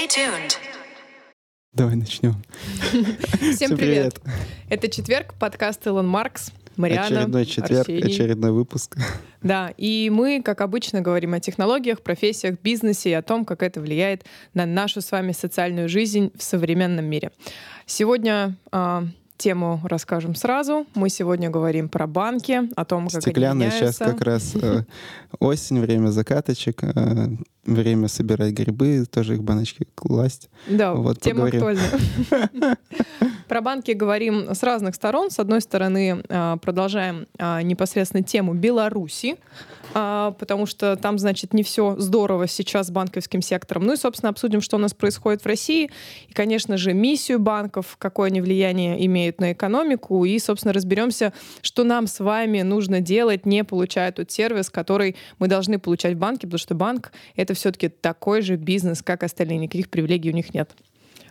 Stay 0.00 0.08
tuned. 0.08 0.54
Давай 1.74 1.94
начнем. 1.94 2.42
Всем 3.54 3.76
привет. 3.76 4.18
Это 4.70 4.88
четверг, 4.88 5.34
подкаст 5.38 5.86
Илон 5.86 6.08
Маркс. 6.08 6.52
Мариана, 6.76 7.04
Очередной 7.04 7.44
четверг, 7.44 7.80
Арсений. 7.80 8.06
очередной 8.06 8.52
выпуск. 8.52 8.96
Да, 9.42 9.72
и 9.78 10.10
мы, 10.10 10.42
как 10.42 10.60
обычно, 10.60 11.00
говорим 11.00 11.32
о 11.32 11.40
технологиях, 11.40 12.02
профессиях, 12.02 12.58
бизнесе 12.62 13.10
и 13.10 13.14
о 13.14 13.22
том, 13.22 13.46
как 13.46 13.62
это 13.62 13.80
влияет 13.80 14.24
на 14.52 14.66
нашу 14.66 15.00
с 15.00 15.10
вами 15.12 15.32
социальную 15.32 15.88
жизнь 15.88 16.30
в 16.36 16.42
современном 16.42 17.06
мире. 17.06 17.30
Сегодня 17.86 18.56
а, 18.70 19.04
тему 19.40 19.80
расскажем 19.84 20.34
сразу. 20.34 20.86
Мы 20.94 21.08
сегодня 21.08 21.48
говорим 21.48 21.88
про 21.88 22.06
банки, 22.06 22.68
о 22.76 22.84
том, 22.84 23.08
как 23.08 23.22
Стеклянная 23.22 23.68
они 23.70 23.76
сейчас 23.76 23.96
как 23.96 24.20
раз 24.20 24.54
э, 24.54 24.84
осень, 25.38 25.80
время 25.80 26.08
закаточек, 26.08 26.84
э, 26.84 27.28
время 27.64 28.08
собирать 28.08 28.52
грибы, 28.52 29.06
тоже 29.10 29.34
их 29.34 29.42
баночки 29.42 29.86
класть. 29.94 30.50
Да, 30.68 30.92
Вот, 30.92 31.20
тема 31.20 31.46
поговорим. 31.46 31.78
актуальная. 32.30 32.76
Про 33.48 33.60
банки 33.62 33.92
говорим 33.92 34.54
с 34.54 34.62
разных 34.62 34.94
сторон. 34.94 35.30
С 35.30 35.38
одной 35.38 35.60
стороны, 35.62 36.22
а, 36.28 36.56
продолжаем 36.58 37.26
непосредственно 37.38 38.22
тему 38.22 38.54
Беларуси, 38.54 39.36
потому 39.92 40.66
что 40.66 40.96
там, 40.96 41.18
значит, 41.18 41.54
не 41.54 41.62
все 41.62 41.96
здорово 41.98 42.46
сейчас 42.46 42.88
с 42.88 42.90
банковским 42.90 43.42
сектором. 43.42 43.84
Ну 43.84 43.94
и, 43.94 43.96
собственно, 43.96 44.30
обсудим, 44.30 44.60
что 44.60 44.76
у 44.76 44.80
нас 44.80 44.94
происходит 44.94 45.42
в 45.42 45.46
России. 45.46 45.90
И, 46.28 46.32
конечно 46.32 46.76
же, 46.76 46.92
миссию 46.92 47.38
банков, 47.38 47.96
какое 47.98 48.28
они 48.28 48.40
влияние 48.40 49.04
имеют 49.06 49.40
на 49.40 49.52
экономику. 49.52 50.24
И, 50.24 50.38
собственно, 50.38 50.72
разберемся, 50.72 51.32
что 51.62 51.84
нам 51.84 52.06
с 52.06 52.20
вами 52.20 52.62
нужно 52.62 53.00
делать, 53.00 53.46
не 53.46 53.64
получая 53.64 54.12
тот 54.12 54.30
сервис, 54.30 54.70
который 54.70 55.16
мы 55.38 55.48
должны 55.48 55.78
получать 55.78 56.14
в 56.14 56.18
банке, 56.18 56.46
потому 56.46 56.58
что 56.58 56.74
банк— 56.74 57.12
это 57.36 57.54
все-таки 57.54 57.88
такой 57.88 58.42
же 58.42 58.56
бизнес, 58.56 59.02
как 59.02 59.22
остальные. 59.22 59.58
Никаких 59.58 59.88
привилегий 59.90 60.30
у 60.30 60.34
них 60.34 60.54
нет. 60.54 60.70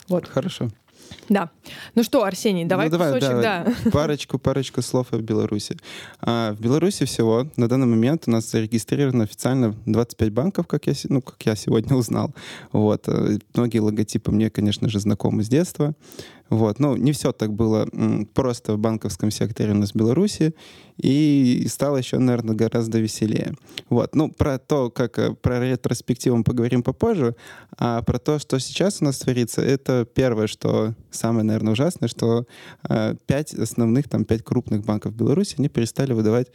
Вот. 0.08 0.28
Хорошо. 0.28 0.70
Да. 1.30 1.50
Ну 1.96 2.04
что, 2.04 2.24
Арсений, 2.24 2.66
давай, 2.66 2.88
Ну, 2.88 2.92
давай, 2.92 3.14
кусочек, 3.14 3.42
да, 3.42 3.66
да. 3.84 3.92
Парочку, 3.92 4.40
парочку 4.40 4.82
слов 4.82 5.08
о 5.12 5.18
Беларуси. 5.18 5.78
А, 6.22 6.54
в 6.54 6.60
Беларуси 6.60 7.06
всего 7.06 7.48
на 7.56 7.68
данный 7.68 7.88
момент 7.88 8.24
у 8.28 8.32
нас 8.32 8.50
зарегистрировано 8.50 9.24
официально 9.24 9.76
25 9.86 10.32
банков, 10.32 10.68
как 10.68 10.88
я, 10.88 10.94
ну, 11.10 11.22
как 11.22 11.42
я 11.46 11.56
сегодня 11.56 11.96
узнал. 11.98 12.34
Вот. 12.72 13.08
э, 13.08 13.40
Многие 13.54 13.80
логотипы 13.80 14.32
мне, 14.32 14.50
конечно 14.50 14.90
же, 14.90 15.00
знакомы 15.00 15.44
с 15.44 15.50
детства. 15.50 15.94
Вот. 16.50 16.80
Ну, 16.80 16.96
не 16.96 17.12
все 17.12 17.32
так 17.32 17.54
было 17.54 17.88
просто 18.34 18.74
в 18.74 18.80
банковском 18.80 19.32
секторе 19.32 19.72
у 19.72 19.76
нас 19.76 19.92
в 19.92 19.96
Беларуси. 19.96 20.54
И 20.98 21.66
стало 21.70 21.98
еще, 21.98 22.18
наверное, 22.18 22.56
гораздо 22.56 23.00
веселее. 23.00 23.54
Вот. 23.90 24.16
Ну, 24.16 24.30
про 24.30 24.58
то, 24.58 24.90
как 24.90 25.18
э, 25.18 25.34
про 25.34 25.60
ретроспективу 25.60 26.38
мы 26.38 26.44
поговорим 26.44 26.84
попозже, 26.84 27.36
а 27.78 28.02
про 28.02 28.20
то, 28.20 28.38
что 28.40 28.60
сейчас 28.60 29.02
у 29.02 29.06
нас 29.06 29.20
творится, 29.20 29.62
это 29.62 30.06
первое, 30.14 30.48
что 30.48 30.96
самое, 31.10 31.46
наверное, 31.46 31.74
ужасное, 31.74 32.10
что 32.10 32.46
э, 32.90 33.16
пять 33.28 33.54
основных, 33.54 34.10
там, 34.10 34.26
пять 34.26 34.44
крупных 34.44 34.84
банков 34.84 35.16
Беларуси, 35.16 35.56
они 35.58 35.70
перестали 35.70 36.12
выдавать 36.14 36.48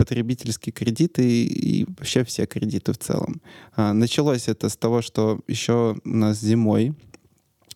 потребительские 0.00 0.72
кредиты 0.72 1.22
и, 1.22 1.80
и 1.82 1.84
вообще 1.84 2.24
все 2.24 2.46
кредиты 2.46 2.94
в 2.94 2.98
целом. 2.98 3.42
А, 3.76 3.92
началось 3.92 4.48
это 4.48 4.70
с 4.70 4.76
того, 4.76 5.02
что 5.02 5.40
еще 5.46 5.94
у 6.04 6.08
нас 6.08 6.40
зимой, 6.40 6.94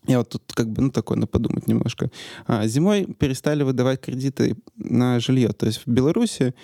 я 0.06 0.18
вот 0.18 0.28
тут 0.28 0.42
как 0.54 0.68
бы, 0.68 0.82
ну, 0.82 0.90
такое, 0.90 1.18
ну, 1.18 1.26
подумать 1.26 1.66
немножко. 1.66 2.10
А, 2.46 2.66
зимой 2.66 3.06
перестали 3.06 3.62
выдавать 3.62 4.00
кредиты 4.00 4.56
на 4.76 5.20
жилье. 5.20 5.48
То 5.52 5.66
есть 5.66 5.82
в 5.84 5.90
Беларуси 5.90 6.54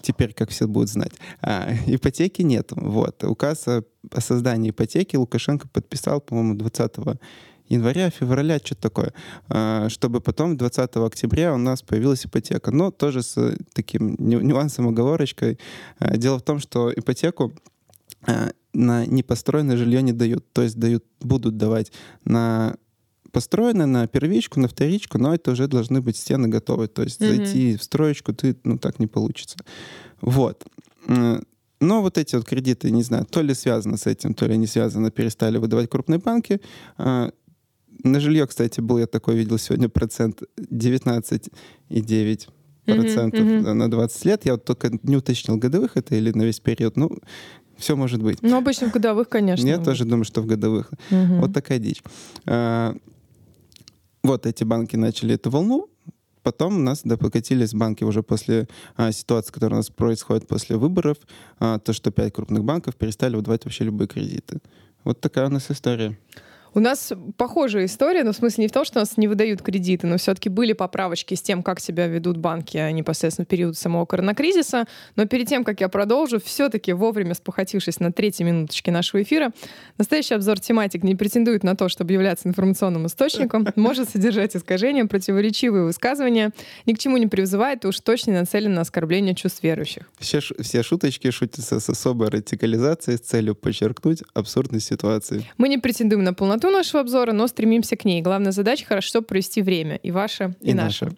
теперь, 0.00 0.32
как 0.34 0.50
все 0.50 0.66
будут 0.66 0.88
знать, 0.88 1.12
а, 1.40 1.72
ипотеки 1.86 2.42
нет. 2.42 2.72
Вот. 2.72 3.22
Указ 3.24 3.68
о, 3.68 3.84
о 4.10 4.20
создании 4.20 4.70
ипотеки 4.70 5.16
Лукашенко 5.16 5.68
подписал, 5.68 6.20
по-моему, 6.20 6.54
20 6.54 6.92
января, 7.68 8.10
февраля, 8.10 8.58
что-то 8.58 8.82
такое, 8.82 9.12
а, 9.48 9.88
чтобы 9.88 10.20
потом 10.20 10.56
20 10.56 10.96
октября 10.96 11.54
у 11.54 11.58
нас 11.58 11.82
появилась 11.82 12.26
ипотека. 12.26 12.70
Но 12.70 12.90
тоже 12.90 13.22
с 13.22 13.56
таким 13.72 14.16
ню- 14.18 14.40
нюансом, 14.40 14.88
оговорочкой. 14.88 15.58
А, 15.98 16.16
Дело 16.16 16.38
в 16.38 16.42
том, 16.42 16.58
что 16.58 16.92
ипотеку 16.92 17.52
на 18.74 19.06
непостроенное 19.06 19.76
жилье 19.76 20.02
не 20.02 20.12
дают. 20.12 20.50
То 20.52 20.62
есть 20.62 20.78
дают, 20.78 21.04
будут 21.20 21.56
давать 21.56 21.92
на 22.24 22.76
построенное, 23.32 23.86
на 23.86 24.06
первичку, 24.06 24.60
на 24.60 24.68
вторичку, 24.68 25.18
но 25.18 25.34
это 25.34 25.52
уже 25.52 25.66
должны 25.66 26.00
быть 26.00 26.16
стены 26.16 26.48
готовы. 26.48 26.88
То 26.88 27.02
есть 27.02 27.20
Мгм. 27.20 27.28
зайти 27.36 27.76
в 27.76 27.82
строечку 27.82 28.32
ты, 28.34 28.56
ну, 28.64 28.78
так 28.78 28.98
не 28.98 29.06
получится. 29.06 29.56
Вот. 30.20 30.64
Но 31.06 32.00
вот 32.02 32.16
эти 32.18 32.36
вот 32.36 32.44
кредиты, 32.44 32.90
не 32.90 33.02
знаю, 33.02 33.24
то 33.24 33.42
ли 33.42 33.54
связано 33.54 33.96
с 33.96 34.06
этим, 34.06 34.34
то 34.34 34.46
ли 34.46 34.56
не 34.56 34.66
связано, 34.66 35.10
перестали 35.10 35.58
выдавать 35.58 35.90
крупные 35.90 36.18
банки. 36.18 36.60
А, 36.96 37.30
На 38.04 38.20
жилье, 38.20 38.46
кстати, 38.46 38.80
был, 38.80 38.98
я 38.98 39.06
такой 39.06 39.36
видел 39.36 39.58
сегодня 39.58 39.88
процент 39.88 40.42
19,9 40.56 42.48
процентов 42.84 43.40
мгм. 43.40 43.78
на 43.78 43.90
20 43.90 44.24
лет. 44.24 44.44
Я 44.46 44.52
вот 44.52 44.64
только 44.64 44.90
не 45.02 45.16
уточнил, 45.16 45.56
годовых 45.56 45.96
это 45.96 46.14
или 46.16 46.32
на 46.32 46.42
весь 46.42 46.60
период. 46.60 46.96
Ну, 46.96 47.10
все 47.78 47.96
может 47.96 48.22
быть. 48.22 48.42
Ну, 48.42 48.56
обычно 48.56 48.88
в 48.88 48.92
годовых, 48.92 49.28
конечно. 49.28 49.66
Я 49.66 49.78
тоже 49.78 50.04
думаю, 50.04 50.24
что 50.24 50.40
в 50.42 50.46
годовых. 50.46 50.90
Мгм. 51.10 51.40
Вот 51.40 51.52
такая 51.52 51.78
дичь. 51.78 52.02
А, 52.46 52.94
Вот 54.24 54.46
эти 54.46 54.62
банки 54.64 54.94
начали 54.96 55.34
эту 55.34 55.50
волну, 55.50 55.88
потом 56.44 56.76
у 56.76 56.78
нас 56.78 57.00
да, 57.04 57.16
покатились 57.16 57.72
банки 57.74 58.04
уже 58.04 58.22
после 58.22 58.68
а, 58.96 59.10
ситуации, 59.12 59.52
которая 59.52 59.76
у 59.76 59.80
нас 59.80 59.90
происходит 59.90 60.46
после 60.46 60.76
выборов, 60.76 61.16
а, 61.58 61.78
то, 61.80 61.92
что 61.92 62.10
пять 62.12 62.32
крупных 62.32 62.62
банков 62.64 62.94
перестали 62.94 63.34
выдавать 63.36 63.64
вообще 63.64 63.84
любые 63.84 64.06
кредиты. 64.06 64.60
Вот 65.04 65.20
такая 65.20 65.46
у 65.46 65.50
нас 65.50 65.70
история. 65.70 66.16
У 66.74 66.80
нас 66.80 67.12
похожая 67.36 67.84
история, 67.84 68.24
но 68.24 68.32
в 68.32 68.36
смысле 68.36 68.64
не 68.64 68.68
в 68.68 68.72
том, 68.72 68.84
что 68.86 69.00
нас 69.00 69.18
не 69.18 69.28
выдают 69.28 69.60
кредиты, 69.60 70.06
но 70.06 70.16
все-таки 70.16 70.48
были 70.48 70.72
поправочки 70.72 71.34
с 71.34 71.42
тем, 71.42 71.62
как 71.62 71.80
себя 71.80 72.06
ведут 72.06 72.38
банки 72.38 72.78
а, 72.78 72.90
непосредственно 72.90 73.44
в 73.44 73.48
период 73.48 73.76
самого 73.76 74.06
коронакризиса. 74.06 74.86
Но 75.16 75.26
перед 75.26 75.48
тем, 75.48 75.64
как 75.64 75.82
я 75.82 75.90
продолжу, 75.90 76.40
все-таки 76.40 76.94
вовремя 76.94 77.34
спохватившись 77.34 78.00
на 78.00 78.10
третьей 78.10 78.46
минуточке 78.46 78.90
нашего 78.90 79.22
эфира, 79.22 79.52
настоящий 79.98 80.34
обзор 80.34 80.60
тематик 80.60 81.02
не 81.02 81.14
претендует 81.14 81.62
на 81.62 81.76
то, 81.76 81.90
чтобы 81.90 82.14
являться 82.14 82.48
информационным 82.48 83.06
источником, 83.06 83.68
может 83.76 84.08
содержать 84.08 84.56
искажения, 84.56 85.04
противоречивые 85.04 85.84
высказывания, 85.84 86.52
ни 86.86 86.94
к 86.94 86.98
чему 86.98 87.18
не 87.18 87.26
призывает 87.26 87.84
и 87.84 87.88
уж 87.88 88.00
точно 88.00 88.32
нацелен 88.32 88.72
на 88.72 88.80
оскорбление 88.80 89.34
чувств 89.34 89.62
верующих. 89.62 90.10
Все, 90.18 90.40
все 90.40 90.82
шуточки 90.82 91.30
шутятся 91.30 91.80
с 91.80 91.90
особой 91.90 92.30
радикализацией 92.30 93.18
с 93.18 93.20
целью 93.20 93.54
подчеркнуть 93.54 94.22
абсурдность 94.32 94.86
ситуации. 94.86 95.44
Мы 95.58 95.68
не 95.68 95.76
претендуем 95.76 96.24
на 96.24 96.32
полноту 96.32 96.61
нашего 96.70 97.00
обзора, 97.00 97.32
но 97.32 97.46
стремимся 97.46 97.96
к 97.96 98.04
ней. 98.04 98.22
Главная 98.22 98.52
задача— 98.52 98.86
хорошо 98.88 99.22
провести 99.22 99.62
время. 99.62 99.96
И 99.96 100.10
ваше, 100.10 100.54
и, 100.60 100.70
И 100.70 100.74
наше. 100.74 101.06
наше. 101.06 101.16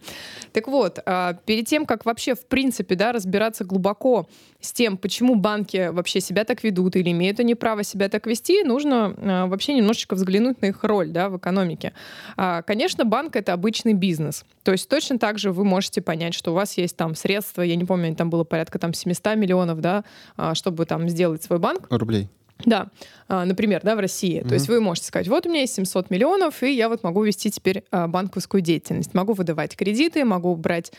Так 0.52 0.68
вот, 0.68 1.00
а, 1.04 1.34
перед 1.46 1.66
тем, 1.66 1.84
как 1.86 2.04
вообще, 2.04 2.34
в 2.34 2.46
принципе, 2.46 2.94
да, 2.94 3.12
разбираться 3.12 3.64
глубоко 3.64 4.28
с 4.60 4.72
тем, 4.72 4.96
почему 4.96 5.34
банки 5.34 5.90
вообще 5.90 6.20
себя 6.20 6.44
так 6.44 6.62
ведут 6.62 6.96
или 6.96 7.10
имеют 7.10 7.40
они 7.40 7.54
право 7.54 7.82
себя 7.82 8.08
так 8.08 8.26
вести, 8.26 8.62
нужно 8.62 9.14
а, 9.16 9.46
вообще 9.46 9.74
немножечко 9.74 10.14
взглянуть 10.14 10.62
на 10.62 10.66
их 10.66 10.84
роль 10.84 11.08
да, 11.08 11.28
в 11.28 11.38
экономике. 11.38 11.92
А, 12.36 12.62
Конечно, 12.62 13.04
банк— 13.04 13.36
это 13.36 13.52
обычный 13.52 13.94
бизнес. 13.94 14.44
То 14.62 14.72
есть 14.72 14.88
точно 14.88 15.18
так 15.18 15.38
же 15.38 15.52
вы 15.52 15.64
можете 15.64 16.00
понять, 16.00 16.34
что 16.34 16.52
у 16.52 16.54
вас 16.54 16.78
есть 16.78 16.96
там 16.96 17.14
средства, 17.14 17.62
я 17.62 17.76
не 17.76 17.84
помню, 17.84 18.14
там 18.14 18.30
было 18.30 18.44
порядка 18.44 18.78
там 18.78 18.94
700 18.94 19.36
миллионов, 19.36 19.80
да, 19.80 20.04
чтобы 20.54 20.86
там 20.86 21.08
сделать 21.08 21.42
свой 21.42 21.58
банк. 21.58 21.86
Рублей. 21.90 22.28
Да, 22.64 22.88
а, 23.28 23.44
например, 23.44 23.80
да, 23.82 23.96
в 23.96 24.00
России. 24.00 24.40
То 24.40 24.54
есть 24.54 24.68
вы 24.68 24.80
можете 24.80 25.08
сказать, 25.08 25.28
вот 25.28 25.46
у 25.46 25.48
меня 25.48 25.62
есть 25.62 25.74
700 25.74 26.10
миллионов, 26.10 26.62
и 26.62 26.72
я 26.72 26.88
вот 26.88 27.02
могу 27.02 27.22
вести 27.22 27.50
теперь 27.50 27.84
а, 27.90 28.06
банковскую 28.06 28.60
деятельность. 28.60 29.12
Могу 29.14 29.32
выдавать 29.32 29.76
кредиты, 29.76 30.24
могу 30.24 30.54
брать 30.56 30.92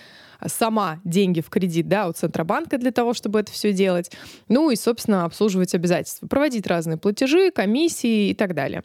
сама 0.46 1.00
деньги 1.04 1.42
в 1.42 1.50
кредит, 1.50 1.88
да, 1.88 2.08
у 2.08 2.14
Центробанка 2.14 2.78
для 2.78 2.92
того, 2.92 3.14
чтобы 3.14 3.40
это 3.40 3.52
все 3.52 3.74
делать. 3.74 4.12
Ну 4.50 4.70
и, 4.72 4.76
собственно, 4.76 5.26
обслуживать 5.26 5.74
обязательства, 5.76 6.28
проводить 6.28 6.68
разные 6.68 6.98
платежи, 6.98 7.52
комиссии 7.52 8.30
и 8.30 8.34
так 8.34 8.54
далее. 8.54 8.84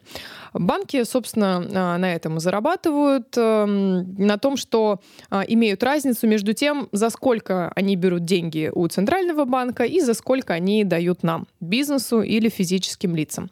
Банки, 0.52 1.04
собственно, 1.04 1.64
а, 1.72 1.98
на 1.98 2.12
этом 2.12 2.36
и 2.36 2.40
зарабатывают, 2.40 3.36
эм, 3.36 4.14
на 4.14 4.38
том, 4.38 4.56
что 4.56 5.00
а, 5.30 5.42
имеют 5.42 5.82
разницу 5.82 6.26
между 6.26 6.52
тем, 6.52 6.88
за 6.92 7.10
сколько 7.10 7.72
они 7.76 7.96
берут 7.96 8.24
деньги 8.24 8.70
у 8.74 8.86
Центрального 8.88 9.44
банка 9.44 9.84
и 9.84 10.00
за 10.00 10.14
сколько 10.14 10.54
они 10.54 10.84
дают 10.84 11.22
нам, 11.22 11.46
бизнесу 11.60 12.22
или 12.22 12.48
физическим 12.48 13.14
лицам. 13.14 13.50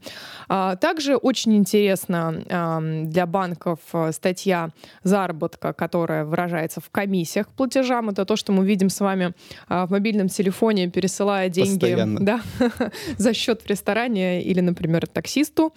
А, 0.48 0.76
Также 0.76 1.16
очень 1.16 1.56
интересно 1.56 2.42
ам, 2.50 3.10
для 3.10 3.26
банков 3.26 3.80
а, 3.92 4.12
статья 4.12 4.70
заработка, 5.02 5.72
которая 5.72 6.24
выражается 6.24 6.80
в 6.80 6.90
комиссиях 6.90 7.48
к 7.48 7.52
платежам. 7.88 8.10
Это 8.10 8.24
то, 8.24 8.36
что 8.36 8.52
мы 8.52 8.66
видим 8.66 8.90
с 8.90 9.00
вами 9.00 9.32
а, 9.68 9.86
в 9.86 9.90
мобильном 9.90 10.28
телефоне, 10.28 10.88
пересылая 10.88 11.48
деньги 11.48 11.80
Постоянно. 11.80 12.20
да, 12.20 12.40
за 13.18 13.32
счет 13.34 13.62
в 13.62 13.66
ресторане 13.66 14.42
или, 14.42 14.60
например, 14.60 15.06
таксисту. 15.06 15.72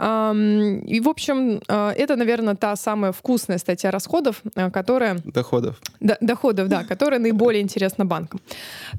И, 0.00 1.00
в 1.00 1.08
общем, 1.08 1.60
а, 1.68 1.92
это, 1.92 2.16
наверное, 2.16 2.54
та 2.54 2.76
самая 2.76 3.12
вкусная 3.12 3.58
статья 3.58 3.90
расходов, 3.90 4.42
а, 4.54 4.70
которая 4.70 5.18
Доходов. 5.24 5.80
Д- 6.00 6.16
доходов, 6.20 6.68
да, 6.68 6.84
которая 6.84 7.20
наиболее 7.20 7.62
интересна 7.62 8.04
банкам. 8.04 8.40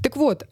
Так 0.04 0.18
вот, 0.18 0.44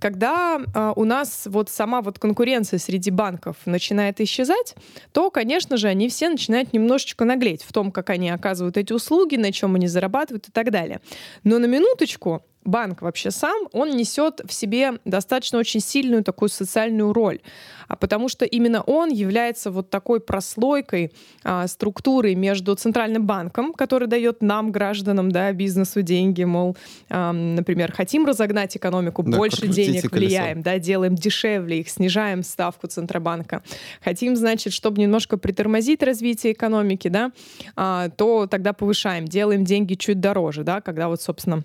когда 0.00 0.60
у 0.96 1.04
нас 1.04 1.46
вот 1.46 1.70
сама 1.70 2.00
вот 2.00 2.18
конкуренция 2.18 2.78
среди 2.78 3.10
банков 3.10 3.56
начинает 3.66 4.20
исчезать, 4.20 4.74
то, 5.12 5.30
конечно 5.30 5.76
же, 5.76 5.88
они 5.88 6.08
все 6.08 6.28
начинают 6.28 6.72
немножечко 6.72 7.24
наглеть 7.24 7.62
в 7.62 7.72
том, 7.72 7.92
как 7.92 8.10
они 8.10 8.30
оказывают 8.30 8.76
эти 8.76 8.92
услуги, 8.92 9.36
на 9.36 9.52
чем 9.52 9.74
они 9.74 9.86
зарабатывают 9.86 10.48
и 10.48 10.50
так 10.50 10.70
далее. 10.70 11.00
Но 11.44 11.58
на 11.58 11.66
минуточку 11.66 12.42
банк 12.64 13.02
вообще 13.02 13.30
сам, 13.30 13.68
он 13.72 13.90
несет 13.90 14.40
в 14.44 14.52
себе 14.52 14.94
достаточно 15.04 15.58
очень 15.58 15.80
сильную 15.80 16.24
такую 16.24 16.48
социальную 16.48 17.12
роль, 17.12 17.40
а 17.88 17.96
потому 17.96 18.28
что 18.28 18.44
именно 18.44 18.82
он 18.82 19.10
является 19.10 19.70
вот 19.70 19.90
такой 19.90 20.20
прослойкой 20.20 21.12
а, 21.42 21.66
структуры 21.66 22.34
между 22.34 22.74
центральным 22.74 23.26
банком, 23.26 23.72
который 23.72 24.08
дает 24.08 24.42
нам, 24.42 24.72
гражданам, 24.72 25.30
да, 25.30 25.52
бизнесу 25.52 26.02
деньги, 26.02 26.44
мол, 26.44 26.76
а, 27.10 27.32
например, 27.32 27.92
хотим 27.92 28.26
разогнать 28.26 28.76
экономику, 28.76 29.22
да, 29.22 29.36
больше 29.36 29.68
денег 29.68 30.10
влияем, 30.10 30.62
да, 30.62 30.78
делаем 30.78 31.14
дешевле 31.14 31.80
их, 31.80 31.88
снижаем 31.88 32.42
ставку 32.42 32.86
Центробанка. 32.86 33.62
Хотим, 34.02 34.36
значит, 34.36 34.72
чтобы 34.72 35.00
немножко 35.00 35.36
притормозить 35.36 36.02
развитие 36.02 36.52
экономики, 36.52 37.08
да, 37.08 37.32
а, 37.76 38.08
то 38.10 38.46
тогда 38.46 38.72
повышаем, 38.72 39.26
делаем 39.26 39.64
деньги 39.64 39.94
чуть 39.94 40.20
дороже, 40.20 40.64
да, 40.64 40.80
когда 40.80 41.08
вот, 41.08 41.20
собственно, 41.20 41.62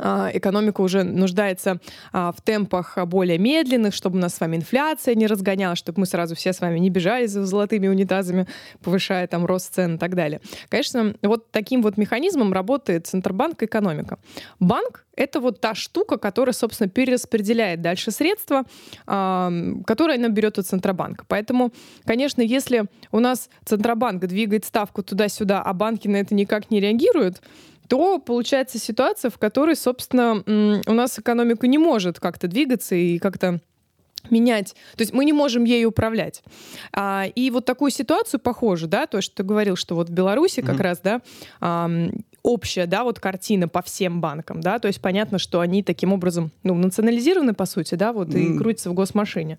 экономика 0.00 0.80
уже 0.80 1.02
нуждается 1.04 1.78
а, 2.12 2.32
в 2.32 2.40
темпах 2.40 2.98
более 3.06 3.38
медленных, 3.38 3.94
чтобы 3.94 4.18
у 4.18 4.20
нас 4.20 4.34
с 4.34 4.40
вами 4.40 4.56
инфляция 4.56 5.14
не 5.14 5.26
разгонялась, 5.26 5.78
чтобы 5.78 6.00
мы 6.00 6.06
сразу 6.06 6.34
все 6.34 6.52
с 6.52 6.60
вами 6.60 6.78
не 6.78 6.90
бежали 6.90 7.26
за 7.26 7.44
золотыми 7.44 7.88
унитазами, 7.88 8.46
повышая 8.82 9.26
там 9.26 9.44
рост 9.44 9.74
цен 9.74 9.96
и 9.96 9.98
так 9.98 10.14
далее. 10.14 10.40
Конечно, 10.68 11.14
вот 11.22 11.50
таким 11.50 11.82
вот 11.82 11.96
механизмом 11.96 12.52
работает 12.52 13.06
Центробанк 13.06 13.62
экономика. 13.62 14.18
Банк— 14.58 15.04
это 15.16 15.40
вот 15.40 15.60
та 15.60 15.74
штука, 15.74 16.16
которая, 16.16 16.54
собственно, 16.54 16.88
перераспределяет 16.88 17.82
дальше 17.82 18.10
средства, 18.10 18.64
которые 19.04 20.16
она 20.16 20.28
берет 20.28 20.58
от 20.58 20.66
Центробанка. 20.66 21.24
Поэтому, 21.28 21.72
конечно, 22.04 22.40
если 22.40 22.84
у 23.12 23.20
нас 23.20 23.50
Центробанк 23.64 24.24
двигает 24.24 24.64
ставку 24.64 25.02
туда-сюда, 25.02 25.62
а 25.62 25.72
банки 25.74 26.08
на 26.08 26.16
это 26.16 26.34
никак 26.34 26.70
не 26.70 26.80
реагируют, 26.80 27.42
то 27.90 28.20
получается 28.20 28.78
ситуация, 28.78 29.32
в 29.32 29.38
которой, 29.38 29.74
собственно, 29.74 30.44
у 30.86 30.92
нас 30.92 31.18
экономика 31.18 31.66
не 31.66 31.76
может 31.76 32.20
как-то 32.20 32.46
двигаться 32.46 32.94
и 32.94 33.18
как-то 33.18 33.58
менять, 34.30 34.74
то 34.96 35.00
есть 35.00 35.12
мы 35.12 35.24
не 35.24 35.32
можем 35.32 35.64
ею 35.64 35.88
управлять. 35.88 36.44
А, 36.92 37.24
и 37.34 37.50
вот 37.50 37.64
такую 37.64 37.90
ситуацию 37.90 38.38
похожу, 38.38 38.86
да, 38.86 39.06
то, 39.06 39.20
что 39.20 39.36
ты 39.36 39.42
говорил, 39.42 39.74
что 39.74 39.96
вот 39.96 40.08
в 40.08 40.12
Беларуси 40.12 40.60
mm-hmm. 40.60 40.66
как 40.66 40.80
раз, 40.80 41.00
да, 41.00 41.20
а, 41.60 41.90
общая, 42.42 42.86
да, 42.86 43.04
вот 43.04 43.20
картина 43.20 43.68
по 43.68 43.82
всем 43.82 44.20
банкам, 44.20 44.60
да, 44.60 44.78
то 44.78 44.88
есть 44.88 45.00
понятно, 45.00 45.38
что 45.38 45.60
они 45.60 45.82
таким 45.82 46.12
образом, 46.12 46.50
ну, 46.62 46.74
национализированы, 46.74 47.54
по 47.54 47.66
сути, 47.66 47.94
да, 47.94 48.12
вот, 48.12 48.34
и 48.34 48.56
крутятся 48.56 48.90
в 48.90 48.94
госмашине. 48.94 49.58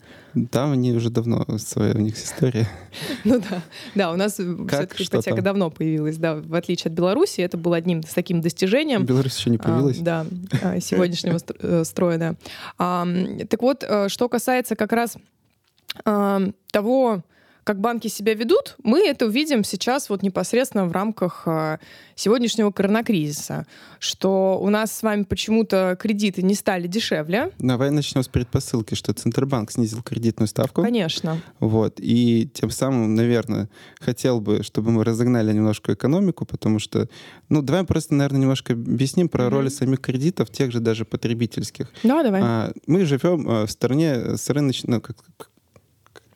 Там 0.52 0.72
они 0.72 0.94
уже 0.94 1.10
давно, 1.10 1.46
своя 1.58 1.94
у 1.94 2.00
них 2.00 2.18
история. 2.18 2.68
Ну 3.24 3.40
да, 3.40 3.62
да, 3.96 4.12
у 4.12 4.16
нас 4.16 4.34
все-таки 4.34 5.04
ипотека 5.04 5.42
давно 5.42 5.70
появилась, 5.70 6.18
да, 6.18 6.36
в 6.36 6.56
отличие 6.56 6.90
от 6.90 6.98
Беларуси, 6.98 7.42
это 7.42 7.58
было 7.58 7.78
одним 7.78 8.04
с 8.04 8.14
таким 8.14 8.42
достижением. 8.42 9.06
Беларусь 9.06 9.38
еще 9.38 9.50
не 9.50 9.58
а, 9.58 9.60
появилась. 9.60 10.00
Да, 10.00 10.26
а, 10.62 10.80
сегодняшнего 10.82 11.40
э, 11.60 11.84
строя, 11.86 12.18
да. 12.18 12.36
Так 13.48 13.62
вот, 13.62 13.84
э, 13.88 14.10
что 14.10 14.28
касается 14.30 14.76
как 14.76 14.92
раз 14.92 15.18
того, 16.72 17.24
как 17.64 17.80
банки 17.80 18.08
себя 18.08 18.34
ведут, 18.34 18.76
мы 18.84 19.08
это 19.08 19.28
увидим 19.28 19.64
сейчас 19.64 20.10
вот 20.10 20.24
непосредственно 20.24 20.86
в 20.86 20.92
рамках 20.92 21.44
а, 21.46 21.80
сегодняшнего 22.16 22.72
коронакризиса, 22.72 23.68
что 24.00 24.60
у 24.60 24.70
нас 24.70 24.92
с 24.92 25.04
вами 25.04 25.24
почему-то 25.24 25.96
кредиты 26.00 26.42
не 26.42 26.56
стали 26.56 26.88
дешевле. 26.88 27.52
Давай 27.60 27.92
начнем 27.92 28.24
с 28.24 28.28
предпосылки, 28.28 28.96
что 28.96 29.14
Центробанк 29.14 29.72
снизил 29.72 30.02
кредитную 30.02 30.48
ставку. 30.48 30.82
Конечно. 30.82 31.42
Вот. 31.60 32.00
И 32.00 32.50
тем 32.54 32.72
самым, 32.72 33.16
наверное, 33.16 33.70
хотел 34.00 34.42
бы, 34.42 34.64
чтобы 34.64 34.92
мы 34.92 35.04
разогнали 35.04 35.54
немножко 35.54 35.94
экономику, 35.94 36.46
потому 36.46 36.80
что, 36.80 37.10
ну, 37.50 37.62
давай 37.62 37.84
просто, 37.84 38.16
наверное, 38.16 38.42
немножко 38.42 38.74
объясним 38.74 39.30
про 39.30 39.46
mm-hmm. 39.46 39.50
роли 39.50 39.70
самих 39.70 40.02
кредитов, 40.02 40.50
тех 40.50 40.72
же 40.72 40.80
даже 40.80 41.06
потребительских. 41.06 41.92
Да, 42.02 42.24
давай. 42.24 42.42
А, 42.44 42.72
мы 42.88 43.06
живем 43.06 43.48
а, 43.48 43.66
в 43.68 43.72
стране 43.72 44.38
с 44.38 44.50
рыночной, 44.50 44.96
ну, 44.96 45.02
как, 45.02 45.18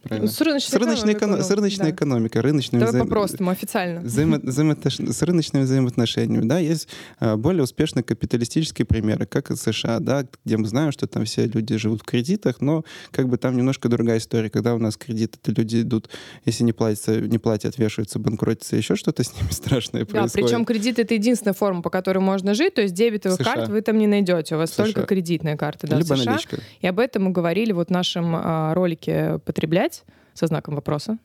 правильно? 0.05 0.29
С 0.29 0.39
рыночной, 0.41 0.69
с 0.69 0.73
рыночной, 0.73 1.13
эконом... 1.13 1.41
с 1.41 1.51
рыночной 1.51 1.85
да. 1.85 1.95
экономикой, 1.95 2.41
рыночными 2.41 2.79
Давай 2.79 2.93
взаим... 2.93 3.05
по-простому, 3.05 3.49
официально. 3.49 4.01
Взаимо... 4.01 4.39
Взаимоотнош... 4.39 4.99
С 4.99 5.21
рыночными 5.21 5.63
взаимоотношениями, 5.63 6.47
да, 6.47 6.59
есть 6.59 6.87
а, 7.19 7.35
более 7.35 7.63
успешные 7.63 8.03
капиталистические 8.03 8.85
примеры, 8.85 9.25
как 9.25 9.51
и 9.51 9.55
США, 9.55 9.99
да, 9.99 10.25
где 10.45 10.57
мы 10.57 10.67
знаем, 10.67 10.91
что 10.91 11.07
там 11.07 11.25
все 11.25 11.45
люди 11.47 11.77
живут 11.77 12.01
в 12.01 12.05
кредитах, 12.05 12.61
но 12.61 12.85
как 13.11 13.27
бы 13.27 13.37
там 13.37 13.57
немножко 13.57 13.89
другая 13.89 14.19
история, 14.19 14.49
когда 14.49 14.75
у 14.75 14.77
нас 14.77 14.97
кредиты, 14.97 15.37
то 15.41 15.51
люди 15.51 15.81
идут, 15.81 16.09
если 16.45 16.63
не 16.63 16.73
платятся, 16.73 17.19
не 17.19 17.37
платят, 17.37 17.77
вешаются, 17.77 18.19
банкротятся, 18.19 18.75
еще 18.75 18.95
что-то 18.95 19.23
с 19.23 19.33
ними 19.35 19.49
страшное 19.51 20.05
происходит. 20.05 20.33
Да, 20.33 20.41
причем 20.41 20.65
кредит— 20.65 20.99
это 20.99 21.13
единственная 21.13 21.53
форма, 21.53 21.81
по 21.81 21.89
которой 21.89 22.19
можно 22.19 22.53
жить, 22.53 22.75
то 22.75 22.81
есть 22.81 22.93
дебетовых 22.93 23.39
карт 23.39 23.69
вы 23.69 23.81
там 23.81 23.97
не 23.97 24.07
найдете, 24.07 24.55
у 24.55 24.57
вас 24.57 24.71
США. 24.71 24.85
только 24.85 25.03
кредитные 25.03 25.57
карты, 25.57 25.87
да, 25.87 25.97
Либо 25.97 26.15
США. 26.15 26.31
наличка. 26.31 26.57
И 26.81 26.87
об 26.87 26.99
этом 26.99 27.25
мы 27.25 27.31
говорили 27.31 27.71
вот 27.71 27.87
в 27.87 27.91
нашем 27.91 28.35
а, 28.35 28.73
ролике 28.73 29.39
«Потреблять», 29.45 29.94
со 30.33 30.47
знаком 30.47 30.75
вопроса. 30.75 31.17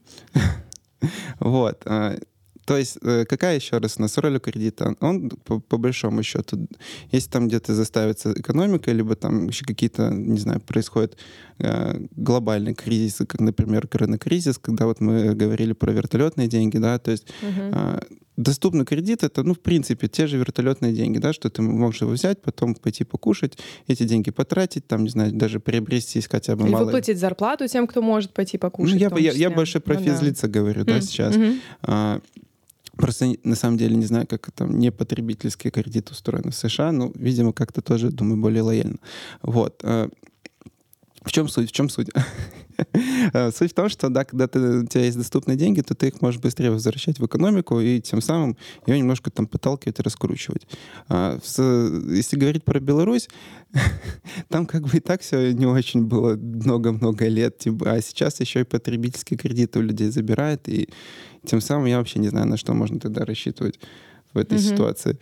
Вот. 1.39 1.83
А, 1.87 2.19
то 2.71 2.77
есть 2.77 2.99
э, 3.03 3.25
какая 3.25 3.57
еще 3.57 3.79
раз 3.79 3.97
у 3.99 4.03
нас 4.03 4.17
роль 4.19 4.37
у 4.37 4.39
кредита? 4.41 4.95
Он 5.01 5.29
по, 5.31 5.59
по 5.59 5.77
большому 5.77 6.23
счету, 6.23 6.69
если 7.11 7.31
там 7.31 7.49
где-то 7.49 7.75
заставится 7.75 8.33
экономика, 8.33 8.93
либо 8.93 9.17
там 9.17 9.49
еще 9.49 9.65
какие-то, 9.65 10.11
не 10.11 10.39
знаю, 10.39 10.61
происходят 10.61 11.17
э, 11.59 11.99
глобальные 12.17 12.75
кризисы, 12.75 13.27
как, 13.27 13.41
например, 13.41 13.89
коронакризис, 13.89 14.59
когда 14.59 14.87
вот 14.87 15.01
мы 15.01 15.35
говорили 15.35 15.73
про 15.73 15.91
вертолетные 15.91 16.49
деньги, 16.49 16.79
да, 16.79 16.99
то 16.99 17.11
есть 17.11 17.27
угу. 17.43 17.61
э, 17.73 18.01
доступный 18.43 18.85
кредит 18.85 19.23
это, 19.23 19.43
ну, 19.43 19.55
в 19.55 19.61
принципе, 19.61 20.09
те 20.09 20.27
же 20.27 20.39
вертолетные 20.39 20.93
деньги, 20.93 21.19
да, 21.19 21.33
что 21.33 21.51
ты 21.51 21.63
можешь 21.63 22.03
его 22.03 22.13
взять, 22.13 22.41
потом 22.43 22.75
пойти 22.75 23.05
покушать, 23.05 23.59
эти 23.87 24.05
деньги 24.05 24.31
потратить, 24.31 24.87
там, 24.87 25.05
не 25.05 25.11
знаю, 25.11 25.33
даже 25.33 25.61
приобрести 25.61 26.21
хотя 26.21 26.57
бы 26.57 26.65
Или 26.65 26.73
мало... 26.73 26.85
выплатить 26.85 27.19
зарплату 27.19 27.67
тем, 27.69 27.87
кто 27.87 28.03
может 28.03 28.33
пойти 28.33 28.59
покушать. 28.59 29.01
Ну, 29.01 29.19
я, 29.19 29.31
я, 29.31 29.33
я 29.33 29.51
больше 29.51 29.81
про 29.81 29.95
ну, 29.95 30.01
физлица 30.01 30.49
да. 30.49 30.61
говорю, 30.61 30.85
да, 30.85 30.99
mm-hmm. 30.99 31.03
сейчас. 31.03 31.37
А, 31.83 32.21
Просто 32.97 33.33
на 33.45 33.55
самом 33.55 33.79
деле 33.79 33.97
не 33.97 34.05
знаю, 34.05 34.26
как 34.26 34.50
там 34.50 34.79
не 34.79 34.93
потребительский 34.93 35.71
кредит 35.71 36.11
устроен 36.11 36.50
в 36.50 36.55
США, 36.55 36.93
но, 36.93 37.11
видимо, 37.14 37.53
как-то 37.55 37.81
тоже, 37.81 38.11
думаю, 38.11 38.38
более 38.38 38.62
лояльно. 38.62 38.99
Вот. 39.41 39.83
В 41.25 41.33
чем 41.33 41.49
суть? 41.49 41.69
В 41.69 41.73
чем 41.73 41.89
суть? 41.89 42.09
Э, 43.35 43.50
суть 43.50 43.73
в 43.73 43.75
том, 43.75 43.91
что 43.91 44.09
да, 44.09 44.25
когда 44.25 44.49
ты, 44.49 44.59
у 44.59 44.87
тебя 44.87 45.05
есть 45.05 45.19
доступные 45.19 45.55
деньги, 45.55 45.83
то 45.83 45.95
ты 45.95 46.09
их 46.09 46.23
можешь 46.23 46.41
быстрее 46.41 46.71
возвращать 46.71 47.19
в 47.19 47.27
экономику 47.27 47.79
и 47.79 48.00
тем 48.00 48.23
самым 48.23 48.57
ее 48.87 48.99
немножко 48.99 49.31
там 49.31 49.47
подталкивать 49.47 49.99
и 49.99 50.03
раскручивать. 50.03 50.67
А, 51.09 51.39
если 51.45 52.37
говорить 52.37 52.65
про 52.65 52.81
Беларусь, 52.81 53.29
там 54.49 54.65
как 54.65 54.85
бы 54.85 54.97
и 54.97 55.00
так 55.00 55.21
все 55.21 55.53
не 55.53 55.67
очень 55.67 56.07
было 56.07 56.37
много-много 56.37 57.29
лет, 57.29 57.59
типа, 57.59 57.93
а 57.93 58.00
сейчас 58.00 58.41
еще 58.41 58.61
и 58.61 58.65
потребительские 58.65 59.37
кредиты 59.37 59.79
у 59.79 59.83
людей 59.83 60.09
забирают, 60.09 60.67
и 60.67 60.89
тем 61.45 61.61
самым 61.61 61.85
я 61.85 61.99
вообще 61.99 62.19
не 62.19 62.29
знаю, 62.29 62.47
на 62.47 62.57
что 62.57 62.73
можно 62.73 62.99
тогда 62.99 63.27
рассчитывать 63.27 63.79
в 64.33 64.39
этой 64.39 64.59
ситуации. 64.59 65.19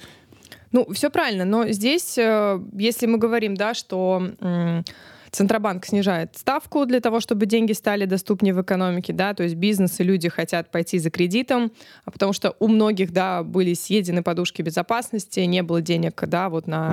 Ну, 0.70 0.86
все 0.92 1.10
правильно, 1.10 1.44
но 1.44 1.66
здесь, 1.72 2.16
э, 2.18 2.60
если 2.74 3.06
мы 3.06 3.18
говорим, 3.18 3.56
да, 3.56 3.74
что 3.74 4.22
Центробанк 5.30 5.84
снижает 5.86 6.36
ставку 6.36 6.86
для 6.86 7.00
того, 7.00 7.20
чтобы 7.20 7.46
деньги 7.46 7.72
стали 7.72 8.04
доступнее 8.04 8.54
в 8.54 8.62
экономике, 8.62 9.12
да, 9.12 9.34
то 9.34 9.42
есть 9.42 9.54
бизнес 9.54 10.00
и 10.00 10.04
люди 10.04 10.28
хотят 10.28 10.70
пойти 10.70 10.98
за 10.98 11.10
кредитом, 11.10 11.72
а 12.04 12.10
потому 12.10 12.32
что 12.32 12.54
у 12.58 12.68
многих, 12.68 13.12
да, 13.12 13.42
были 13.42 13.74
съедены 13.74 14.22
подушки 14.22 14.62
безопасности, 14.62 15.40
не 15.40 15.62
было 15.62 15.80
денег, 15.80 16.22
да, 16.26 16.48
вот 16.48 16.66
на 16.66 16.92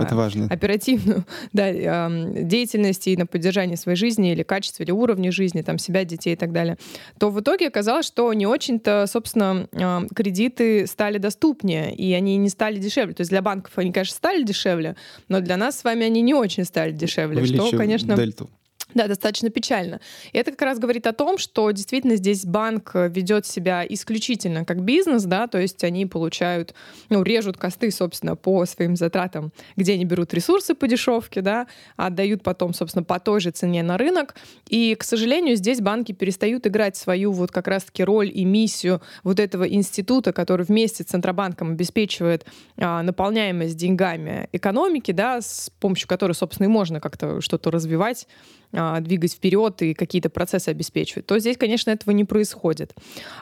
оперативную 0.50 1.26
да, 1.54 1.72
деятельность 1.72 3.08
и 3.08 3.18
на 3.18 3.26
поддержание 3.26 3.78
своей 3.78 3.98
жизни 3.98 4.32
или 4.32 4.44
качества, 4.44 4.84
или 4.84 4.92
уровня 4.92 5.32
жизни, 5.32 5.62
там, 5.62 5.78
себя, 5.78 6.04
детей 6.06 6.34
и 6.34 6.38
так 6.38 6.52
далее, 6.52 6.78
то 7.20 7.30
в 7.30 7.40
итоге 7.40 7.68
оказалось, 7.68 8.06
что 8.06 8.32
не 8.34 8.46
очень-то, 8.46 9.06
собственно, 9.08 9.68
кредиты 10.16 10.88
стали 10.88 11.18
доступнее, 11.18 11.96
и 11.96 12.14
они 12.14 12.38
не 12.38 12.50
стали 12.50 12.78
дешевле. 12.78 13.14
То 13.14 13.22
есть 13.22 13.32
для 13.32 13.42
банков 13.42 13.74
они, 13.78 13.92
конечно, 13.92 14.16
стали 14.16 14.44
дешевле, 14.44 14.96
но 15.30 15.42
для 15.42 15.58
нас 15.58 15.80
с 15.80 15.84
вами 15.84 16.06
они 16.06 16.22
не 16.22 16.34
очень 16.34 16.66
стали 16.66 16.92
дешевле, 16.92 17.46
что, 17.46 17.78
конечно, 17.78 18.16
suelto. 18.26 18.50
Да, 19.06 19.08
достаточно 19.08 19.50
печально. 19.50 20.00
И 20.32 20.38
это 20.38 20.52
как 20.52 20.62
раз 20.62 20.80
говорит 20.80 21.06
о 21.06 21.12
том, 21.12 21.38
что 21.38 21.70
действительно 21.72 22.16
здесь 22.16 22.46
банк 22.46 22.92
ведет 22.96 23.46
себя 23.46 23.86
исключительно 23.88 24.64
как 24.64 24.82
бизнес, 24.82 25.24
да, 25.24 25.48
то 25.48 25.60
есть 25.60 25.84
они 25.84 26.06
получают, 26.06 26.74
ну, 27.10 27.22
режут 27.22 27.58
косты, 27.58 27.92
собственно, 27.92 28.38
по 28.38 28.66
своим 28.66 28.96
затратам, 28.96 29.52
где 29.76 29.94
они 29.94 30.06
берут 30.06 30.34
ресурсы 30.34 30.76
по 30.76 30.88
дешевке, 30.88 31.42
да, 31.42 31.68
отдают 31.98 32.42
потом, 32.42 32.74
собственно, 32.74 33.04
по 33.04 33.20
той 33.20 33.42
же 33.42 33.52
цене 33.52 33.84
на 33.84 33.98
рынок. 33.98 34.36
И, 34.70 34.96
к 34.96 35.04
сожалению, 35.04 35.58
здесь 35.58 35.82
банки 35.82 36.14
перестают 36.14 36.66
играть 36.66 36.96
свою 36.96 37.34
вот 37.34 37.52
как 37.52 37.68
раз-таки 37.68 38.02
роль 38.02 38.32
и 38.34 38.46
миссию 38.46 39.02
вот 39.24 39.42
этого 39.42 39.68
института, 39.68 40.32
который 40.32 40.66
вместе 40.66 41.04
с 41.04 41.08
Центробанком 41.08 41.72
обеспечивает 41.72 42.46
а, 42.78 43.04
наполняемость 43.04 43.76
деньгами 43.76 44.48
экономики, 44.54 45.12
да, 45.12 45.42
с 45.42 45.70
помощью 45.82 46.08
которой, 46.08 46.32
собственно, 46.32 46.68
и 46.68 46.70
можно 46.70 47.02
как-то 47.02 47.42
что-то 47.42 47.72
развивать 47.72 48.26
двигать 48.72 49.34
вперед 49.34 49.82
и 49.82 49.94
какие-то 49.94 50.30
процессы 50.30 50.70
обеспечивать, 50.70 51.26
то 51.26 51.40
здесь, 51.40 51.58
конечно, 51.58 51.92
этого 51.92 52.14
не 52.14 52.26
происходит. 52.26 52.94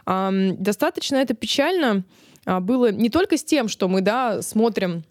А, 0.06 0.32
достаточно 0.32 1.18
это 1.18 1.34
печально 1.34 2.04
а, 2.46 2.60
было 2.60 2.92
не 2.92 3.10
только 3.10 3.38
с 3.38 3.44
тем, 3.44 3.68
что 3.68 3.88
мы, 3.88 4.02
да, 4.02 4.42
смотрим 4.42 5.04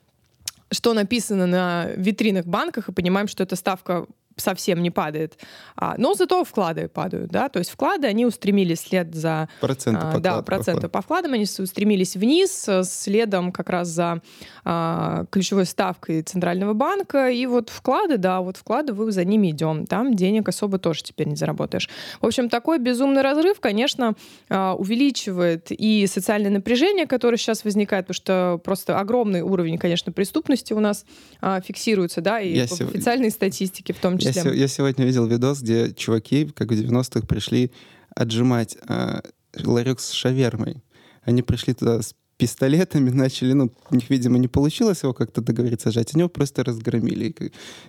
что 0.73 0.95
написано 0.95 1.47
на 1.47 1.91
витринах 1.97 2.47
банках 2.47 2.89
и 2.89 2.93
понимаем, 2.93 3.29
что 3.29 3.43
эта 3.43 3.57
ставка 3.57 4.07
совсем 4.37 4.83
не 4.83 4.91
падает. 4.91 5.39
А, 5.77 5.95
но 5.99 6.15
зато 6.15 6.45
вклады 6.45 6.89
падают, 6.89 7.31
да, 7.31 7.49
то 7.49 7.59
есть 7.59 7.71
вклады, 7.71 8.07
они 8.07 8.27
устремились 8.27 8.81
след 8.81 9.15
за... 9.15 9.49
Проценты 9.61 10.01
а, 10.03 10.19
Да, 10.19 10.43
проценты 10.43 10.89
по 10.89 11.03
вкладам, 11.03 11.33
они 11.33 11.45
устремились 11.59 12.17
вниз, 12.17 12.69
э, 12.69 12.83
следом 12.85 13.53
как 13.53 13.71
раз 13.71 13.89
за 13.89 14.23
а, 14.65 15.25
ключевой 15.31 15.67
ставкой 15.67 16.23
Центрального 16.23 16.73
банка, 16.73 17.31
и 17.31 17.47
вот 17.47 17.71
вклады, 17.71 18.17
да, 18.17 18.41
вот 18.41 18.57
вклады, 18.57 18.93
вы 18.93 19.11
за 19.13 19.25
ними 19.25 19.51
идем, 19.51 19.87
там 19.87 20.15
денег 20.15 20.49
особо 20.49 20.79
тоже 20.79 21.03
теперь 21.03 21.29
не 21.29 21.37
заработаешь. 21.37 21.89
В 22.21 22.27
общем, 22.27 22.49
такой 22.49 22.79
безумный 22.79 23.23
разрыв, 23.23 23.61
конечно, 23.61 24.15
а, 24.49 24.75
увеличивает 24.75 25.67
и 25.71 26.07
социальное 26.07 26.51
напряжение, 26.51 27.07
которое 27.07 27.37
сейчас 27.37 27.65
возникает, 27.65 28.07
потому 28.07 28.15
что 28.15 28.61
просто 28.63 28.99
огромный 28.99 29.43
уровень, 29.43 29.79
конечно, 29.79 30.13
преступности 30.13 30.73
у 30.73 30.81
нас 30.81 31.05
а, 31.41 31.61
фиксируется, 31.61 32.21
да, 32.21 32.41
и 32.41 32.55
Я 32.55 32.69
по 32.69 32.77
сев... 32.77 32.89
официальной 32.89 33.31
статистике 33.31 33.93
в 33.93 33.99
том 33.99 34.19
числе. 34.19 34.22
Я, 34.25 34.33
се- 34.33 34.55
я 34.57 34.69
сегодня 34.69 35.05
видел 35.05 35.27
видос, 35.27 35.61
где 35.63 35.93
чуваки, 35.93 36.47
как 36.55 36.69
в 36.69 36.75
90-х, 36.75 37.27
пришли 37.27 37.71
отжимать 38.15 38.77
э, 38.89 39.21
ларек 39.65 40.01
с 40.01 40.11
шавермой. 40.13 40.83
Они 41.23 41.43
пришли 41.43 41.75
туда 41.75 42.03
с 42.03 42.15
пистолетами, 42.37 43.11
начали, 43.15 43.53
ну, 43.53 43.71
у 43.91 43.95
них, 43.95 44.11
видимо, 44.11 44.39
не 44.39 44.49
получилось 44.49 45.03
его 45.03 45.13
как-то 45.15 45.41
договориться 45.41 45.91
сжать, 45.91 46.13
они 46.15 46.23
его 46.23 46.29
просто 46.29 46.65
разгромили. 46.65 47.35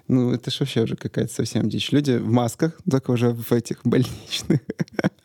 Ну, 0.07 0.31
это 0.31 0.51
ж 0.51 0.59
вообще 0.59 0.81
уже 0.83 0.95
какая-то 0.95 1.33
совсем 1.33 1.69
дичь. 1.69 1.91
Люди 1.91 2.17
в 2.17 2.27
масках, 2.29 2.79
только 2.89 3.11
уже 3.11 3.29
в 3.31 3.51
этих 3.51 3.81
больничных, 3.83 4.59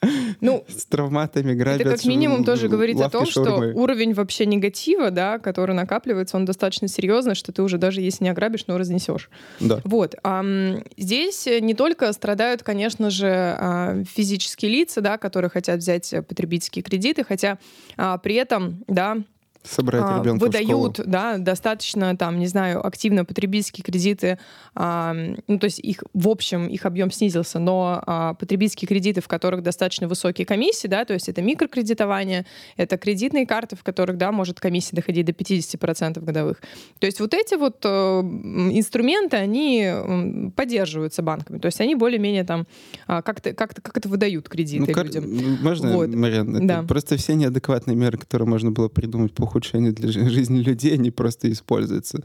ну, 0.41 0.65
с 0.69 0.85
травматами 0.87 1.55
грабят. 1.55 1.81
Это 1.81 1.97
как 1.97 2.05
минимум 2.05 2.45
тоже 2.45 2.69
говорит 2.69 3.01
о 3.01 3.11
том, 3.11 3.27
шаурмы. 3.27 3.73
что 3.73 3.81
уровень 3.81 4.15
вообще 4.15 4.47
негатива, 4.47 5.11
да, 5.11 5.39
который 5.39 5.75
накапливается, 5.75 6.37
он 6.37 6.45
достаточно 6.45 6.89
серьезный, 6.89 7.35
что 7.35 7.53
ты 7.53 7.63
уже 7.63 7.79
даже 7.79 8.01
если 8.01 8.25
не 8.25 8.31
ограбишь, 8.31 8.67
но 8.67 8.79
разнесешь. 8.79 9.31
Да. 9.61 9.81
Вот. 9.85 10.15
А, 10.23 10.45
здесь 10.97 11.47
не 11.61 11.75
только 11.75 12.13
страдают, 12.13 12.63
конечно 12.63 13.11
же, 13.11 13.29
а, 13.29 14.03
физические 14.05 14.71
лица, 14.71 15.01
да, 15.01 15.19
которые 15.19 15.51
хотят 15.51 15.81
взять 15.81 16.15
потребительские 16.29 16.83
кредиты, 16.83 17.25
хотя 17.25 17.59
а, 17.97 18.19
при 18.19 18.35
этом, 18.35 18.85
да, 18.87 19.19
собрать 19.63 20.03
а, 20.05 20.21
ребенка 20.21 20.43
выдают, 20.43 21.01
да, 21.05 21.39
достаточно 21.39 22.17
там, 22.17 22.39
не 22.39 22.47
знаю, 22.47 22.87
активно 22.87 23.25
потребительские 23.25 23.85
кредиты, 23.85 24.39
а, 24.75 25.15
ну 25.47 25.59
то 25.59 25.65
есть 25.65 25.79
их 25.79 26.05
в 26.15 26.29
общем 26.29 26.69
их 26.69 26.87
объем 26.87 27.11
снизился, 27.11 27.59
но 27.59 28.03
а, 28.07 28.35
потребительские 28.35 28.89
кредиты, 28.89 29.21
в 29.21 29.29
которых 29.29 29.63
достаточно 29.63 30.09
высокие 30.09 30.47
комиссии, 30.47 30.89
да, 30.89 31.05
то 31.05 31.15
есть 31.15 31.29
это 31.29 31.43
микрокредитование, 31.43 32.47
это 32.77 32.97
кредитные 32.97 33.47
карты, 33.47 33.77
в 33.77 33.83
которых, 33.83 34.17
да, 34.17 34.33
может 34.33 34.61
комиссия 34.61 34.97
доходить 34.97 35.27
до 35.27 35.33
50% 35.33 36.21
годовых. 36.25 36.63
То 36.99 37.07
есть 37.07 37.21
вот 37.21 37.35
эти 37.35 37.55
вот 37.55 37.81
э, 37.85 37.89
инструменты, 37.89 39.37
они 39.37 40.51
поддерживаются 40.57 41.23
банками, 41.23 41.59
то 41.59 41.67
есть 41.67 41.81
они 41.81 41.95
более-менее 41.95 42.45
там 42.45 42.67
а, 43.07 43.23
как-то 43.23 43.53
как-то 43.53 43.83
как 43.83 43.97
это 43.97 44.09
выдают 44.09 44.49
кредиты 44.49 44.93
ну, 44.95 45.03
людям. 45.03 45.59
Можно, 45.63 45.93
вот. 45.93 46.09
Марьяна, 46.15 46.67
да. 46.67 46.83
просто 46.83 47.17
все 47.17 47.35
неадекватные 47.35 47.97
меры, 47.97 48.19
которые 48.19 48.49
можно 48.49 48.71
было 48.71 48.89
придумать 48.89 49.35
по 49.35 49.48
ухудшение 49.49 49.93
для 49.93 50.11
жизни 50.11 50.61
людей, 50.61 50.95
они 50.95 51.11
просто 51.11 51.51
используются. 51.51 52.23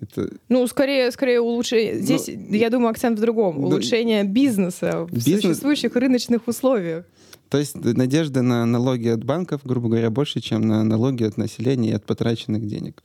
Это... 0.00 0.30
Ну, 0.48 0.66
скорее, 0.66 1.10
скорее 1.10 1.40
улучшение. 1.40 2.00
Здесь, 2.00 2.28
ну, 2.28 2.54
я 2.54 2.68
думаю, 2.68 2.90
акцент 2.90 3.18
в 3.18 3.22
другом. 3.22 3.60
Ну, 3.60 3.68
улучшение 3.68 4.24
бизнеса 4.24 5.06
бизнес... 5.10 5.42
в 5.42 5.46
существующих 5.46 5.96
рыночных 5.96 6.46
условиях. 6.46 7.06
То 7.48 7.58
есть 7.58 7.76
надежда 7.76 8.42
на 8.42 8.66
налоги 8.66 9.08
от 9.08 9.24
банков, 9.24 9.60
грубо 9.64 9.88
говоря, 9.88 10.10
больше, 10.10 10.40
чем 10.40 10.62
на 10.62 10.82
налоги 10.84 11.24
от 11.24 11.36
населения 11.36 11.90
и 11.90 11.94
от 11.94 12.04
потраченных 12.04 12.66
денег. 12.66 13.02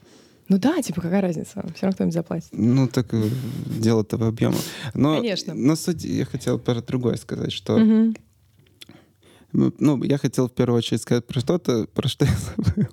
Ну 0.50 0.58
да, 0.58 0.82
типа 0.82 1.02
какая 1.02 1.22
разница? 1.22 1.64
Все 1.76 1.84
равно 1.84 1.94
кто-нибудь 1.94 2.14
заплатит. 2.14 2.50
Ну 2.52 2.88
так 2.88 3.14
э, 3.14 3.24
дело-то 3.80 4.18
в 4.18 4.24
объеме. 4.24 4.58
Но, 4.94 5.18
Конечно. 5.18 5.54
Но 5.54 5.76
суть 5.78 6.04
я 6.04 6.26
хотел 6.26 6.60
про 6.60 6.82
другое 6.82 7.16
сказать, 7.16 7.54
что 7.54 7.76
угу. 7.76 8.14
ну, 9.54 10.04
я 10.04 10.18
хотел 10.18 10.50
в 10.50 10.52
первую 10.52 10.80
очередь 10.80 11.02
сказать 11.02 11.26
про 11.26 11.40
что-то, 11.40 11.88
про 11.94 12.10
что 12.10 12.26
я 12.26 12.32
забыл. 12.56 12.88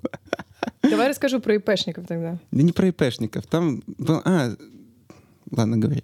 Давай 0.89 1.09
расскажу 1.09 1.39
про 1.39 1.55
ИПшников 1.55 2.07
тогда. 2.07 2.37
Да 2.51 2.63
не 2.63 2.71
про 2.71 2.87
ИПшников. 2.87 3.45
Там 3.47 3.83
был... 3.97 4.21
А, 4.25 4.55
Ладно, 5.51 5.77
говори. 5.77 6.03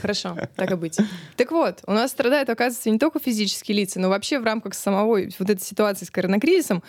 Хорошо, 0.00 0.36
так 0.56 0.72
и 0.72 0.74
быть. 0.74 0.98
Так 1.36 1.52
вот, 1.52 1.80
у 1.86 1.92
нас 1.92 2.10
страдают, 2.10 2.48
оказывается, 2.48 2.90
не 2.90 2.98
только 2.98 3.20
физические 3.20 3.76
лица, 3.76 4.00
но 4.00 4.08
вообще 4.08 4.40
в 4.40 4.44
рамках 4.44 4.74
самого 4.74 5.20
вот 5.38 5.50
этой 5.50 5.60
ситуации 5.60 6.04
с 6.04 6.10
коронакризисом 6.10 6.82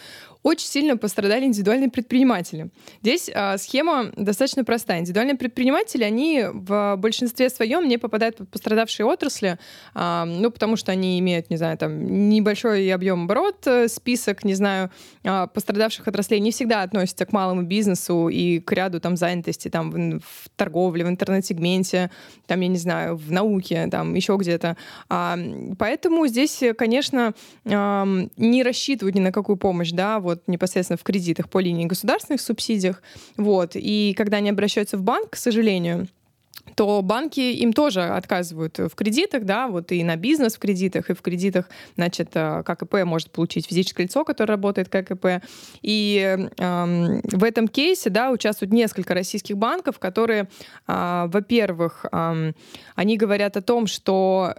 очень 0.43 0.67
сильно 0.67 0.98
пострадали 0.98 1.45
индивидуальные 1.45 1.89
предприниматели. 1.89 2.69
Здесь 3.01 3.29
а, 3.33 3.57
схема 3.57 4.12
достаточно 4.15 4.63
простая. 4.63 5.00
Индивидуальные 5.00 5.36
предприниматели, 5.36 6.03
они 6.03 6.45
в 6.51 6.95
большинстве 6.98 7.50
своем 7.50 7.88
не 7.88 7.98
попадают 7.98 8.38
под 8.38 8.50
пострадавшие 8.50 9.05
отрасли, 9.05 9.60
а, 9.93 10.25
ну, 10.25 10.50
потому 10.50 10.75
что 10.75 10.91
они 10.91 11.19
имеют, 11.19 11.50
не 11.50 11.57
знаю, 11.57 11.77
там, 11.77 12.29
небольшой 12.29 12.91
объем 12.91 13.25
оборот, 13.25 13.67
э, 13.67 13.88
список, 13.88 14.43
не 14.43 14.55
знаю, 14.55 14.89
а, 15.24 15.48
пострадавших 15.48 16.07
отраслей 16.07 16.39
не 16.39 16.51
всегда 16.51 16.81
относятся 16.81 17.25
к 17.25 17.33
малому 17.33 17.62
бизнесу 17.63 18.27
и 18.27 18.60
к 18.60 18.71
ряду 18.71 19.00
там 19.00 19.17
занятости 19.17 19.67
там 19.67 19.91
в, 19.91 20.19
в 20.19 20.50
торговле, 20.55 21.05
в 21.05 21.10
интернет-сегменте, 21.10 22.10
там, 22.48 22.60
я 22.62 22.67
не 22.67 22.77
знаю, 22.77 23.15
в 23.15 23.31
науке, 23.31 23.88
там, 23.91 24.15
еще 24.15 24.38
где-то. 24.38 24.75
А, 25.10 25.38
поэтому 25.77 26.25
здесь, 26.25 26.63
конечно, 26.77 27.33
а, 27.65 28.07
не 28.38 28.63
рассчитывать 28.63 29.15
ни 29.15 29.19
на 29.19 29.31
какую 29.31 29.57
помощь, 29.57 29.91
да, 29.91 30.19
вот 30.19 30.30
вот 30.31 30.47
непосредственно 30.47 30.97
в 30.97 31.03
кредитах 31.03 31.50
по 31.50 31.59
линии 31.59 31.85
государственных 31.85 32.41
субсидиях. 32.41 33.01
Вот. 33.38 33.71
И 33.75 34.13
когда 34.17 34.38
они 34.38 34.50
обращаются 34.50 34.97
в 34.97 35.03
банк, 35.03 35.31
к 35.31 35.35
сожалению, 35.35 36.07
то 36.75 37.01
банки 37.01 37.40
им 37.40 37.74
тоже 37.74 38.04
отказывают 38.04 38.78
в 38.78 38.92
кредитах, 38.96 39.44
да, 39.44 39.68
вот 39.68 39.92
и 39.92 40.04
на 40.04 40.16
бизнес 40.16 40.56
в 40.56 40.60
кредитах, 40.60 41.10
и 41.10 41.13
в 41.13 41.22
кредитах, 41.22 41.70
значит, 41.96 42.30
э, 42.34 42.63
ККП 42.66 43.04
может 43.06 43.32
получить 43.32 43.68
физическое 43.68 44.04
лицо, 44.04 44.24
которое 44.24 44.51
работает 44.51 44.90
ККП. 44.90 45.44
И 45.82 46.38
э, 46.58 47.22
в 47.24 47.44
этом 47.44 47.68
кейсе, 47.68 48.10
да, 48.10 48.32
участвуют 48.32 48.74
несколько 48.74 49.13
российских 49.13 49.58
банков, 49.58 50.00
которые, 50.00 50.48
э, 50.88 51.25
во-первых, 51.28 52.06
э, 52.12 52.54
они 52.96 53.18
говорят 53.18 53.58
о 53.58 53.62
том, 53.62 53.88
что 53.88 54.54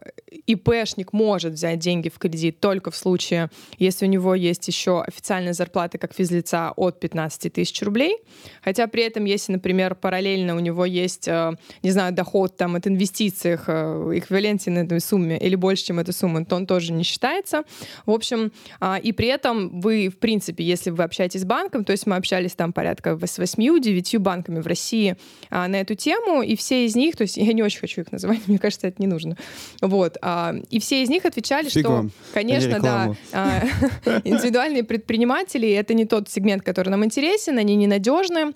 ИПшник 0.46 1.12
может 1.12 1.54
взять 1.54 1.78
деньги 1.78 2.08
в 2.08 2.18
кредит 2.18 2.60
только 2.60 2.90
в 2.90 2.96
случае, 2.96 3.50
если 3.78 4.06
у 4.06 4.08
него 4.08 4.34
есть 4.34 4.66
еще 4.68 5.02
официальная 5.02 5.52
зарплата 5.52 5.98
как 5.98 6.12
физлица 6.14 6.72
от 6.76 6.98
15 7.00 7.52
тысяч 7.52 7.80
рублей, 7.82 8.16
хотя 8.62 8.86
при 8.86 9.04
этом, 9.04 9.24
если, 9.24 9.52
например, 9.52 9.94
параллельно 9.94 10.56
у 10.56 10.60
него 10.60 10.84
есть, 10.84 11.28
э, 11.28 11.52
не 11.82 11.90
знаю, 11.90 12.01
знаю, 12.02 12.14
доход 12.14 12.56
там 12.56 12.76
от 12.76 12.86
инвестиций 12.86 13.58
э, 13.66 14.12
эквиваленте 14.14 14.70
на 14.70 14.80
этой 14.80 15.00
сумме 15.00 15.38
или 15.38 15.54
больше, 15.54 15.84
чем 15.84 15.98
эта 15.98 16.12
сумма, 16.12 16.44
то 16.44 16.56
он 16.56 16.66
тоже 16.66 16.92
не 16.92 17.04
считается. 17.04 17.62
В 18.06 18.10
общем, 18.10 18.52
а, 18.80 18.98
и 19.02 19.12
при 19.12 19.28
этом 19.28 19.80
вы, 19.80 20.08
в 20.08 20.18
принципе, 20.18 20.64
если 20.64 20.90
вы 20.90 21.04
общаетесь 21.04 21.40
с 21.40 21.44
банком, 21.44 21.84
то 21.84 21.92
есть 21.92 22.06
мы 22.06 22.16
общались 22.16 22.54
там 22.54 22.72
порядка 22.72 23.18
с 23.22 23.38
8-9 23.38 24.18
банками 24.18 24.60
в 24.60 24.66
России 24.66 25.16
а, 25.50 25.68
на 25.68 25.76
эту 25.76 25.94
тему, 25.94 26.42
и 26.42 26.56
все 26.56 26.84
из 26.84 26.96
них, 26.96 27.16
то 27.16 27.22
есть 27.22 27.36
я 27.36 27.52
не 27.52 27.62
очень 27.62 27.80
хочу 27.80 28.00
их 28.00 28.12
называть, 28.12 28.40
мне 28.46 28.58
кажется, 28.58 28.88
это 28.88 29.00
не 29.00 29.06
нужно. 29.06 29.36
Вот. 29.80 30.16
А, 30.22 30.54
и 30.70 30.80
все 30.80 31.02
из 31.02 31.08
них 31.08 31.24
отвечали, 31.24 31.68
Фиг 31.68 31.84
что, 31.84 32.08
конечно, 32.34 32.80
да, 32.80 33.14
индивидуальные 34.24 34.84
предприниматели— 34.84 35.70
это 35.70 35.94
не 35.94 36.04
тот 36.04 36.28
сегмент, 36.28 36.62
который 36.62 36.88
нам 36.88 37.04
интересен, 37.04 37.58
они 37.58 37.76
ненадежны, 37.76 38.52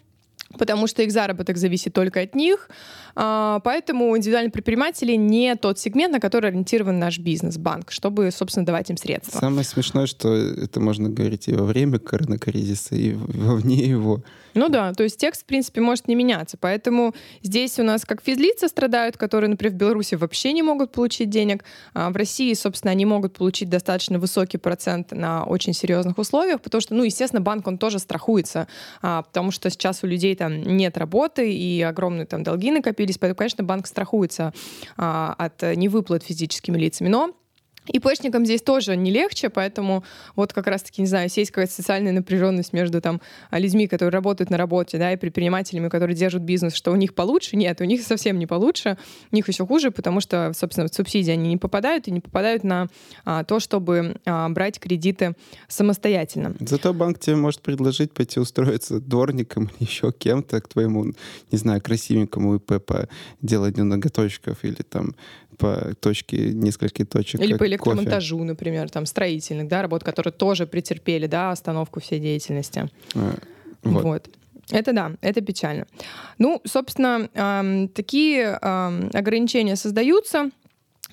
потому 0.58 0.86
что 0.86 1.02
их 1.02 1.12
заработок 1.12 1.56
зависит 1.56 1.92
только 1.92 2.20
от 2.20 2.34
них. 2.34 2.68
А, 3.14 3.60
поэтому 3.60 4.16
индивидуальные 4.16 4.50
предприниматели 4.50 5.12
не 5.12 5.54
тот 5.56 5.78
сегмент, 5.78 6.12
на 6.12 6.20
который 6.20 6.50
ориентирован 6.50 6.98
наш 6.98 7.18
бизнес, 7.18 7.56
банк, 7.56 7.90
чтобы, 7.90 8.30
собственно, 8.30 8.66
давать 8.66 8.90
им 8.90 8.96
средства. 8.96 9.38
Самое 9.38 9.64
смешное, 9.64 10.06
что 10.06 10.34
это 10.34 10.80
можно 10.80 11.08
говорить 11.08 11.48
и 11.48 11.54
во 11.54 11.64
время 11.64 11.98
коронакризиса, 11.98 12.94
и 12.94 13.14
вовне 13.14 13.84
его. 13.84 14.22
Ну 14.56 14.70
да, 14.70 14.94
то 14.94 15.04
есть 15.04 15.18
текст, 15.18 15.42
в 15.42 15.44
принципе, 15.44 15.82
может 15.82 16.08
не 16.08 16.14
меняться. 16.14 16.56
Поэтому 16.58 17.14
здесь 17.42 17.78
у 17.78 17.82
нас 17.82 18.06
как 18.06 18.22
физлица 18.22 18.68
страдают, 18.68 19.18
которые, 19.18 19.50
например, 19.50 19.74
в 19.74 19.76
Беларуси 19.76 20.14
вообще 20.14 20.52
не 20.52 20.62
могут 20.62 20.92
получить 20.92 21.28
денег. 21.28 21.62
А 21.92 22.08
в 22.08 22.16
России, 22.16 22.54
собственно, 22.54 22.90
они 22.90 23.04
могут 23.04 23.34
получить 23.34 23.68
достаточно 23.68 24.18
высокий 24.18 24.56
процент 24.56 25.12
на 25.12 25.44
очень 25.44 25.74
серьезных 25.74 26.16
условиях, 26.16 26.62
потому 26.62 26.80
что, 26.80 26.94
ну, 26.94 27.04
естественно, 27.04 27.42
банк, 27.42 27.66
он 27.66 27.76
тоже 27.76 27.98
страхуется, 27.98 28.66
а, 29.02 29.22
потому 29.22 29.50
что 29.50 29.68
сейчас 29.68 30.02
у 30.02 30.06
людей 30.06 30.34
там 30.36 30.62
нет 30.62 30.96
работы 30.96 31.52
и 31.52 31.82
огромные 31.82 32.26
там 32.26 32.42
долги 32.42 32.70
накопились, 32.70 33.18
поэтому, 33.18 33.36
конечно, 33.36 33.64
банк 33.64 33.86
страхуется 33.86 34.52
а, 34.96 35.34
от 35.36 35.62
невыплат 35.76 36.22
физическими 36.22 36.78
лицами. 36.78 37.08
Но 37.08 37.34
ИПшникам 37.88 38.44
здесь 38.44 38.62
тоже 38.62 38.96
не 38.96 39.10
легче, 39.10 39.50
поэтому 39.50 40.04
вот 40.34 40.52
как 40.52 40.66
раз-таки, 40.66 41.02
не 41.02 41.08
знаю, 41.08 41.28
есть 41.34 41.50
какая-то 41.50 41.72
социальная 41.72 42.12
напряженность 42.12 42.72
между 42.72 43.00
там 43.00 43.20
людьми, 43.50 43.86
которые 43.86 44.10
работают 44.10 44.50
на 44.50 44.56
работе, 44.56 44.98
да, 44.98 45.12
и 45.12 45.16
предпринимателями, 45.16 45.88
которые 45.88 46.16
держат 46.16 46.42
бизнес, 46.42 46.74
что 46.74 46.92
у 46.92 46.96
них 46.96 47.14
получше. 47.14 47.56
Нет, 47.56 47.80
у 47.80 47.84
них 47.84 48.02
совсем 48.02 48.38
не 48.38 48.46
получше, 48.46 48.98
у 49.32 49.36
них 49.36 49.48
еще 49.48 49.66
хуже, 49.66 49.90
потому 49.90 50.20
что, 50.20 50.52
собственно, 50.54 50.88
в 50.88 50.94
субсидии 50.94 51.30
они 51.30 51.48
не 51.48 51.56
попадают 51.56 52.08
и 52.08 52.10
не 52.10 52.20
попадают 52.20 52.64
на 52.64 52.88
а, 53.24 53.44
то, 53.44 53.60
чтобы 53.60 54.16
а, 54.24 54.48
брать 54.48 54.78
кредиты 54.78 55.34
самостоятельно. 55.68 56.54
Зато 56.60 56.92
банк 56.92 57.18
тебе 57.18 57.36
может 57.36 57.60
предложить 57.60 58.12
пойти 58.12 58.40
устроиться 58.40 59.00
дворником 59.00 59.70
или 59.78 59.88
еще 59.88 60.12
кем-то 60.12 60.60
к 60.60 60.68
твоему, 60.68 61.12
не 61.50 61.58
знаю, 61.58 61.80
красивенькому 61.80 62.56
ИП 62.56 62.84
по 62.84 63.08
деланию 63.42 63.84
ноготочков 63.84 64.64
или 64.64 64.82
там 64.82 65.14
по 65.56 65.94
точке, 66.00 66.52
нескольких 66.52 67.08
точек. 67.08 67.40
Или 67.40 67.54
по 67.54 67.66
электромонтажу, 67.66 68.36
кофе. 68.36 68.48
например, 68.48 68.90
там 68.90 69.06
строительных, 69.06 69.68
да, 69.68 69.82
работ, 69.82 70.04
которые 70.04 70.32
тоже 70.32 70.66
претерпели, 70.66 71.26
да, 71.26 71.50
остановку 71.50 72.00
всей 72.00 72.20
деятельности. 72.20 72.90
А, 73.14 73.34
вот. 73.82 74.02
вот. 74.02 74.30
Это 74.70 74.92
да, 74.92 75.12
это 75.20 75.40
печально. 75.40 75.86
Ну, 76.38 76.60
собственно, 76.64 77.28
эм, 77.34 77.88
такие 77.88 78.58
эм, 78.60 79.10
ограничения 79.12 79.76
создаются. 79.76 80.50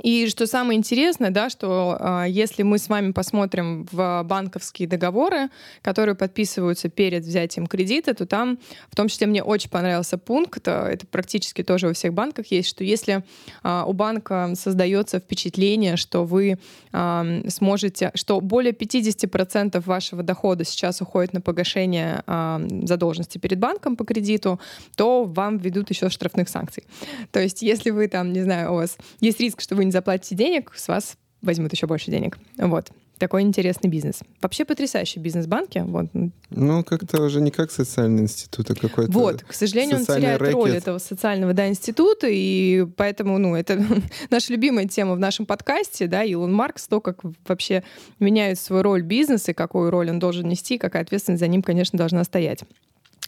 И 0.01 0.27
что 0.27 0.47
самое 0.47 0.77
интересное, 0.77 1.29
да, 1.29 1.49
что 1.49 1.97
э, 1.99 2.25
если 2.29 2.63
мы 2.63 2.79
с 2.79 2.89
вами 2.89 3.11
посмотрим 3.11 3.87
в 3.91 4.23
банковские 4.23 4.87
договоры, 4.87 5.49
которые 5.81 6.15
подписываются 6.15 6.89
перед 6.89 7.23
взятием 7.23 7.67
кредита, 7.67 8.13
то 8.15 8.25
там, 8.25 8.57
в 8.89 8.95
том 8.95 9.07
числе, 9.07 9.27
мне 9.27 9.43
очень 9.43 9.69
понравился 9.69 10.17
пункт, 10.17 10.67
а, 10.67 10.87
это 10.89 11.05
практически 11.05 11.63
тоже 11.63 11.87
во 11.87 11.93
всех 11.93 12.13
банках 12.13 12.47
есть, 12.47 12.69
что 12.69 12.83
если 12.83 13.23
э, 13.63 13.83
у 13.85 13.93
банка 13.93 14.53
создается 14.55 15.19
впечатление, 15.19 15.95
что 15.95 16.25
вы 16.25 16.57
э, 16.91 17.49
сможете, 17.49 18.11
что 18.15 18.41
более 18.41 18.73
50% 18.73 19.79
вашего 19.85 20.23
дохода 20.23 20.63
сейчас 20.63 21.01
уходит 21.01 21.33
на 21.33 21.41
погашение 21.41 22.23
э, 22.25 22.67
задолженности 22.85 23.37
перед 23.37 23.59
банком 23.59 23.95
по 23.95 24.05
кредиту, 24.05 24.59
то 24.95 25.25
вам 25.25 25.57
ведут 25.57 25.91
еще 25.91 26.09
штрафных 26.09 26.49
санкций. 26.49 26.83
То 27.31 27.39
есть, 27.39 27.61
если 27.61 27.91
вы 27.91 28.07
там, 28.07 28.33
не 28.33 28.41
знаю, 28.41 28.71
у 28.71 28.75
вас 28.75 28.97
есть 29.19 29.39
риск, 29.39 29.61
что 29.61 29.75
вы 29.75 29.82
вы 29.83 29.87
не 29.87 29.91
заплатите 29.91 30.35
денег, 30.35 30.71
с 30.75 30.87
вас 30.87 31.17
возьмут 31.41 31.73
еще 31.73 31.87
больше 31.87 32.09
денег. 32.09 32.37
Вот. 32.57 32.89
Такой 33.19 33.41
интересный 33.43 33.89
бизнес. 33.89 34.21
Вообще 34.41 34.65
потрясающий 34.65 35.19
бизнес 35.19 35.45
банки. 35.45 35.83
Вот. 35.85 36.07
Ну, 36.49 36.83
как-то 36.83 37.21
уже 37.21 37.41
не 37.41 37.51
как 37.51 37.71
социальный 37.71 38.23
институт, 38.23 38.71
а 38.71 38.75
какой-то 38.75 39.11
Вот, 39.11 39.43
к 39.43 39.53
сожалению, 39.53 39.97
он 39.97 40.05
теряет 40.05 40.41
рэкет. 40.41 40.53
роль 40.53 40.71
этого 40.71 40.97
социального 40.97 41.53
да, 41.53 41.67
института, 41.67 42.27
и 42.29 42.85
поэтому, 42.97 43.37
ну, 43.37 43.55
это 43.55 43.85
наша 44.29 44.51
любимая 44.51 44.87
тема 44.87 45.13
в 45.13 45.19
нашем 45.19 45.45
подкасте, 45.45 46.07
да, 46.07 46.23
Илон 46.23 46.53
Маркс, 46.53 46.87
то, 46.87 47.01
как 47.01 47.19
вообще 47.45 47.83
меняет 48.19 48.57
свою 48.59 48.81
роль 48.81 49.03
бизнеса, 49.03 49.51
и 49.51 49.53
какую 49.53 49.91
роль 49.91 50.09
он 50.09 50.19
должен 50.19 50.47
нести, 50.47 50.77
какая 50.77 51.03
ответственность 51.03 51.41
за 51.41 51.47
ним, 51.47 51.61
конечно, 51.61 51.97
должна 51.97 52.23
стоять. 52.23 52.63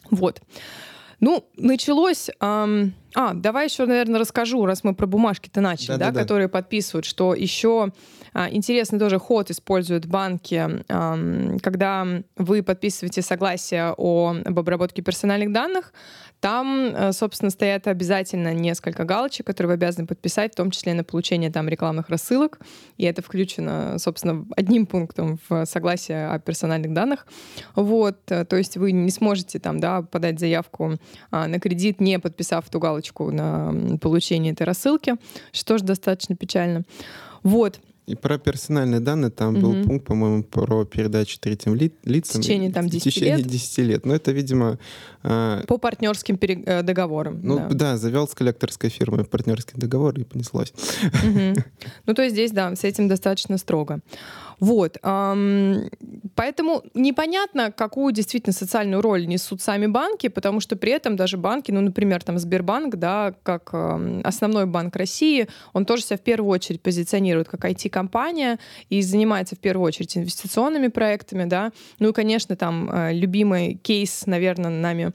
Вот. 0.09 0.41
Ну, 1.19 1.49
началось... 1.57 2.29
Эм... 2.41 2.93
А, 3.13 3.33
давай 3.33 3.67
еще, 3.67 3.85
наверное, 3.85 4.19
расскажу, 4.19 4.65
раз 4.65 4.83
мы 4.83 4.93
про 4.93 5.07
бумажки-то 5.07 5.61
начали, 5.61 5.93
да, 5.93 5.97
да, 5.97 6.11
да, 6.11 6.21
которые 6.21 6.49
подписывают, 6.49 7.05
что 7.05 7.33
еще 7.33 7.93
интересный 8.51 8.99
тоже 8.99 9.17
ход 9.17 9.49
используют 9.49 10.05
банки, 10.05 10.83
а, 10.89 11.17
когда 11.61 12.05
вы 12.35 12.63
подписываете 12.63 13.21
согласие 13.21 13.93
о, 13.97 14.35
об 14.43 14.59
обработке 14.59 15.01
персональных 15.01 15.51
данных, 15.51 15.93
там, 16.45 16.93
э, 16.93 17.11
собственно, 17.11 17.49
стоят 17.49 17.87
обязательно 17.87 18.53
несколько 18.53 19.03
галочек, 19.03 19.47
которые 19.47 19.69
вы 19.69 19.73
обязаны 19.75 20.05
подписать, 20.05 20.53
в 20.53 20.55
том 20.55 20.69
числе 20.69 20.93
на 20.93 21.03
получение 21.03 21.49
там 21.49 21.67
рекламных 21.67 22.09
рассылок. 22.09 22.59
И 22.97 23.05
это 23.05 23.21
включено, 23.21 23.97
собственно, 23.97 24.45
одним 24.55 24.85
пунктом 24.85 25.39
в 25.49 25.65
согласие 25.65 26.27
о 26.27 26.37
персональных 26.37 26.93
данных. 26.93 27.25
Вот, 27.73 28.19
э, 28.29 28.45
то 28.45 28.57
есть 28.57 28.77
вы 28.77 28.91
не 28.91 29.09
сможете 29.09 29.59
там, 29.59 29.79
да, 29.79 30.03
подать 30.03 30.39
заявку 30.39 30.97
а, 31.31 31.47
на 31.47 31.59
кредит, 31.59 31.99
не 31.99 32.19
подписав 32.19 32.67
эту 32.67 32.79
галочку 32.79 33.31
на 33.31 33.97
получение 33.99 34.53
этой 34.53 34.63
рассылки, 34.63 35.15
что 35.51 35.73
тоже 35.73 35.85
достаточно 35.85 36.35
печально. 36.35 36.83
Вот. 37.41 37.79
И 38.07 38.15
про 38.15 38.37
персональные 38.37 38.99
данные 38.99 39.31
там 39.31 39.55
угу. 39.55 39.61
был 39.61 39.83
пункт, 39.83 40.05
по-моему, 40.05 40.43
про 40.43 40.85
передачу 40.85 41.39
третьим 41.39 41.73
ли, 41.75 41.91
лицам. 42.03 42.41
В 42.41 42.43
течение 42.45 42.71
там 42.71 42.87
10 42.87 43.01
в 43.01 43.05
течение 43.05 43.37
лет. 43.37 43.47
10 43.47 43.77
лет. 43.79 44.05
Но 44.05 44.13
это, 44.15 44.31
видимо... 44.31 44.77
Э, 45.23 45.63
По 45.67 45.77
партнерским 45.77 46.37
пере... 46.37 46.83
Договорам. 46.83 47.39
Ну 47.41 47.57
да. 47.57 47.69
да, 47.69 47.97
завел 47.97 48.27
с 48.27 48.35
коллекторской 48.35 48.89
фирмой 48.89 49.25
партнерский 49.25 49.79
договор 49.79 50.19
и 50.19 50.23
понеслось. 50.23 50.73
Угу. 51.03 51.55
Ну 52.05 52.13
то 52.13 52.21
есть 52.21 52.35
здесь, 52.35 52.51
да, 52.51 52.75
с 52.75 52.83
этим 52.83 53.07
достаточно 53.07 53.57
строго. 53.57 53.99
Вот. 54.59 54.97
Поэтому 55.01 56.83
непонятно, 56.93 57.71
какую 57.71 58.13
действительно 58.13 58.53
социальную 58.53 59.01
роль 59.01 59.27
несут 59.27 59.61
сами 59.61 59.87
банки, 59.87 60.27
потому 60.27 60.59
что 60.59 60.75
при 60.75 60.91
этом 60.91 61.15
даже 61.15 61.37
банки, 61.37 61.71
ну, 61.71 61.81
например, 61.81 62.23
там 62.23 62.37
Сбербанк, 62.37 62.95
да, 62.95 63.33
как 63.43 63.73
основной 64.23 64.65
банк 64.65 64.95
России, 64.95 65.47
он 65.73 65.85
тоже 65.85 66.03
себя 66.03 66.17
в 66.17 66.21
первую 66.21 66.51
очередь 66.51 66.81
позиционирует 66.81 67.47
как 67.47 67.65
IT-компания 67.65 68.59
и 68.89 69.01
занимается 69.01 69.55
в 69.55 69.59
первую 69.59 69.87
очередь 69.87 70.17
инвестиционными 70.17 70.87
проектами, 70.87 71.45
да. 71.45 71.71
Ну 71.99 72.09
и, 72.09 72.13
конечно, 72.13 72.55
там 72.55 72.89
э, 72.91 73.13
любимый 73.13 73.75
кейс, 73.75 74.25
наверное, 74.25 74.69
нами 74.69 75.11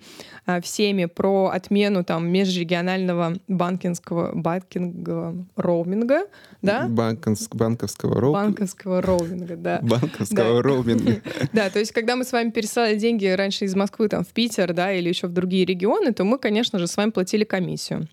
э, 0.47 0.61
всеми 0.61 1.07
про 1.07 1.49
отмену 1.49 2.05
там 2.05 2.29
межрегионального 2.29 3.35
банкинского 3.49 4.33
банкингового 4.35 5.47
роуминга, 5.57 6.23
да? 6.63 6.87
Банковск, 6.89 7.55
банковского 7.55 8.21
роуминга. 8.21 8.47
Банковского 8.47 9.03
роуминга, 9.03 9.30
да. 9.57 9.81
Банковского 9.83 10.63
роуминга. 10.63 11.21
Да, 11.53 11.71
то 11.71 11.79
есть 11.79 11.93
когда 11.93 12.17
мы 12.17 12.25
с 12.25 12.33
вами 12.33 12.51
пересылали 12.51 12.97
деньги 12.97 13.27
раньше 13.27 13.65
из 13.65 13.75
Москвы 13.75 14.09
там 14.09 14.25
в 14.25 14.29
Питер, 14.29 14.73
да, 14.73 14.93
или 14.93 15.09
еще 15.09 15.27
в 15.27 15.33
другие 15.33 15.65
регионы, 15.65 16.13
то 16.13 16.25
мы, 16.25 16.39
конечно 16.39 16.79
же, 16.79 16.87
с 16.87 16.97
вами 16.97 17.11
платили 17.11 17.45
комиссию. 17.45 18.09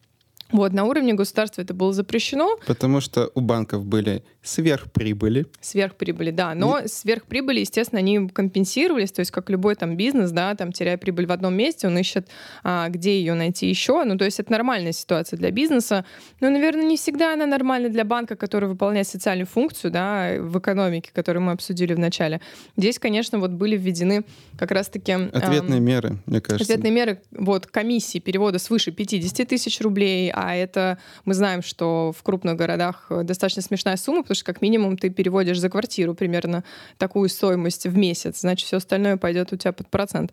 Вот, 0.52 0.72
на 0.72 0.86
уровне 0.86 1.14
государства 1.14 1.62
это 1.62 1.74
было 1.74 1.92
запрещено. 1.92 2.58
Потому 2.66 3.02
что 3.02 3.30
у 3.36 3.42
банков 3.42 3.86
были 3.86 4.24
сверхприбыли. 4.42 5.46
Сверхприбыли, 5.60 6.32
да. 6.32 6.56
Но 6.56 6.80
и... 6.80 6.88
сверхприбыли, 6.88 7.60
естественно, 7.60 8.00
они 8.00 8.30
компенсировались. 8.30 9.12
То 9.12 9.20
есть, 9.20 9.32
как 9.32 9.50
любой 9.50 9.76
там 9.76 9.98
бизнес, 9.98 10.32
да, 10.32 10.56
там 10.56 10.72
теряя 10.72 10.98
прибыль 10.98 11.26
в 11.26 11.32
одном 11.32 11.54
месте, 11.54 11.88
он 11.88 11.98
ищет, 11.98 12.30
а, 12.64 12.88
где 12.88 13.20
ее 13.20 13.34
найти 13.34 13.68
еще. 13.68 14.04
Ну, 14.06 14.18
то 14.18 14.24
есть, 14.24 14.40
это 14.40 14.52
нормальная 14.52 14.94
ситуация 14.94 15.38
для 15.38 15.52
бизнеса. 15.52 16.06
Но, 16.40 16.50
наверное, 16.50 16.86
не 16.86 16.96
всегда 16.96 17.34
она 17.34 17.46
нормальна 17.46 17.90
для 17.90 18.06
банка, 18.06 18.38
который 18.38 18.70
выполняет 18.70 19.08
социальную 19.08 19.48
функцию, 19.48 19.92
да, 19.92 20.36
в 20.40 20.60
экономике, 20.60 21.12
которую 21.14 21.44
мы 21.44 21.52
обсудили 21.52 21.94
в 21.94 22.00
начале. 22.00 22.40
Здесь, 22.78 23.00
конечно, 23.00 23.40
вот 23.40 23.52
были 23.52 23.76
введены 23.76 24.24
как 24.58 24.72
раз-таки... 24.72 25.12
Ответные 25.12 25.80
эм, 25.80 25.84
меры, 25.84 26.18
мне 26.26 26.40
кажется. 26.40 26.64
Ответные 26.72 26.94
меры, 26.94 27.22
вот, 27.32 27.68
комиссии 27.68 28.20
перевода 28.20 28.60
свыше 28.60 28.92
50 28.92 29.48
тысяч 29.48 29.82
рублей, 29.82 30.32
а 30.38 30.56
это 30.56 31.00
мы 31.26 31.34
знаем, 31.34 31.64
что 31.64 32.14
в 32.16 32.22
крупных 32.22 32.56
городах 32.56 33.08
э, 33.10 33.24
достаточно 33.24 33.64
смешная 33.64 33.98
сумма, 33.98 34.22
потому 34.22 34.36
что 34.36 34.46
как 34.46 34.62
минимум 34.62 34.96
ты 34.96 35.10
переводишь 35.10 35.60
за 35.60 35.70
квартиру 35.70 36.14
примерно 36.14 36.64
такую 37.00 37.28
стоимость 37.30 37.88
в 37.88 37.98
месяц, 37.98 38.42
значит, 38.42 38.68
все 38.68 38.78
остальное 38.78 39.18
пойдет 39.18 39.52
у 39.52 39.58
тебя 39.58 39.74
под 39.74 39.90
процент. 39.90 40.32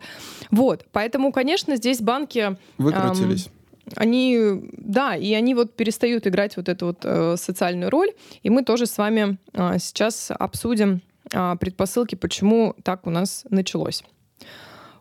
Вот, 0.51 0.85
поэтому, 0.91 1.31
конечно, 1.31 1.75
здесь 1.75 2.01
банки... 2.01 2.55
Выкрутились. 2.77 3.47
Эм, 3.47 3.51
они, 3.95 4.69
да, 4.77 5.15
и 5.15 5.33
они 5.33 5.55
вот 5.55 5.75
перестают 5.75 6.27
играть 6.27 6.55
вот 6.57 6.69
эту 6.69 6.87
вот 6.87 6.99
э, 7.03 7.35
социальную 7.37 7.89
роль, 7.89 8.11
и 8.43 8.49
мы 8.51 8.63
тоже 8.63 8.85
с 8.85 8.97
вами 8.99 9.37
э, 9.53 9.79
сейчас 9.79 10.29
обсудим 10.29 11.01
э, 11.33 11.55
предпосылки, 11.59 12.13
почему 12.13 12.75
так 12.83 13.07
у 13.07 13.09
нас 13.09 13.45
началось. 13.49 14.03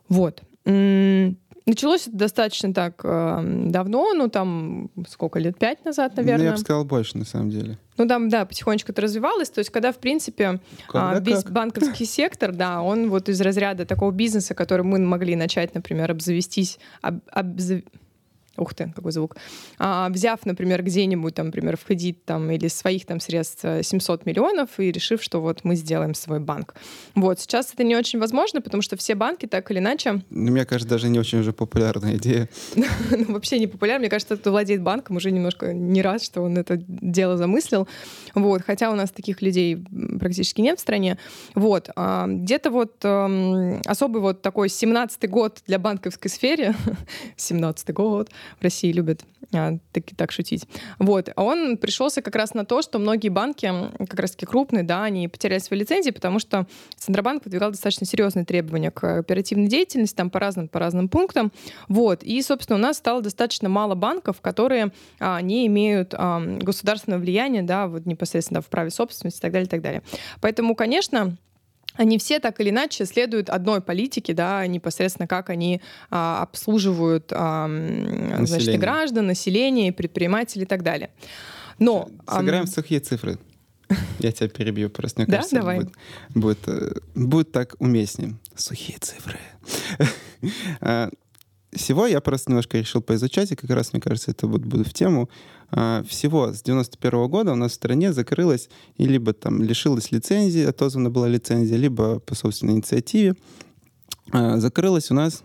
Вот. 0.08 0.42
Началось 1.66 2.06
это 2.06 2.16
достаточно 2.16 2.74
так 2.74 3.00
э, 3.04 3.40
давно, 3.42 4.12
ну 4.12 4.28
там 4.28 4.90
сколько 5.08 5.38
лет, 5.38 5.58
пять 5.58 5.82
назад, 5.84 6.14
наверное. 6.16 6.38
Ну, 6.38 6.44
я 6.44 6.52
бы 6.52 6.58
сказал 6.58 6.84
больше, 6.84 7.16
на 7.16 7.24
самом 7.24 7.48
деле. 7.48 7.78
Ну 7.96 8.06
там, 8.06 8.28
да, 8.28 8.44
потихонечку 8.44 8.92
это 8.92 9.00
развивалось. 9.00 9.48
То 9.48 9.60
есть, 9.60 9.70
когда, 9.70 9.92
в 9.92 9.96
принципе, 9.96 10.60
когда 10.86 11.12
а, 11.12 11.20
весь 11.20 11.42
как? 11.42 11.52
банковский 11.52 12.04
сектор, 12.04 12.52
да, 12.52 12.82
он 12.82 13.08
вот 13.08 13.30
из 13.30 13.40
разряда 13.40 13.86
такого 13.86 14.10
бизнеса, 14.10 14.54
который 14.54 14.82
мы 14.82 14.98
могли 14.98 15.36
начать, 15.36 15.74
например, 15.74 16.10
обзавестись, 16.10 16.78
об, 17.00 17.20
обзав 17.30 17.80
ух 18.56 18.74
ты, 18.74 18.92
какой 18.94 19.12
звук, 19.12 19.36
а, 19.78 20.08
взяв, 20.08 20.44
например, 20.46 20.82
где-нибудь, 20.82 21.34
там, 21.34 21.46
например, 21.46 21.76
в 21.76 21.84
кредит 21.84 22.24
там, 22.24 22.50
или 22.50 22.68
своих 22.68 23.06
там 23.06 23.20
средств 23.20 23.64
700 23.82 24.20
э, 24.20 24.22
миллионов 24.30 24.78
и 24.78 24.92
решив, 24.92 25.22
что 25.22 25.40
вот 25.40 25.64
мы 25.64 25.76
сделаем 25.76 26.14
свой 26.14 26.40
банк. 26.40 26.74
Вот, 27.14 27.40
сейчас 27.40 27.72
это 27.72 27.84
не 27.84 27.96
очень 27.96 28.18
возможно, 28.18 28.60
потому 28.60 28.82
что 28.82 28.96
все 28.96 29.14
банки 29.14 29.46
так 29.46 29.70
или 29.70 29.78
иначе... 29.78 30.22
Ну, 30.30 30.52
мне 30.52 30.64
кажется, 30.64 30.88
даже 30.88 31.08
не 31.08 31.18
очень 31.18 31.40
уже 31.40 31.52
популярная 31.52 32.16
идея. 32.16 32.48
ну, 32.74 33.32
вообще 33.32 33.58
не 33.58 33.66
популярна. 33.66 34.00
Мне 34.00 34.10
кажется, 34.10 34.36
кто 34.36 34.50
владеет 34.50 34.82
банком, 34.82 35.16
уже 35.16 35.30
немножко 35.30 35.72
не 35.72 36.02
рад, 36.02 36.22
что 36.22 36.42
он 36.42 36.58
это 36.58 36.76
дело 36.86 37.36
замыслил. 37.36 37.88
Вот, 38.34 38.62
хотя 38.62 38.90
у 38.90 38.94
нас 38.94 39.10
таких 39.10 39.42
людей 39.42 39.84
практически 40.18 40.60
нет 40.60 40.78
в 40.78 40.82
стране. 40.82 41.18
Вот, 41.54 41.90
а, 41.96 42.26
где-то 42.26 42.70
вот 42.70 42.96
а, 43.04 43.80
особый 43.86 44.20
вот 44.20 44.42
такой 44.42 44.68
17-й 44.68 45.28
год 45.28 45.62
для 45.66 45.78
банковской 45.78 46.30
сферы, 46.30 46.74
17-й 47.36 47.92
год, 47.92 48.30
в 48.58 48.62
России 48.62 48.92
любят 48.92 49.22
а, 49.52 49.78
так, 49.92 50.04
так 50.16 50.32
шутить. 50.32 50.66
Вот. 50.98 51.30
А 51.34 51.42
он 51.42 51.76
пришелся 51.76 52.22
как 52.22 52.34
раз 52.36 52.54
на 52.54 52.64
то, 52.64 52.82
что 52.82 52.98
многие 52.98 53.28
банки, 53.28 53.70
как 53.98 54.18
раз 54.18 54.32
таки 54.32 54.46
крупные, 54.46 54.82
да, 54.82 55.04
они 55.04 55.28
потеряли 55.28 55.60
свои 55.60 55.80
лицензии, 55.80 56.10
потому 56.10 56.38
что 56.38 56.66
Центробанк 56.96 57.44
выдвигал 57.44 57.70
достаточно 57.70 58.06
серьезные 58.06 58.44
требования 58.44 58.90
к 58.90 59.18
оперативной 59.18 59.68
деятельности, 59.68 60.16
там 60.16 60.30
по 60.30 60.40
разным, 60.40 60.68
по 60.68 60.78
разным 60.78 61.08
пунктам. 61.08 61.52
Вот. 61.88 62.22
И, 62.22 62.40
собственно, 62.42 62.78
у 62.78 62.82
нас 62.82 62.98
стало 62.98 63.22
достаточно 63.22 63.68
мало 63.68 63.94
банков, 63.94 64.40
которые 64.40 64.92
а, 65.18 65.40
не 65.40 65.66
имеют 65.66 66.14
а, 66.14 66.40
государственного 66.40 67.20
влияния, 67.20 67.62
да, 67.62 67.86
вот 67.86 68.06
непосредственно 68.06 68.60
в 68.60 68.66
праве 68.66 68.90
собственности 68.90 69.38
и 69.38 69.42
так 69.42 69.52
далее, 69.52 69.66
и 69.66 69.70
так 69.70 69.82
далее. 69.82 70.02
Поэтому, 70.40 70.74
конечно, 70.74 71.36
они 71.94 72.18
все 72.18 72.40
так 72.40 72.60
или 72.60 72.70
иначе 72.70 73.06
следуют 73.06 73.48
одной 73.50 73.80
политике, 73.80 74.34
да, 74.34 74.66
непосредственно 74.66 75.26
как 75.26 75.50
они 75.50 75.80
а, 76.10 76.42
обслуживают 76.42 77.32
а, 77.32 77.68
значит, 78.42 78.78
граждан, 78.78 79.26
население, 79.26 79.92
предпринимателей 79.92 80.64
и 80.64 80.66
так 80.66 80.82
далее. 80.82 81.10
Но 81.78 82.08
сыграем 82.28 82.64
а, 82.64 82.66
в 82.66 82.70
сухие 82.70 83.00
цифры. 83.00 83.38
Я 84.18 84.32
тебя 84.32 84.48
перебью, 84.48 84.90
просто 84.90 85.20
мне 85.22 85.30
кажется, 85.30 85.56
давай. 85.56 85.78
Будет, 85.78 85.92
будет, 86.34 86.58
э, 86.68 86.92
будет 87.14 87.52
так 87.52 87.76
уместнее. 87.78 88.34
Сухие 88.54 88.98
цифры. 88.98 89.38
А, 90.80 91.08
всего 91.72 92.06
я 92.06 92.20
просто 92.20 92.50
немножко 92.50 92.78
решил 92.78 93.00
поизучать, 93.00 93.50
и 93.50 93.56
как 93.56 93.70
раз, 93.70 93.94
мне 93.94 94.02
кажется, 94.02 94.30
это 94.30 94.46
вот 94.46 94.60
будет 94.60 94.86
в 94.86 94.92
тему. 94.92 95.30
А, 95.76 96.04
всего 96.04 96.52
с 96.52 96.62
91 96.62 97.28
года 97.28 97.52
у 97.52 97.56
нас 97.56 97.72
в 97.72 97.74
стране 97.74 98.12
закрылась 98.12 98.68
и 98.96 99.06
либо 99.06 99.32
там 99.32 99.60
лишилась 99.60 100.12
лицензии, 100.12 100.62
отозвана 100.62 101.10
была 101.10 101.26
лицензия, 101.26 101.76
либо 101.76 102.20
по 102.20 102.36
собственной 102.36 102.74
инициативе. 102.74 103.34
А, 104.30 104.58
закрылась 104.58 105.10
у 105.10 105.14
нас, 105.14 105.42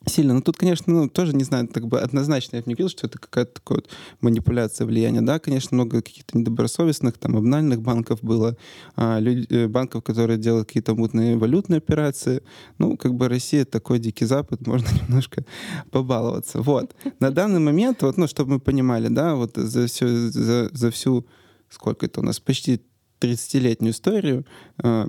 сильно. 0.06 0.34
Но 0.34 0.40
тут, 0.40 0.56
конечно, 0.56 0.92
ну, 0.92 1.08
тоже 1.08 1.34
не 1.34 1.44
знаю, 1.44 1.68
так 1.68 1.86
бы 1.86 2.00
однозначно 2.00 2.56
я 2.56 2.62
бы 2.62 2.68
не 2.68 2.74
говорил, 2.74 2.88
что 2.88 3.06
это 3.06 3.18
какая-то 3.18 3.54
такая 3.54 3.76
вот 3.76 3.90
манипуляция 4.20 4.86
влияния. 4.86 5.20
Да, 5.20 5.38
конечно, 5.38 5.74
много 5.74 6.02
каких-то 6.02 6.38
недобросовестных, 6.38 7.18
там, 7.18 7.36
обнальных 7.36 7.82
банков 7.82 8.22
было, 8.22 8.56
а, 8.96 9.18
люди, 9.18 9.46
э, 9.50 9.68
банков, 9.68 10.02
которые 10.02 10.38
делают 10.38 10.68
какие-то 10.68 10.94
мутные 10.94 11.36
валютные 11.36 11.78
операции. 11.78 12.42
Ну, 12.78 12.96
как 12.96 13.14
бы 13.14 13.28
Россия 13.28 13.64
такой 13.64 13.98
дикий 13.98 14.24
запад, 14.24 14.60
можно 14.66 14.88
немножко 15.02 15.44
побаловаться. 15.90 16.60
Вот. 16.60 16.94
На 17.20 17.30
данный 17.30 17.60
момент, 17.60 18.02
вот, 18.02 18.16
ну, 18.16 18.26
чтобы 18.26 18.52
мы 18.52 18.60
понимали, 18.60 19.08
да, 19.08 19.34
вот 19.34 19.56
за, 19.56 19.86
все, 19.86 20.06
за, 20.30 20.70
за 20.72 20.90
всю, 20.90 21.26
сколько 21.68 22.06
это 22.06 22.20
у 22.20 22.22
нас, 22.22 22.40
почти 22.40 22.80
30-летнюю 23.20 23.92
историю, 23.92 24.46
а, 24.82 25.08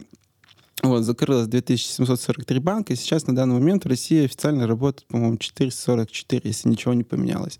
вот, 0.81 1.03
закрылось 1.03 1.47
2743 1.47 2.59
банка, 2.59 2.93
и 2.93 2.95
сейчас 2.95 3.27
на 3.27 3.35
данный 3.35 3.55
момент 3.55 3.85
в 3.85 3.87
России 3.87 4.25
официально 4.25 4.67
работает, 4.67 5.07
по-моему, 5.07 5.37
444, 5.37 6.41
если 6.43 6.69
ничего 6.69 6.93
не 6.93 7.03
поменялось. 7.03 7.59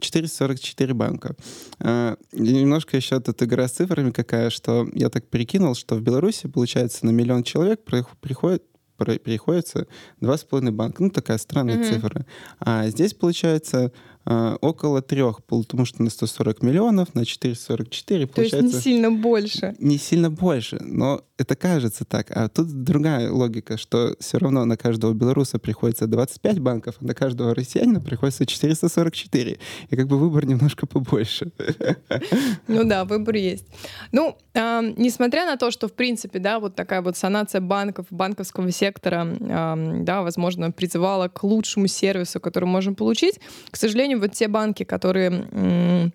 444 0.00 0.94
банка. 0.94 1.36
А, 1.80 2.16
немножко 2.32 2.96
еще 2.96 3.18
тут 3.20 3.42
игра 3.42 3.66
с 3.68 3.72
цифрами 3.72 4.10
какая, 4.10 4.50
что 4.50 4.86
я 4.92 5.08
так 5.08 5.26
перекинул, 5.26 5.74
что 5.74 5.94
в 5.94 6.02
Беларуси, 6.02 6.48
получается, 6.48 7.06
на 7.06 7.10
миллион 7.10 7.42
человек 7.42 7.82
приходит 7.84 8.62
приходится 8.96 9.86
2,5 10.22 10.70
банка. 10.70 11.02
Ну, 11.02 11.10
такая 11.10 11.36
странная 11.36 11.76
mm-hmm. 11.76 11.92
цифра. 11.92 12.26
А 12.60 12.88
здесь, 12.88 13.12
получается, 13.12 13.92
а, 14.24 14.56
около 14.60 15.02
трех, 15.02 15.44
потому 15.44 15.84
что 15.84 16.02
на 16.02 16.10
140 16.10 16.62
миллионов, 16.62 17.14
на 17.14 17.24
444 17.24 18.26
То 18.26 18.32
получается... 18.32 18.58
То 18.58 18.64
есть 18.64 18.74
не 18.74 18.80
сильно 18.80 19.12
больше. 19.12 19.76
Не 19.78 19.98
сильно 19.98 20.30
больше, 20.30 20.78
но 20.80 21.22
это 21.38 21.54
кажется 21.54 22.04
так. 22.04 22.30
А 22.30 22.48
тут 22.48 22.84
другая 22.84 23.30
логика, 23.30 23.76
что 23.76 24.16
все 24.20 24.38
равно 24.38 24.64
на 24.64 24.76
каждого 24.76 25.12
белоруса 25.12 25.58
приходится 25.58 26.06
25 26.06 26.60
банков, 26.60 26.96
а 27.00 27.04
на 27.04 27.14
каждого 27.14 27.54
россиянина 27.54 28.00
приходится 28.00 28.46
444. 28.46 29.58
И 29.90 29.96
как 29.96 30.06
бы 30.06 30.18
выбор 30.18 30.46
немножко 30.46 30.86
побольше. 30.86 31.50
Ну 32.68 32.84
да, 32.84 33.04
выбор 33.04 33.36
есть. 33.36 33.66
Ну, 34.12 34.36
э, 34.54 34.92
несмотря 34.96 35.46
на 35.46 35.56
то, 35.56 35.70
что, 35.70 35.88
в 35.88 35.92
принципе, 35.92 36.38
да, 36.38 36.58
вот 36.58 36.74
такая 36.74 37.00
вот 37.02 37.16
санация 37.16 37.60
банков, 37.60 38.06
банковского 38.10 38.70
сектора, 38.70 39.26
э, 39.26 40.02
да, 40.02 40.22
возможно, 40.22 40.70
призывала 40.70 41.28
к 41.28 41.44
лучшему 41.44 41.86
сервису, 41.86 42.40
который 42.40 42.64
можем 42.64 42.94
получить, 42.94 43.40
к 43.70 43.76
сожалению, 43.76 44.20
вот 44.20 44.32
те 44.32 44.48
банки, 44.48 44.84
которые 44.84 46.12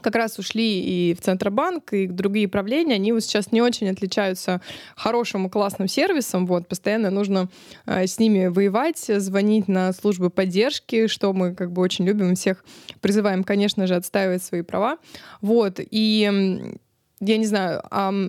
как 0.00 0.14
раз 0.14 0.38
ушли 0.38 0.80
и 0.80 1.14
в 1.14 1.20
Центробанк, 1.20 1.92
и 1.92 2.06
другие 2.06 2.48
правления, 2.48 2.94
они 2.94 3.12
вот 3.12 3.22
сейчас 3.22 3.52
не 3.52 3.62
очень 3.62 3.88
отличаются 3.88 4.60
хорошим 4.96 5.46
и 5.46 5.50
классным 5.50 5.88
сервисом. 5.88 6.46
Вот, 6.46 6.68
постоянно 6.68 7.10
нужно 7.10 7.48
э, 7.86 8.06
с 8.06 8.18
ними 8.18 8.46
воевать, 8.46 8.98
звонить 8.98 9.68
на 9.68 9.92
службы 9.92 10.30
поддержки, 10.30 11.06
что 11.06 11.32
мы 11.32 11.54
как 11.54 11.72
бы 11.72 11.82
очень 11.82 12.04
любим, 12.04 12.34
всех 12.34 12.64
призываем, 13.00 13.44
конечно 13.44 13.86
же, 13.86 13.94
отстаивать 13.94 14.42
свои 14.42 14.62
права. 14.62 14.98
Вот, 15.40 15.78
и 15.78 16.76
я 17.20 17.36
не 17.36 17.46
знаю, 17.46 17.82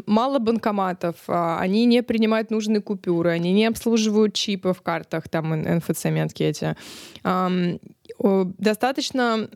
мало 0.07 0.39
банкоматов, 0.39 1.15
а, 1.27 1.59
они 1.59 1.85
не 1.85 2.01
принимают 2.01 2.49
нужные 2.49 2.81
купюры, 2.81 3.29
они 3.29 3.53
не 3.53 3.67
обслуживают 3.67 4.33
чипы 4.33 4.73
в 4.73 4.81
картах, 4.81 5.29
там 5.29 5.53
НФЦ-метки 5.53 6.43
эти 6.43 6.75
достаточно 8.57 9.47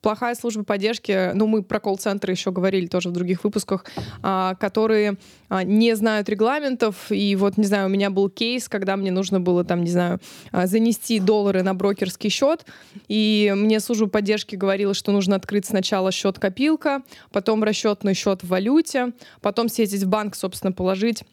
плохая 0.00 0.34
служба 0.34 0.64
поддержки, 0.64 1.32
ну, 1.34 1.46
мы 1.46 1.62
про 1.62 1.80
колл-центры 1.80 2.32
еще 2.32 2.50
говорили 2.50 2.86
тоже 2.86 3.08
в 3.08 3.12
других 3.12 3.44
выпусках, 3.44 3.84
а, 4.22 4.54
которые 4.56 5.16
а, 5.48 5.64
не 5.64 5.94
знают 5.94 6.28
регламентов, 6.28 7.10
и 7.10 7.34
вот, 7.36 7.56
не 7.56 7.64
знаю, 7.64 7.86
у 7.86 7.90
меня 7.90 8.10
был 8.10 8.28
кейс, 8.28 8.68
когда 8.68 8.96
мне 8.96 9.10
нужно 9.10 9.40
было, 9.40 9.64
там, 9.64 9.82
не 9.82 9.90
знаю, 9.90 10.20
а, 10.52 10.66
занести 10.66 11.18
доллары 11.20 11.62
на 11.62 11.74
брокерский 11.74 12.30
счет, 12.30 12.64
и 13.08 13.52
мне 13.56 13.80
служба 13.80 14.08
поддержки 14.08 14.56
говорила, 14.56 14.94
что 14.94 15.12
нужно 15.12 15.36
открыть 15.36 15.66
сначала 15.66 16.12
счет-копилка, 16.12 17.02
потом 17.32 17.64
расчетный 17.64 18.14
счет 18.14 18.42
в 18.42 18.48
валюте, 18.48 19.12
потом 19.40 19.68
съездить 19.68 20.04
в 20.04 20.08
банк, 20.08 20.34
собственно, 20.34 20.72
положить 20.72 21.24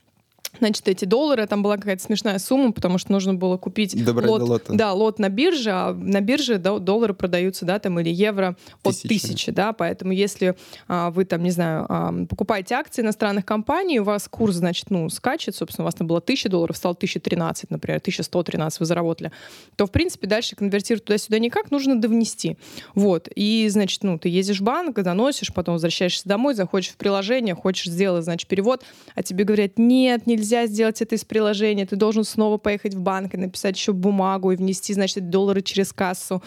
значит, 0.60 0.88
эти 0.88 1.06
доллары, 1.06 1.46
там 1.48 1.64
была 1.64 1.78
какая-то 1.78 2.02
смешная 2.02 2.40
сумма, 2.40 2.72
потому 2.72 2.98
что 2.98 3.12
нужно 3.12 3.34
было 3.34 3.58
купить 3.58 4.04
Добрать 4.04 4.30
лот, 4.30 4.64
да, 4.70 4.94
лот 4.94 5.20
на 5.20 5.30
бирже, 5.30 5.72
а 5.72 5.94
на 5.94 6.22
бирже 6.22 6.58
да, 6.58 6.80
доллары 6.80 7.14
продаются, 7.14 7.66
да, 7.66 7.80
там, 7.80 8.00
или 8.00 8.10
евро 8.10 8.56
от 8.84 8.96
тысячи, 8.96 9.08
тысячи 9.08 9.52
да, 9.52 9.74
поэтому 9.74 10.12
если 10.12 10.56
а, 10.88 11.12
вы 11.12 11.26
там, 11.26 11.44
не 11.44 11.52
знаю, 11.52 11.86
а, 11.90 12.14
покупаете 12.30 12.76
акции 12.76 13.02
иностранных 13.02 13.46
компаний, 13.46 14.00
у 14.00 14.04
вас 14.04 14.28
курс, 14.28 14.56
значит, 14.56 14.90
ну, 14.90 15.10
скачет, 15.10 15.56
собственно, 15.56 15.84
у 15.84 15.88
вас 15.88 15.96
там 15.96 16.08
было 16.08 16.20
1000 16.20 16.50
долларов, 16.50 16.78
стало 16.78 16.94
1013, 16.94 17.72
например, 17.72 17.98
1113 17.98 18.80
вы 18.80 18.86
заработали, 18.86 19.32
то, 19.76 19.86
в 19.86 19.92
принципе, 19.92 20.28
дальше 20.28 20.56
конвертировать 20.56 21.06
туда-сюда 21.06 21.40
никак, 21.40 21.72
нужно 21.72 22.00
довнести, 22.00 22.58
вот, 22.94 23.28
и, 23.36 23.68
значит, 23.70 24.04
ну, 24.04 24.18
ты 24.18 24.30
ездишь 24.30 24.60
в 24.60 24.64
банк, 24.64 24.96
доносишь, 24.96 25.54
потом 25.54 25.76
возвращаешься 25.76 26.28
домой, 26.28 26.54
заходишь 26.54 26.90
в 26.90 26.98
приложение, 26.98 27.56
хочешь 27.56 27.88
сделать, 27.88 28.24
значит, 28.24 28.48
перевод, 28.48 28.84
а 29.14 29.24
тебе 29.24 29.44
говорят, 29.44 29.74
нет, 29.78 30.28
нельзя 30.28 30.45
нельзя 30.46 30.68
сделать 30.68 31.02
это 31.02 31.16
из 31.16 31.26
приложения, 31.26 31.86
ты 31.86 31.96
должен 31.96 32.24
снова 32.24 32.58
поехать 32.58 32.94
в 32.94 33.02
банк 33.02 33.34
и 33.34 33.38
написать 33.38 33.76
еще 33.76 33.94
бумагу 33.94 34.52
и 34.52 34.56
внести, 34.56 34.94
значит, 34.94 35.30
доллары 35.30 35.62
через 35.62 35.92
кассу. 35.92 36.44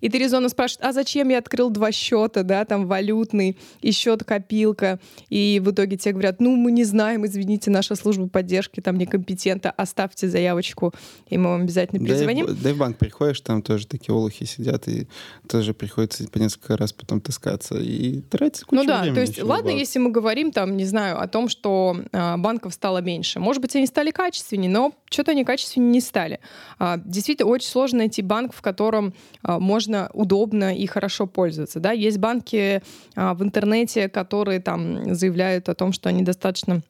И 0.00 0.08
ты 0.08 0.18
резонно 0.18 0.48
спрашиваешь, 0.48 0.88
а 0.88 0.92
зачем 0.92 1.28
я 1.28 1.38
открыл 1.38 1.70
два 1.70 1.92
счета, 1.92 2.42
да, 2.42 2.64
там 2.64 2.86
валютный 2.86 3.58
и 3.80 3.92
счет 3.92 4.24
копилка, 4.24 5.00
и 5.28 5.60
в 5.64 5.70
итоге 5.70 5.96
тебе 5.96 6.12
говорят, 6.12 6.40
ну 6.40 6.56
мы 6.56 6.72
не 6.72 6.84
знаем, 6.84 7.26
извините, 7.26 7.70
наша 7.70 7.94
служба 7.94 8.28
поддержки 8.28 8.80
там 8.80 8.96
некомпетентна, 8.96 9.70
оставьте 9.70 10.28
заявочку, 10.28 10.92
и 11.28 11.38
мы 11.38 11.50
вам 11.50 11.62
обязательно 11.62 12.04
перезвоним. 12.04 12.46
Да 12.46 12.52
и, 12.52 12.56
да 12.56 12.70
и 12.70 12.72
в 12.72 12.78
банк 12.78 12.98
приходишь, 12.98 13.40
там 13.40 13.62
тоже 13.62 13.86
такие 13.86 14.14
олухи 14.14 14.44
сидят, 14.44 14.88
и 14.88 15.08
тоже 15.48 15.74
приходится 15.74 16.28
по 16.28 16.38
несколько 16.38 16.76
раз 16.76 16.92
потом 16.92 17.20
таскаться 17.20 17.76
и 17.78 18.20
тратить 18.20 18.64
кучу 18.64 18.82
Ну 18.82 18.86
да, 18.86 19.00
времени 19.00 19.14
то 19.14 19.20
есть, 19.20 19.42
ладно, 19.42 19.70
банк. 19.70 19.78
если 19.78 19.98
мы 19.98 20.10
говорим 20.10 20.52
там, 20.52 20.76
не 20.76 20.84
знаю, 20.84 21.20
о 21.20 21.26
том, 21.28 21.48
что 21.48 21.96
а, 22.12 22.36
банков 22.36 22.74
стало 22.74 22.98
меньше. 22.98 23.40
Может 23.40 23.62
быть, 23.62 23.74
они 23.76 23.86
стали 23.86 24.10
качественнее, 24.10 24.70
но 24.70 24.92
что-то 25.10 25.32
они 25.32 25.44
качественнее 25.44 25.90
не 25.90 26.00
стали. 26.00 26.40
А, 26.78 26.98
действительно, 26.98 27.48
очень 27.48 27.68
сложно 27.68 27.98
найти 27.98 28.22
банк, 28.22 28.54
в 28.54 28.62
котором 28.62 29.14
а, 29.42 29.58
можно 29.58 29.95
удобно 30.12 30.74
и 30.74 30.86
хорошо 30.86 31.26
пользоваться. 31.26 31.80
Да? 31.80 31.92
Есть 31.92 32.18
банки 32.18 32.82
а, 33.14 33.34
в 33.34 33.42
интернете, 33.42 34.08
которые 34.08 34.60
там 34.60 35.14
заявляют 35.14 35.68
о 35.68 35.74
том, 35.74 35.92
что 35.92 36.08
они 36.08 36.22
достаточно 36.22 36.82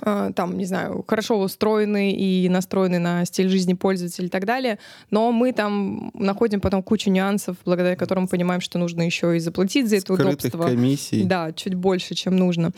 там, 0.00 0.58
не 0.58 0.64
знаю, 0.64 1.04
хорошо 1.06 1.38
устроены 1.38 2.12
и 2.12 2.48
настроены 2.48 2.98
на 2.98 3.24
стиль 3.24 3.48
жизни 3.48 3.74
пользователя 3.74 4.26
и 4.26 4.30
так 4.30 4.44
далее, 4.44 4.78
но 5.10 5.32
мы 5.32 5.52
там 5.52 6.10
находим 6.14 6.60
потом 6.60 6.82
кучу 6.82 7.10
нюансов, 7.10 7.56
благодаря 7.64 7.96
которым 7.96 8.28
понимаем, 8.28 8.60
что 8.60 8.78
нужно 8.78 9.02
еще 9.02 9.36
и 9.36 9.40
заплатить 9.40 9.88
за 9.88 9.96
это 9.96 10.14
Скрытых 10.14 10.34
удобство. 10.34 10.62
комиссий. 10.64 11.24
Да, 11.24 11.52
чуть 11.52 11.74
больше, 11.74 12.14
чем 12.14 12.36
нужно. 12.36 12.72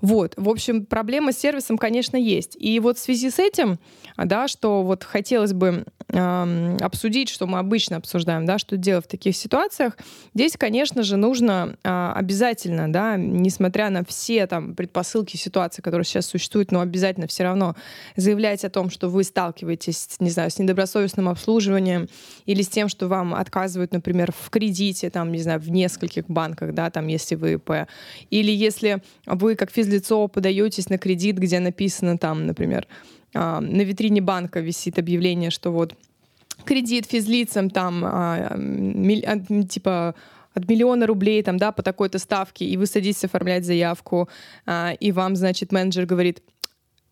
Вот, 0.00 0.34
в 0.36 0.48
общем, 0.48 0.86
проблема 0.86 1.32
с 1.32 1.38
сервисом, 1.38 1.78
конечно, 1.78 2.16
есть. 2.16 2.56
И 2.58 2.78
вот 2.80 2.98
в 2.98 3.00
связи 3.00 3.30
с 3.30 3.38
этим, 3.38 3.78
да, 4.16 4.48
что 4.48 4.82
вот 4.82 5.04
хотелось 5.04 5.52
бы 5.52 5.84
эм, 6.08 6.76
обсудить, 6.80 7.28
что 7.28 7.46
мы 7.46 7.58
обычно 7.58 7.96
обсуждаем, 7.96 8.46
да, 8.46 8.58
что 8.58 8.76
делать 8.76 9.06
в 9.06 9.08
таких 9.08 9.36
ситуациях, 9.36 9.96
здесь, 10.34 10.56
конечно 10.56 11.02
же, 11.02 11.16
нужно 11.16 11.76
э, 11.82 12.12
обязательно, 12.14 12.92
да, 12.92 13.16
несмотря 13.16 13.90
на 13.90 14.04
все 14.04 14.46
там 14.46 14.74
предпосылки 14.74 15.36
ситуации, 15.36 15.82
которые 15.82 16.04
сейчас 16.04 16.26
существуют, 16.26 16.61
но 16.70 16.80
обязательно 16.80 17.26
все 17.26 17.44
равно 17.44 17.74
заявлять 18.16 18.64
о 18.64 18.70
том, 18.70 18.90
что 18.90 19.08
вы 19.08 19.24
сталкиваетесь, 19.24 20.08
не 20.20 20.30
знаю, 20.30 20.50
с 20.50 20.58
недобросовестным 20.58 21.28
обслуживанием 21.28 22.08
или 22.46 22.62
с 22.62 22.68
тем, 22.68 22.88
что 22.88 23.08
вам 23.08 23.34
отказывают, 23.34 23.92
например, 23.92 24.32
в 24.32 24.50
кредите, 24.50 25.10
там, 25.10 25.32
не 25.32 25.40
знаю, 25.40 25.60
в 25.60 25.70
нескольких 25.70 26.26
банках, 26.28 26.74
да, 26.74 26.90
там, 26.90 27.06
если 27.08 27.34
вы 27.34 27.54
ИП, 27.54 27.88
или 28.30 28.52
если 28.52 29.02
вы 29.26 29.56
как 29.56 29.70
физлицо 29.70 30.28
подаетесь 30.28 30.88
на 30.88 30.98
кредит, 30.98 31.38
где 31.38 31.58
написано 31.58 32.18
там, 32.18 32.46
например, 32.46 32.86
а, 33.34 33.60
на 33.60 33.82
витрине 33.82 34.20
банка 34.20 34.60
висит 34.60 34.98
объявление, 34.98 35.50
что 35.50 35.70
вот 35.72 35.94
кредит 36.64 37.06
физлицам 37.06 37.70
там 37.70 38.04
а, 38.04 38.56
а, 38.56 39.64
типа 39.64 40.14
от 40.54 40.68
миллиона 40.68 41.06
рублей 41.06 41.42
там, 41.42 41.56
да, 41.56 41.72
по 41.72 41.82
такой-то 41.82 42.18
ставке, 42.18 42.64
и 42.64 42.76
вы 42.76 42.86
садитесь 42.86 43.24
оформлять 43.24 43.64
заявку, 43.64 44.28
а, 44.66 44.92
и 44.98 45.12
вам, 45.12 45.36
значит, 45.36 45.72
менеджер 45.72 46.06
говорит, 46.06 46.42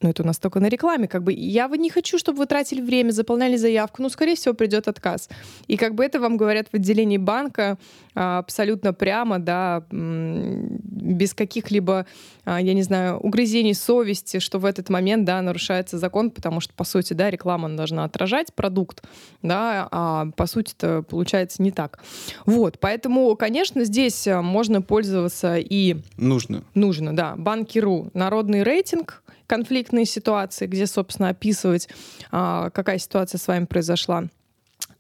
ну, 0.03 0.09
это 0.09 0.23
у 0.23 0.27
нас 0.27 0.39
только 0.39 0.61
на 0.61 0.69
рекламе, 0.69 1.09
как 1.09 1.23
бы, 1.23 1.33
я 1.33 1.69
не 1.69 1.91
хочу, 1.91 2.19
чтобы 2.19 2.39
вы 2.39 2.47
тратили 2.47 2.81
время, 2.81 3.11
заполняли 3.11 3.57
заявку, 3.57 4.03
ну, 4.03 4.09
скорее 4.09 4.35
всего, 4.35 4.55
придет 4.55 4.89
отказ. 4.89 5.29
И 5.67 5.77
как 5.77 5.95
бы 5.95 6.05
это 6.05 6.21
вам 6.21 6.37
говорят 6.37 6.69
в 6.69 6.75
отделении 6.75 7.19
банка 7.19 7.79
а, 8.15 8.39
абсолютно 8.39 8.95
прямо, 8.95 9.39
да, 9.39 9.85
без 9.91 11.35
каких-либо, 11.35 12.07
а, 12.45 12.61
я 12.61 12.73
не 12.73 12.83
знаю, 12.83 13.19
угрызений 13.19 13.75
совести, 13.75 14.39
что 14.39 14.59
в 14.59 14.65
этот 14.65 14.89
момент, 14.89 15.25
да, 15.25 15.43
нарушается 15.43 15.99
закон, 15.99 16.31
потому 16.31 16.61
что, 16.61 16.73
по 16.73 16.85
сути, 16.85 17.13
да, 17.13 17.31
реклама 17.31 17.69
должна 17.69 18.05
отражать 18.05 18.55
продукт, 18.55 19.03
да, 19.43 19.87
а 19.91 20.27
по 20.37 20.47
сути 20.47 20.75
это 20.77 21.03
получается 21.03 21.63
не 21.63 21.73
так. 21.73 22.01
Вот, 22.47 22.79
поэтому, 22.79 23.37
конечно, 23.37 23.85
здесь 23.85 24.27
а, 24.27 24.41
можно 24.41 24.81
пользоваться 24.81 25.57
и 25.59 25.97
Нужно. 26.17 26.65
нужно, 26.75 27.15
да, 27.15 27.35
банки.ру, 27.37 28.11
народный 28.15 28.63
рейтинг, 28.63 29.23
конфликтные 29.51 30.07
ситуации, 30.07 30.69
где, 30.69 30.87
собственно, 30.87 31.31
описывать, 31.31 31.89
а, 32.31 32.71
какая 32.71 32.99
ситуация 32.99 33.39
с 33.39 33.49
вами 33.49 33.65
произошла. 33.65 34.29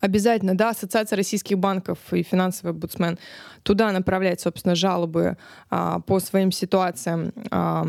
Обязательно, 0.00 0.56
да, 0.56 0.70
Ассоциация 0.70 1.16
российских 1.16 1.56
банков 1.56 1.98
и 2.10 2.24
финансовый 2.24 2.70
омбудсмен 2.70 3.16
туда 3.62 3.92
направлять, 3.92 4.40
собственно, 4.40 4.74
жалобы 4.74 5.36
а, 5.68 6.00
по 6.00 6.20
своим 6.20 6.52
ситуациям, 6.52 7.32
а, 7.50 7.86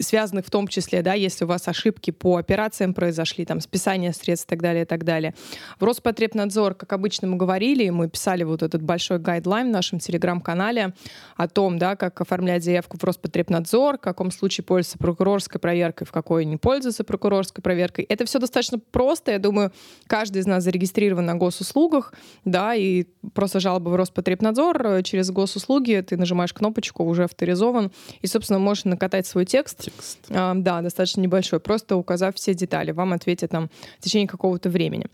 связанных 0.00 0.46
в 0.46 0.50
том 0.50 0.68
числе, 0.68 1.02
да, 1.02 1.14
если 1.14 1.44
у 1.44 1.48
вас 1.48 1.68
ошибки 1.68 2.10
по 2.10 2.36
операциям 2.36 2.94
произошли, 2.94 3.44
там, 3.44 3.60
списание 3.60 4.12
средств 4.12 4.46
и 4.46 4.50
так 4.50 4.62
далее, 4.62 4.82
и 4.82 4.86
так 4.86 5.04
далее. 5.04 5.34
В 5.78 5.84
Роспотребнадзор, 5.84 6.74
как 6.74 6.92
обычно 6.92 7.28
мы 7.28 7.36
говорили, 7.36 7.88
мы 7.90 8.08
писали 8.08 8.44
вот 8.44 8.62
этот 8.62 8.82
большой 8.82 9.18
гайдлайн 9.18 9.68
в 9.68 9.72
нашем 9.72 9.98
телеграм-канале 9.98 10.94
о 11.36 11.48
том, 11.48 11.78
да, 11.78 11.96
как 11.96 12.20
оформлять 12.20 12.64
заявку 12.64 12.96
в 12.98 13.04
Роспотребнадзор, 13.04 13.98
в 13.98 14.00
каком 14.00 14.30
случае 14.30 14.64
пользоваться 14.64 14.98
прокурорской 14.98 15.60
проверкой, 15.60 16.06
в 16.06 16.12
какой 16.12 16.44
не 16.44 16.56
пользоваться 16.56 17.04
прокурорской 17.04 17.62
проверкой. 17.62 18.04
Это 18.04 18.24
все 18.24 18.38
достаточно 18.38 18.78
просто. 18.78 19.32
Я 19.32 19.38
думаю, 19.38 19.72
каждый 20.06 20.38
из 20.38 20.46
нас 20.46 20.64
зарегистрирован 20.64 21.26
на 21.26 21.34
госуслугах, 21.34 22.14
да, 22.44 22.74
и 22.74 23.04
просто 23.34 23.60
жалоба 23.60 23.90
в 23.90 23.96
Роспотребнадзор 23.96 24.51
э, 24.58 25.02
через 25.02 25.30
госуслуги, 25.30 26.04
ты 26.06 26.16
нажимаешь 26.16 26.52
кнопочку, 26.52 27.04
уже 27.04 27.24
авторизован, 27.24 27.90
и, 28.20 28.26
собственно, 28.26 28.58
можешь 28.58 28.84
накатать 28.84 29.26
свой 29.26 29.44
текст. 29.44 29.84
Текст. 29.84 30.18
А, 30.30 30.54
да, 30.54 30.80
достаточно 30.80 31.20
небольшой, 31.20 31.60
просто 31.60 31.96
указав 31.96 32.36
все 32.36 32.54
детали. 32.54 32.92
Вам 32.92 33.12
ответят 33.12 33.50
там 33.50 33.70
в 33.98 34.02
течение 34.02 34.28
какого-то 34.28 34.70
времени. 34.70 35.06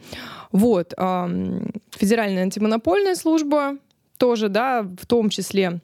Вот. 0.52 0.94
ам, 0.96 1.70
Федеральная 1.90 2.42
антимонопольная 2.42 3.14
служба 3.14 3.76
тоже, 4.16 4.48
да, 4.48 4.82
в 4.82 5.06
том 5.06 5.30
числе 5.30 5.66
а, 5.68 5.80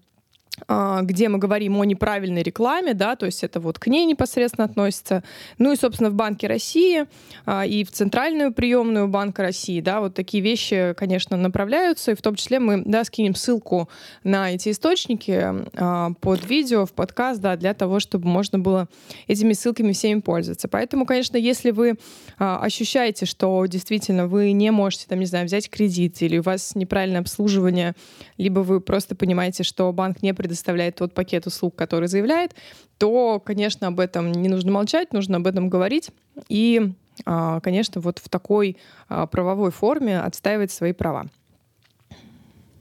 где 0.68 1.28
мы 1.28 1.38
говорим 1.38 1.76
о 1.78 1.84
неправильной 1.84 2.42
рекламе, 2.42 2.94
да, 2.94 3.16
то 3.16 3.26
есть 3.26 3.42
это 3.42 3.58
вот 3.60 3.78
к 3.78 3.88
ней 3.88 4.04
непосредственно 4.04 4.64
относится. 4.64 5.24
Ну 5.58 5.72
и, 5.72 5.76
собственно, 5.76 6.10
в 6.10 6.14
Банке 6.14 6.46
России 6.46 7.06
а, 7.44 7.66
и 7.66 7.84
в 7.84 7.90
Центральную 7.90 8.52
приемную 8.52 9.08
Банка 9.08 9.42
России, 9.42 9.80
да, 9.80 10.00
вот 10.00 10.14
такие 10.14 10.42
вещи, 10.42 10.94
конечно, 10.96 11.36
направляются, 11.36 12.12
и 12.12 12.14
в 12.14 12.22
том 12.22 12.36
числе 12.36 12.60
мы, 12.60 12.82
да, 12.84 13.04
скинем 13.04 13.34
ссылку 13.34 13.88
на 14.22 14.52
эти 14.52 14.70
источники 14.70 15.44
а, 15.76 16.12
под 16.20 16.48
видео, 16.48 16.86
в 16.86 16.92
подкаст, 16.92 17.40
да, 17.40 17.56
для 17.56 17.74
того, 17.74 17.98
чтобы 17.98 18.28
можно 18.28 18.58
было 18.58 18.88
этими 19.26 19.52
ссылками 19.52 19.92
всеми 19.92 20.20
пользоваться. 20.20 20.68
Поэтому, 20.68 21.04
конечно, 21.04 21.36
если 21.36 21.72
вы 21.72 21.94
а, 22.38 22.58
ощущаете, 22.58 23.26
что 23.26 23.66
действительно 23.66 24.28
вы 24.28 24.52
не 24.52 24.70
можете, 24.70 25.06
там, 25.08 25.18
не 25.18 25.26
знаю, 25.26 25.46
взять 25.46 25.68
кредит, 25.68 26.22
или 26.22 26.38
у 26.38 26.42
вас 26.42 26.74
неправильное 26.74 27.20
обслуживание, 27.20 27.94
либо 28.38 28.60
вы 28.60 28.80
просто 28.80 29.14
понимаете, 29.16 29.64
что 29.64 29.92
банк 29.92 30.22
не 30.22 30.32
предоставляет 30.44 30.96
тот 30.96 31.14
пакет 31.14 31.46
услуг, 31.46 31.74
который 31.74 32.06
заявляет, 32.06 32.54
то, 32.98 33.40
конечно, 33.40 33.86
об 33.86 33.98
этом 33.98 34.30
не 34.30 34.50
нужно 34.50 34.72
молчать, 34.72 35.14
нужно 35.14 35.38
об 35.38 35.46
этом 35.46 35.70
говорить 35.70 36.10
и, 36.50 36.92
а, 37.24 37.60
конечно, 37.60 38.02
вот 38.02 38.18
в 38.18 38.28
такой 38.28 38.76
а, 39.08 39.26
правовой 39.26 39.70
форме 39.70 40.20
отстаивать 40.20 40.70
свои 40.70 40.92
права. 40.92 41.28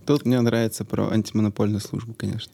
Тут 0.06 0.26
мне 0.26 0.41
нравится 0.41 0.84
про 0.84 1.10
антимонопольную 1.10 1.80
службу, 1.80 2.13
конечно. 2.13 2.52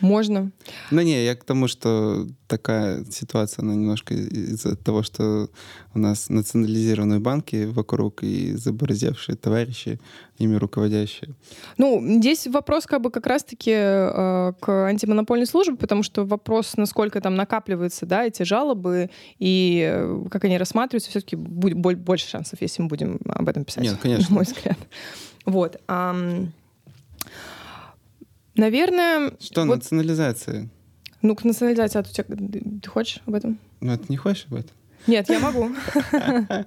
Можно. 0.00 0.50
Ну 0.90 1.00
не, 1.00 1.24
я 1.24 1.34
к 1.34 1.44
тому, 1.44 1.68
что 1.68 2.26
такая 2.46 3.04
ситуация, 3.10 3.62
она 3.62 3.74
немножко 3.74 4.14
из-за 4.14 4.76
того, 4.76 5.02
что 5.02 5.48
у 5.94 5.98
нас 5.98 6.28
национализированные 6.28 7.20
банки 7.20 7.66
вокруг 7.66 8.22
и 8.22 8.52
заборзевшие 8.52 9.36
товарищи, 9.36 10.00
ими 10.38 10.56
руководящие. 10.56 11.34
Ну, 11.76 12.02
здесь 12.20 12.46
вопрос 12.46 12.86
как 12.86 13.02
бы 13.02 13.10
как 13.10 13.26
раз-таки 13.26 13.72
э, 13.74 14.52
к 14.60 14.86
антимонопольной 14.86 15.46
службе, 15.46 15.76
потому 15.76 16.02
что 16.02 16.24
вопрос, 16.24 16.76
насколько 16.76 17.20
там 17.20 17.34
накапливаются, 17.34 18.06
да, 18.06 18.24
эти 18.24 18.44
жалобы 18.44 19.10
и 19.38 19.88
э, 19.92 20.24
как 20.30 20.44
они 20.44 20.58
рассматриваются, 20.58 21.10
все-таки 21.10 21.36
будет 21.36 21.76
боль- 21.76 21.96
больше 21.96 22.28
шансов, 22.28 22.60
если 22.62 22.82
мы 22.82 22.88
будем 22.88 23.20
об 23.26 23.48
этом 23.48 23.64
писать. 23.64 23.84
Нет, 23.84 23.98
конечно. 24.00 24.26
На 24.30 24.34
мой 24.34 24.44
взгляд. 24.44 24.78
Вот. 25.44 25.80
ам, 25.86 26.52
Наверное, 28.58 29.32
Что, 29.40 29.64
вот, 29.64 29.76
национализация? 29.76 30.68
ну, 31.22 31.34
к 31.34 31.44
национализации, 31.44 32.00
а 32.00 32.02
ты, 32.02 32.24
ты 32.82 32.88
хочешь 32.88 33.20
об 33.26 33.34
этом? 33.34 33.58
Ну, 33.80 33.92
это 33.92 34.04
не 34.08 34.16
хочешь 34.16 34.46
об 34.50 34.54
этом? 34.54 34.70
Нет, 35.06 35.28
я 35.30 35.38
могу. 35.38 35.70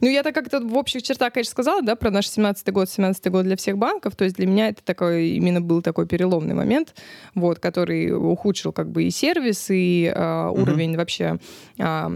Ну, 0.00 0.08
я 0.08 0.22
так 0.22 0.34
как-то 0.34 0.60
в 0.60 0.76
общих 0.76 1.02
чертах, 1.02 1.32
конечно, 1.32 1.50
сказала, 1.50 1.82
да, 1.82 1.94
про 1.94 2.10
наш 2.10 2.26
17-й 2.26 2.72
год, 2.72 2.88
17-й 2.88 3.30
год 3.30 3.44
для 3.44 3.56
всех 3.56 3.76
банков. 3.76 4.16
То 4.16 4.24
есть 4.24 4.36
для 4.36 4.46
меня 4.46 4.68
это 4.68 4.82
такой, 4.82 5.30
именно 5.30 5.60
был 5.60 5.82
такой 5.82 6.06
переломный 6.06 6.54
момент, 6.54 6.94
вот, 7.34 7.58
который 7.58 8.12
ухудшил 8.12 8.72
как 8.72 8.90
бы 8.90 9.04
и 9.04 9.10
сервис, 9.10 9.66
и 9.70 10.12
а, 10.14 10.50
уровень 10.50 10.96
вообще, 10.96 11.38
а, 11.78 12.10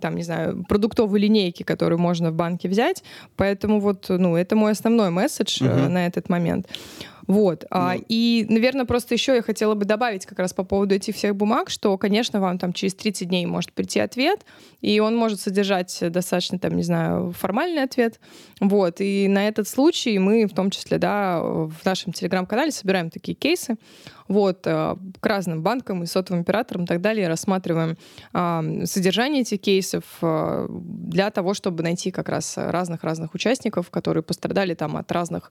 там, 0.00 0.16
не 0.16 0.22
знаю, 0.22 0.64
продуктовой 0.68 1.20
линейки, 1.20 1.62
которую 1.62 1.98
можно 1.98 2.30
в 2.30 2.34
банке 2.34 2.68
взять. 2.68 3.02
Поэтому 3.36 3.80
вот, 3.80 4.06
ну, 4.08 4.36
это 4.36 4.54
мой 4.54 4.72
основной 4.72 5.10
месседж 5.10 5.62
э, 5.62 5.88
на 5.88 6.06
этот 6.06 6.28
момент. 6.28 6.68
Вот. 7.26 7.64
А, 7.70 7.94
ну. 7.94 8.04
И, 8.08 8.46
наверное, 8.48 8.84
просто 8.84 9.14
еще 9.14 9.34
я 9.34 9.42
хотела 9.42 9.74
бы 9.74 9.84
добавить 9.84 10.26
как 10.26 10.38
раз 10.38 10.52
по 10.52 10.64
поводу 10.64 10.94
этих 10.94 11.16
всех 11.16 11.34
бумаг, 11.36 11.70
что, 11.70 11.96
конечно, 11.98 12.40
вам 12.40 12.58
там 12.58 12.72
через 12.72 12.94
30 12.94 13.28
дней 13.28 13.46
может 13.46 13.72
прийти 13.72 14.00
ответ, 14.00 14.44
и 14.80 15.00
он 15.00 15.16
может 15.16 15.40
содержать 15.40 15.98
достаточно, 16.10 16.58
там, 16.58 16.76
не 16.76 16.82
знаю, 16.82 17.32
формальный 17.32 17.82
ответ. 17.82 18.20
Вот. 18.60 19.00
И 19.00 19.28
на 19.28 19.48
этот 19.48 19.68
случай 19.68 20.18
мы, 20.18 20.46
в 20.46 20.54
том 20.54 20.70
числе, 20.70 20.98
да, 20.98 21.40
в 21.40 21.84
нашем 21.84 22.12
телеграм-канале 22.12 22.70
собираем 22.70 23.10
такие 23.10 23.34
кейсы, 23.34 23.76
вот, 24.28 24.66
э, 24.66 24.96
к 25.20 25.26
разным 25.26 25.62
банкам 25.62 26.02
и 26.02 26.06
сотовым 26.06 26.42
операторам 26.42 26.84
и 26.84 26.86
так 26.86 27.00
далее, 27.00 27.28
рассматриваем 27.28 27.96
содержание 28.86 29.42
этих 29.42 29.60
кейсов 29.60 30.04
э, 30.22 30.68
для 30.70 31.30
того, 31.30 31.54
чтобы 31.54 31.82
найти 31.82 32.10
как 32.10 32.28
раз 32.28 32.54
разных-разных 32.56 33.34
участников, 33.34 33.90
которые 33.90 34.22
пострадали 34.22 34.74
там 34.74 34.96
от 34.96 35.10
разных 35.12 35.50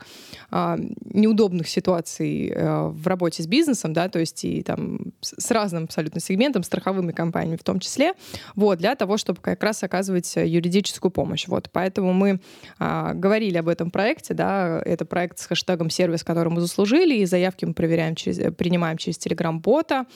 а, 0.52 0.78
неудобных 1.06 1.68
ситуаций 1.68 2.50
э, 2.50 2.88
в 2.88 3.08
работе 3.08 3.44
с 3.44 3.48
бизнесом, 3.48 3.94
да, 3.94 4.10
то 4.10 4.20
есть 4.20 4.44
и 4.46 4.62
там 4.64 5.14
с 5.22 5.52
разным 5.52 5.86
абсолютно 5.86 6.20
сегментом, 6.20 6.64
страховыми 6.64 7.12
компаниями 7.12 7.58
в 7.58 7.64
том 7.64 7.80
числе, 7.80 8.14
вот, 8.56 8.80
для 8.80 8.96
того, 8.96 9.18
чтобы 9.18 9.40
как 9.42 9.64
раз 9.64 9.84
оказывать 9.84 10.32
юридическую 10.36 11.12
помощь. 11.12 11.48
Вот, 11.48 11.70
поэтому 11.72 12.14
мы 12.14 12.40
а, 12.80 13.14
говорили 13.14 13.58
об 13.58 13.68
этом 13.68 13.92
проекте, 13.92 14.34
да, 14.34 14.82
это 14.86 15.06
проект 15.06 15.40
с 15.40 15.46
хэштегом 15.46 15.90
«Сервис, 15.90 16.24
который 16.24 16.50
мы 16.50 16.62
заслужили», 16.62 17.16
и 17.16 17.26
заявки 17.26 17.66
мы 17.66 17.74
проверяем 17.74 18.16
через, 18.16 18.40
принимаем 18.66 18.98
через 18.98 19.20
Telegram-бота 19.20 20.08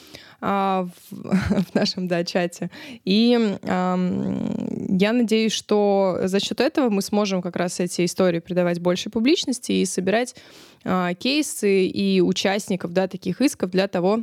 а, 0.42 0.88
в, 1.12 1.14
в 1.72 1.76
нашем 1.76 2.08
да, 2.08 2.24
чате. 2.24 2.72
И 3.06 3.38
а, 3.64 3.96
я 4.90 5.14
надеюсь, 5.14 5.52
что 5.52 6.22
за 6.24 6.40
счет 6.40 6.60
этого 6.60 6.90
мы 6.90 7.04
сможем 7.04 7.44
как 7.44 7.56
раз 7.56 7.80
эти 7.80 8.06
истории 8.06 8.40
придавать 8.40 8.80
больше 8.80 9.12
публичности 9.12 9.74
и 9.74 9.86
собирать 9.86 10.36
а, 10.84 11.14
кейсы 11.14 11.86
и 11.86 12.22
участников 12.22 12.92
да, 12.92 13.08
таких 13.08 13.40
исков 13.40 13.70
для 13.70 13.88
того, 13.88 14.22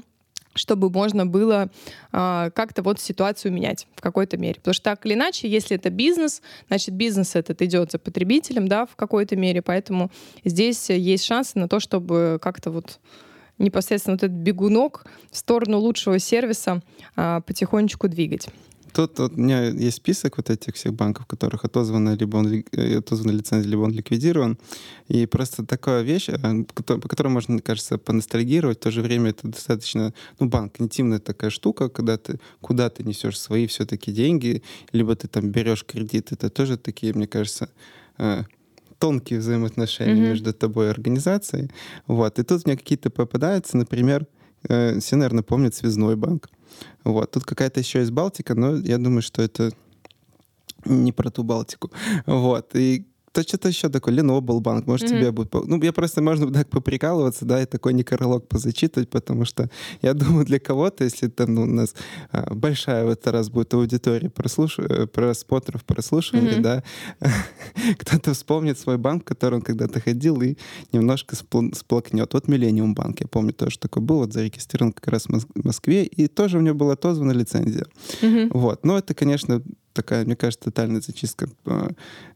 чтобы 0.55 0.91
можно 0.91 1.25
было 1.25 1.69
а, 2.11 2.51
как-то 2.51 2.83
вот 2.83 2.99
ситуацию 2.99 3.53
менять 3.53 3.87
в 3.95 4.01
какой-то 4.01 4.39
мере. 4.39 4.57
Потому 4.57 4.75
что 4.75 4.83
так 4.83 5.07
или 5.07 5.15
иначе, 5.15 5.49
если 5.49 5.77
это 5.77 5.91
бизнес, 5.91 6.43
значит, 6.67 6.97
бизнес 6.97 7.37
этот 7.37 7.63
идет 7.63 7.93
за 7.93 8.01
потребителем, 8.01 8.67
да, 8.67 8.87
в 8.87 8.97
какой-то 8.97 9.37
мере, 9.37 9.63
поэтому 9.63 10.11
здесь 10.45 10.91
есть 10.91 11.25
шансы 11.25 11.59
на 11.61 11.69
то, 11.69 11.79
чтобы 11.79 12.41
как-то 12.43 12.73
вот 12.73 12.99
непосредственно 13.59 14.15
вот 14.15 14.23
этот 14.23 14.37
бегунок 14.37 15.07
в 15.31 15.37
сторону 15.37 15.79
лучшего 15.79 16.19
сервиса 16.19 16.83
а, 17.17 17.41
потихонечку 17.41 18.09
двигать. 18.09 18.49
Тут 18.97 19.19
вот, 19.19 19.33
у 19.37 19.37
меня 19.37 19.65
есть 19.65 19.99
список 19.99 20.39
вот 20.39 20.49
этих 20.49 20.75
всех 20.75 20.95
банков, 20.95 21.27
которых 21.27 21.67
отозвана 21.67 22.17
либо 22.17 22.39
он, 22.39 22.65
э, 22.73 22.97
отозвана 22.97 23.33
лицензия, 23.33 23.71
либо 23.71 23.83
он 23.83 23.93
ликвидирован. 23.93 24.59
И 25.09 25.27
просто 25.27 25.67
такая 25.67 26.01
вещь, 26.01 26.31
э, 26.31 26.65
по 26.73 27.07
которой 27.07 27.29
можно, 27.29 27.61
кажется, 27.61 27.99
поностальгировать, 27.99 28.79
в 28.79 28.83
то 28.83 28.91
же 28.91 29.03
время 29.03 29.31
это 29.31 29.49
достаточно, 29.49 30.15
ну, 30.41 30.49
банк, 30.49 30.81
интимная 30.81 31.19
такая 31.19 31.51
штука, 31.51 31.91
когда 31.91 32.17
ты 32.17 32.41
куда 32.63 32.89
ты 32.89 33.05
несешь 33.05 33.39
свои 33.39 33.67
все-таки 33.67 34.13
деньги, 34.13 34.63
либо 34.93 35.15
ты 35.15 35.29
там 35.29 35.51
берешь 35.51 35.85
кредит, 35.85 36.33
это 36.33 36.49
тоже 36.49 36.79
такие, 36.79 37.13
мне 37.13 37.27
кажется, 37.27 37.69
э, 38.17 38.45
тонкие 38.99 39.41
взаимоотношения 39.41 40.15
mm-hmm. 40.15 40.29
между 40.29 40.53
тобой 40.53 40.87
и 40.87 40.91
организацией. 40.91 41.71
Вот. 42.07 42.39
И 42.39 42.43
тут 42.43 42.67
мне 42.67 42.77
какие-то 42.77 43.11
попадаются, 43.11 43.77
например, 43.77 44.27
э, 44.69 44.99
все, 45.01 45.17
наверное, 45.17 45.43
помнят 45.43 45.75
Связной 45.75 46.17
банк. 46.17 46.49
Вот. 47.05 47.31
Тут 47.31 47.45
какая-то 47.45 47.81
еще 47.81 48.01
есть 48.01 48.11
Балтика, 48.11 48.55
но 48.55 48.77
я 48.77 48.99
думаю, 48.99 49.23
что 49.23 49.43
это 49.43 49.71
не 50.85 51.13
про 51.13 51.31
ту 51.31 51.43
Балтику. 51.43 51.91
Вот. 52.27 52.75
И 52.75 53.07
то 53.37 53.43
что-то 53.43 53.69
еще 53.69 53.91
такое, 53.91 54.15
Lenoble 54.15 54.61
банк, 54.61 54.87
может, 54.87 55.11
mm-hmm. 55.11 55.19
тебе 55.21 55.31
будет... 55.31 55.53
Ну, 55.53 55.83
я 55.83 55.93
просто, 55.93 56.23
можно 56.23 56.51
так 56.51 56.71
поприкалываться, 56.71 57.45
да, 57.45 57.63
и 57.63 57.67
такой 57.67 57.93
некролог 57.93 58.49
позачитывать, 58.49 59.11
потому 59.11 59.45
что 59.45 59.69
я 60.01 60.15
думаю, 60.15 60.47
для 60.47 60.59
кого-то, 60.59 61.05
если 61.05 61.29
там 61.29 61.55
ну, 61.55 61.63
у 61.65 61.67
нас 61.67 61.95
а, 62.33 62.55
большая 62.55 63.05
в 63.05 63.11
этот 63.11 63.27
раз 63.27 63.51
будет 63.51 63.75
аудитория 63.75 64.31
прослуш... 64.31 64.79
Э, 64.79 65.07
просмотров, 65.07 65.85
прослушивания, 65.85 66.55
mm-hmm. 66.55 66.63
да, 66.63 66.83
кто-то 67.99 68.33
вспомнит 68.33 68.79
свой 68.79 68.97
банк, 68.97 69.25
в 69.25 69.27
который 69.27 69.57
он 69.57 69.63
когда-то 69.63 70.01
ходил, 70.01 70.41
и 70.41 70.57
немножко 70.93 71.37
спл... 71.37 71.75
сплакнет. 71.75 72.33
Вот 72.33 72.49
Millennium 72.49 72.95
банк, 72.95 73.21
я 73.21 73.29
помню, 73.29 73.53
тоже 73.53 73.79
такой 73.79 74.01
был, 74.01 74.17
вот 74.21 74.33
зарегистрирован 74.33 74.95
как 74.95 75.09
раз 75.09 75.27
в 75.27 75.63
Москве, 75.63 76.05
и 76.05 76.27
тоже 76.27 76.57
у 76.57 76.63
него 76.63 76.75
была 76.75 76.95
отозвана 76.95 77.33
лицензия. 77.33 77.85
Mm-hmm. 78.23 78.49
Вот. 78.55 78.87
Но 78.87 78.97
это, 78.97 79.13
конечно, 79.13 79.63
такая, 79.97 80.25
мне 80.25 80.37
кажется, 80.37 80.67
тотальная 80.67 81.01
зачистка 81.01 81.49
э, 81.65 81.89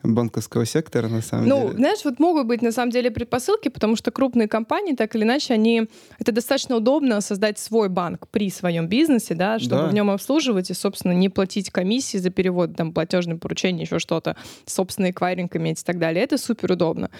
банковского 0.02 0.64
сектора, 0.64 1.08
на 1.08 1.22
самом 1.22 1.48
ну, 1.48 1.56
деле. 1.56 1.68
Ну, 1.68 1.76
знаешь, 1.76 2.04
вот 2.04 2.18
могут 2.18 2.46
быть, 2.46 2.62
на 2.62 2.72
самом 2.72 2.90
деле, 2.90 3.10
предпосылки, 3.10 3.68
потому 3.68 3.96
что 3.96 4.10
крупные 4.10 4.48
компании, 4.48 4.94
так 4.94 5.14
или 5.14 5.22
иначе, 5.22 5.54
они... 5.54 5.88
Это 6.18 6.32
достаточно 6.32 6.76
удобно 6.76 7.20
создать 7.20 7.58
свой 7.58 7.88
банк 7.88 8.26
при 8.28 8.50
своем 8.50 8.88
бизнесе, 8.88 9.34
да, 9.34 9.58
чтобы 9.58 9.82
да. 9.82 9.88
в 9.88 9.94
нем 9.94 10.10
обслуживать 10.10 10.70
и, 10.70 10.74
собственно, 10.74 11.12
не 11.12 11.28
платить 11.28 11.70
комиссии 11.70 12.18
за 12.18 12.30
перевод, 12.30 12.74
там, 12.76 12.92
платежное 12.92 13.36
поручение, 13.36 13.84
еще 13.84 13.98
что-то, 13.98 14.36
собственный 14.66 15.10
эквайринг 15.10 15.54
иметь 15.56 15.80
и 15.82 15.84
так 15.84 15.98
далее. 15.98 16.24
Это 16.24 16.38
супер 16.38 16.72
удобно. 16.72 17.10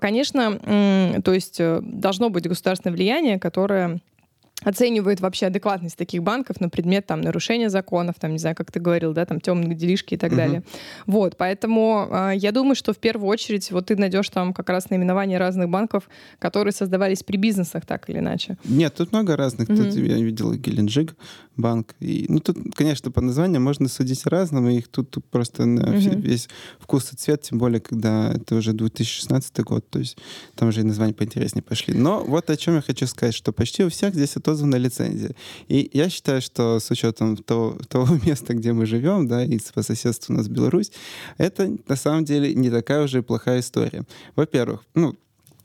Конечно, 0.00 0.58
то 1.24 1.32
есть 1.32 1.60
э, 1.60 1.80
должно 1.82 2.28
быть 2.28 2.46
государственное 2.46 2.94
влияние, 2.94 3.38
которое 3.38 4.00
оценивают 4.64 5.20
вообще 5.20 5.46
адекватность 5.46 5.96
таких 5.96 6.22
банков 6.22 6.60
на 6.60 6.68
предмет 6.68 7.06
там 7.06 7.20
нарушения 7.20 7.70
законов, 7.70 8.16
там, 8.18 8.32
не 8.32 8.38
знаю, 8.38 8.56
как 8.56 8.72
ты 8.72 8.80
говорил, 8.80 9.12
да, 9.12 9.24
там 9.24 9.40
темные 9.40 9.74
делишки 9.74 10.14
и 10.14 10.16
так 10.16 10.30
угу. 10.30 10.36
далее. 10.36 10.62
Вот, 11.06 11.36
поэтому 11.36 12.08
э, 12.10 12.32
я 12.36 12.52
думаю, 12.52 12.74
что 12.74 12.92
в 12.92 12.98
первую 12.98 13.28
очередь 13.28 13.70
вот 13.70 13.86
ты 13.86 13.96
найдешь 13.96 14.28
там 14.30 14.52
как 14.52 14.68
раз 14.68 14.90
наименование 14.90 15.38
разных 15.38 15.68
банков, 15.68 16.08
которые 16.38 16.72
создавались 16.72 17.22
при 17.22 17.36
бизнесах 17.36 17.86
так 17.86 18.08
или 18.10 18.18
иначе. 18.18 18.56
Нет, 18.64 18.94
тут 18.94 19.12
много 19.12 19.36
разных. 19.36 19.68
Угу. 19.68 19.76
Тут 19.76 19.94
я 19.94 20.16
видел 20.16 20.52
Геленджик 20.54 21.14
банк. 21.56 21.94
И, 22.00 22.26
ну, 22.28 22.40
тут, 22.40 22.56
конечно, 22.74 23.10
по 23.10 23.20
названиям 23.20 23.62
можно 23.62 23.88
судить 23.88 24.26
разному, 24.26 24.70
их 24.70 24.88
тут, 24.88 25.10
тут 25.10 25.24
просто 25.24 25.66
на 25.66 25.90
угу. 25.90 26.18
весь 26.18 26.48
вкус 26.78 27.12
и 27.12 27.16
цвет, 27.16 27.42
тем 27.42 27.58
более, 27.58 27.80
когда 27.80 28.32
это 28.32 28.56
уже 28.56 28.72
2016 28.72 29.60
год, 29.60 29.88
то 29.88 29.98
есть 29.98 30.16
там 30.54 30.68
уже 30.68 30.80
и 30.80 30.84
названия 30.84 31.14
поинтереснее 31.14 31.62
пошли. 31.62 31.94
Но 31.94 32.24
вот 32.24 32.50
о 32.50 32.56
чем 32.56 32.76
я 32.76 32.82
хочу 32.82 33.06
сказать, 33.06 33.34
что 33.34 33.52
почти 33.52 33.84
у 33.84 33.88
всех 33.90 34.14
здесь 34.14 34.36
отозвана 34.36 34.76
лицензия. 34.76 35.34
И 35.68 35.90
я 35.92 36.08
считаю, 36.08 36.40
что 36.40 36.78
с 36.80 36.90
учетом 36.90 37.36
того, 37.36 37.78
того 37.88 38.18
места, 38.24 38.54
где 38.54 38.72
мы 38.72 38.86
живем, 38.86 39.28
да, 39.28 39.44
и 39.44 39.58
по 39.74 39.82
соседству 39.82 40.34
у 40.34 40.36
нас 40.36 40.48
Беларусь, 40.48 40.92
это 41.38 41.76
на 41.88 41.96
самом 41.96 42.24
деле 42.24 42.54
не 42.54 42.70
такая 42.70 43.04
уже 43.04 43.22
плохая 43.22 43.60
история. 43.60 44.04
Во-первых, 44.36 44.84
ну, 44.94 45.16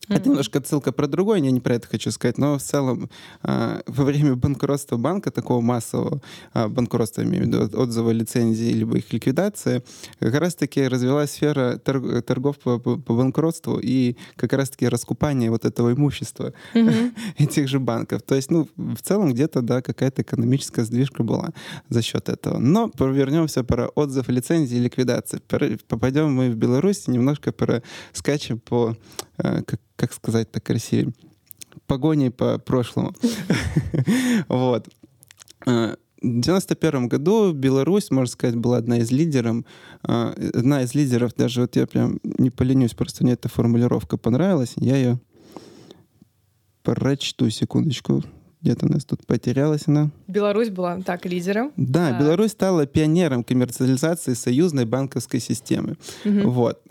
это 0.10 0.30
немножко 0.30 0.60
отсылка 0.60 0.92
про 0.92 1.08
другое, 1.08 1.40
я 1.40 1.52
не 1.52 1.60
про 1.60 1.76
это 1.76 1.88
хочу 1.88 2.12
сказать, 2.12 2.38
но 2.38 2.58
в 2.58 2.62
целом 2.62 3.10
э, 3.44 3.82
во 3.86 4.04
время 4.04 4.36
банкротства 4.36 4.98
банка, 4.98 5.32
такого 5.32 5.62
массового 5.62 6.22
э, 6.54 6.68
банкротства, 6.68 7.22
имею 7.24 7.44
в 7.44 7.48
виду, 7.48 7.82
отзыва 7.82 8.12
лицензии 8.12 8.72
либо 8.72 8.98
их 8.98 9.14
ликвидации, 9.14 9.84
как 10.20 10.34
раз-таки 10.36 10.88
развилась 10.88 11.32
сфера 11.32 11.78
торг, 11.78 12.26
торгов 12.26 12.58
по, 12.58 12.80
по, 12.80 12.98
по 12.98 13.14
банкротству 13.14 13.80
и 13.82 14.16
как 14.36 14.54
раз-таки 14.54 14.88
раскупания 14.88 15.52
вот 15.52 15.66
этого 15.66 15.94
имущества 15.94 16.54
mm-hmm. 16.74 17.14
этих 17.38 17.68
же 17.68 17.80
банков. 17.80 18.24
То 18.24 18.36
есть, 18.36 18.50
ну, 18.50 18.68
в 18.76 19.02
целом 19.02 19.34
где-то, 19.34 19.62
да, 19.62 19.82
какая-то 19.82 20.24
экономическая 20.24 20.84
сдвижка 20.84 21.24
была 21.24 21.50
за 21.90 22.02
счет 22.02 22.30
этого. 22.30 22.58
Но 22.58 22.92
вернемся 22.98 23.64
про 23.64 23.88
отзыв 23.90 24.28
лицензии 24.30 24.78
и 24.78 24.82
ликвидации. 24.82 25.40
Попадем 25.88 26.34
мы 26.34 26.50
в 26.50 26.56
Беларусь, 26.56 27.08
немножко 27.08 27.54
скачем 28.14 28.60
по 28.60 28.96
Э, 29.42 29.62
как, 29.64 29.80
как 30.00 30.14
сказать 30.14 30.50
так 30.50 30.64
красивее, 30.64 31.14
погоней 31.86 32.32
по 32.32 32.58
прошлому. 32.58 33.14
Вот. 34.48 34.88
Э, 35.68 35.96
в 36.22 36.42
91 36.42 37.10
году 37.10 37.52
Беларусь, 37.52 38.10
можно 38.12 38.32
сказать, 38.32 38.56
была 38.56 38.78
одна 38.78 39.00
из 39.00 39.12
лидеров, 39.12 39.66
э, 40.08 40.52
одна 40.54 40.84
из 40.84 40.96
лидеров, 40.96 41.34
даже 41.36 41.62
вот 41.62 41.76
я 41.76 41.86
прям 41.86 42.20
не 42.24 42.50
поленюсь, 42.50 42.94
просто 42.94 43.24
мне 43.24 43.34
эта 43.34 43.50
формулировка 43.50 44.18
понравилась, 44.18 44.74
я 44.78 44.96
ее 44.96 45.20
прочту, 46.84 47.50
секундочку. 47.50 48.24
Где-то 48.62 48.86
у 48.86 48.90
нас 48.90 49.06
тут 49.06 49.26
потерялась 49.26 49.84
она. 49.88 50.12
Беларусь 50.28 50.70
была 50.70 51.02
так 51.02 51.26
лидером. 51.26 51.72
Да, 51.78 52.10
так. 52.10 52.22
Беларусь 52.22 52.52
стала 52.52 52.86
пионером 52.86 53.44
коммерциализации 53.44 54.34
союзной 54.34 54.86
банковской 54.86 55.40
системы. 55.40 55.98
Угу. 56.26 56.50
Вот. 56.50 56.82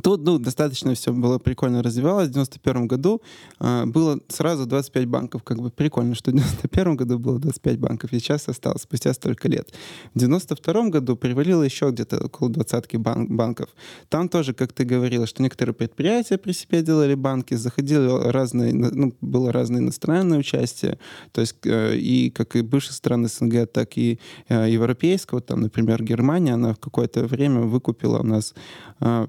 Тут 0.00 0.24
ну, 0.24 0.38
достаточно 0.38 0.94
все 0.94 1.12
было 1.12 1.38
прикольно 1.38 1.82
развивалось. 1.82 2.28
В 2.28 2.32
91 2.32 2.86
году 2.86 3.20
э, 3.60 3.84
было 3.86 4.18
сразу 4.28 4.66
25 4.66 5.06
банков. 5.06 5.42
Как 5.42 5.60
бы 5.60 5.70
прикольно, 5.70 6.14
что 6.14 6.30
в 6.30 6.34
91 6.34 6.96
году 6.96 7.18
было 7.18 7.38
25 7.38 7.78
банков, 7.78 8.12
и 8.12 8.18
сейчас 8.18 8.48
осталось 8.48 8.82
спустя 8.82 9.12
столько 9.12 9.48
лет. 9.48 9.72
В 10.14 10.18
92 10.18 10.88
году 10.88 11.16
привалило 11.16 11.62
еще 11.62 11.90
где-то 11.90 12.24
около 12.24 12.48
двадцатки 12.50 12.96
бан- 12.96 13.26
банков. 13.36 13.68
Там 14.08 14.28
тоже, 14.28 14.54
как 14.54 14.72
ты 14.72 14.84
говорила, 14.84 15.26
что 15.26 15.42
некоторые 15.42 15.74
предприятия 15.74 16.38
при 16.38 16.52
себе 16.52 16.82
делали 16.82 17.14
банки, 17.14 17.54
заходили 17.54 18.30
разные, 18.30 18.72
ну, 18.72 19.14
было 19.20 19.52
разное 19.52 19.80
иностранное 19.80 20.38
участие, 20.38 20.98
то 21.32 21.40
есть 21.40 21.56
э, 21.64 21.96
и 21.96 22.30
как 22.30 22.56
и 22.56 22.62
бывших 22.62 22.92
стран 22.92 23.28
СНГ, 23.28 23.70
так 23.70 23.98
и 23.98 24.18
э, 24.48 24.70
европейского, 24.70 25.40
там, 25.40 25.60
например, 25.60 26.02
Германия, 26.02 26.54
она 26.54 26.74
в 26.74 26.78
какое-то 26.78 27.24
время 27.26 27.60
выкупила 27.60 28.20
у 28.20 28.24
нас 28.24 28.54
э, 29.00 29.26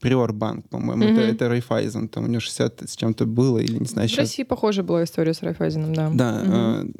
Приорбанк, 0.00 0.68
по-моему, 0.68 1.04
Мгм. 1.04 1.12
это, 1.12 1.20
это 1.22 1.48
Райфайзен, 1.48 2.08
там 2.08 2.24
у 2.24 2.26
него 2.26 2.40
60 2.40 2.82
с 2.88 2.96
чем-то 2.96 3.26
было, 3.26 3.58
или 3.58 3.78
не 3.78 3.86
знаю, 3.86 4.08
В 4.08 4.10
сейчас. 4.10 4.18
России 4.30 4.42
похожая 4.44 4.84
была 4.84 5.04
история 5.04 5.32
с 5.34 5.42
Райфайзеном, 5.42 5.94
да. 5.94 6.10
Да, 6.14 6.42
Мгм. 6.44 6.52
э, 6.54 6.92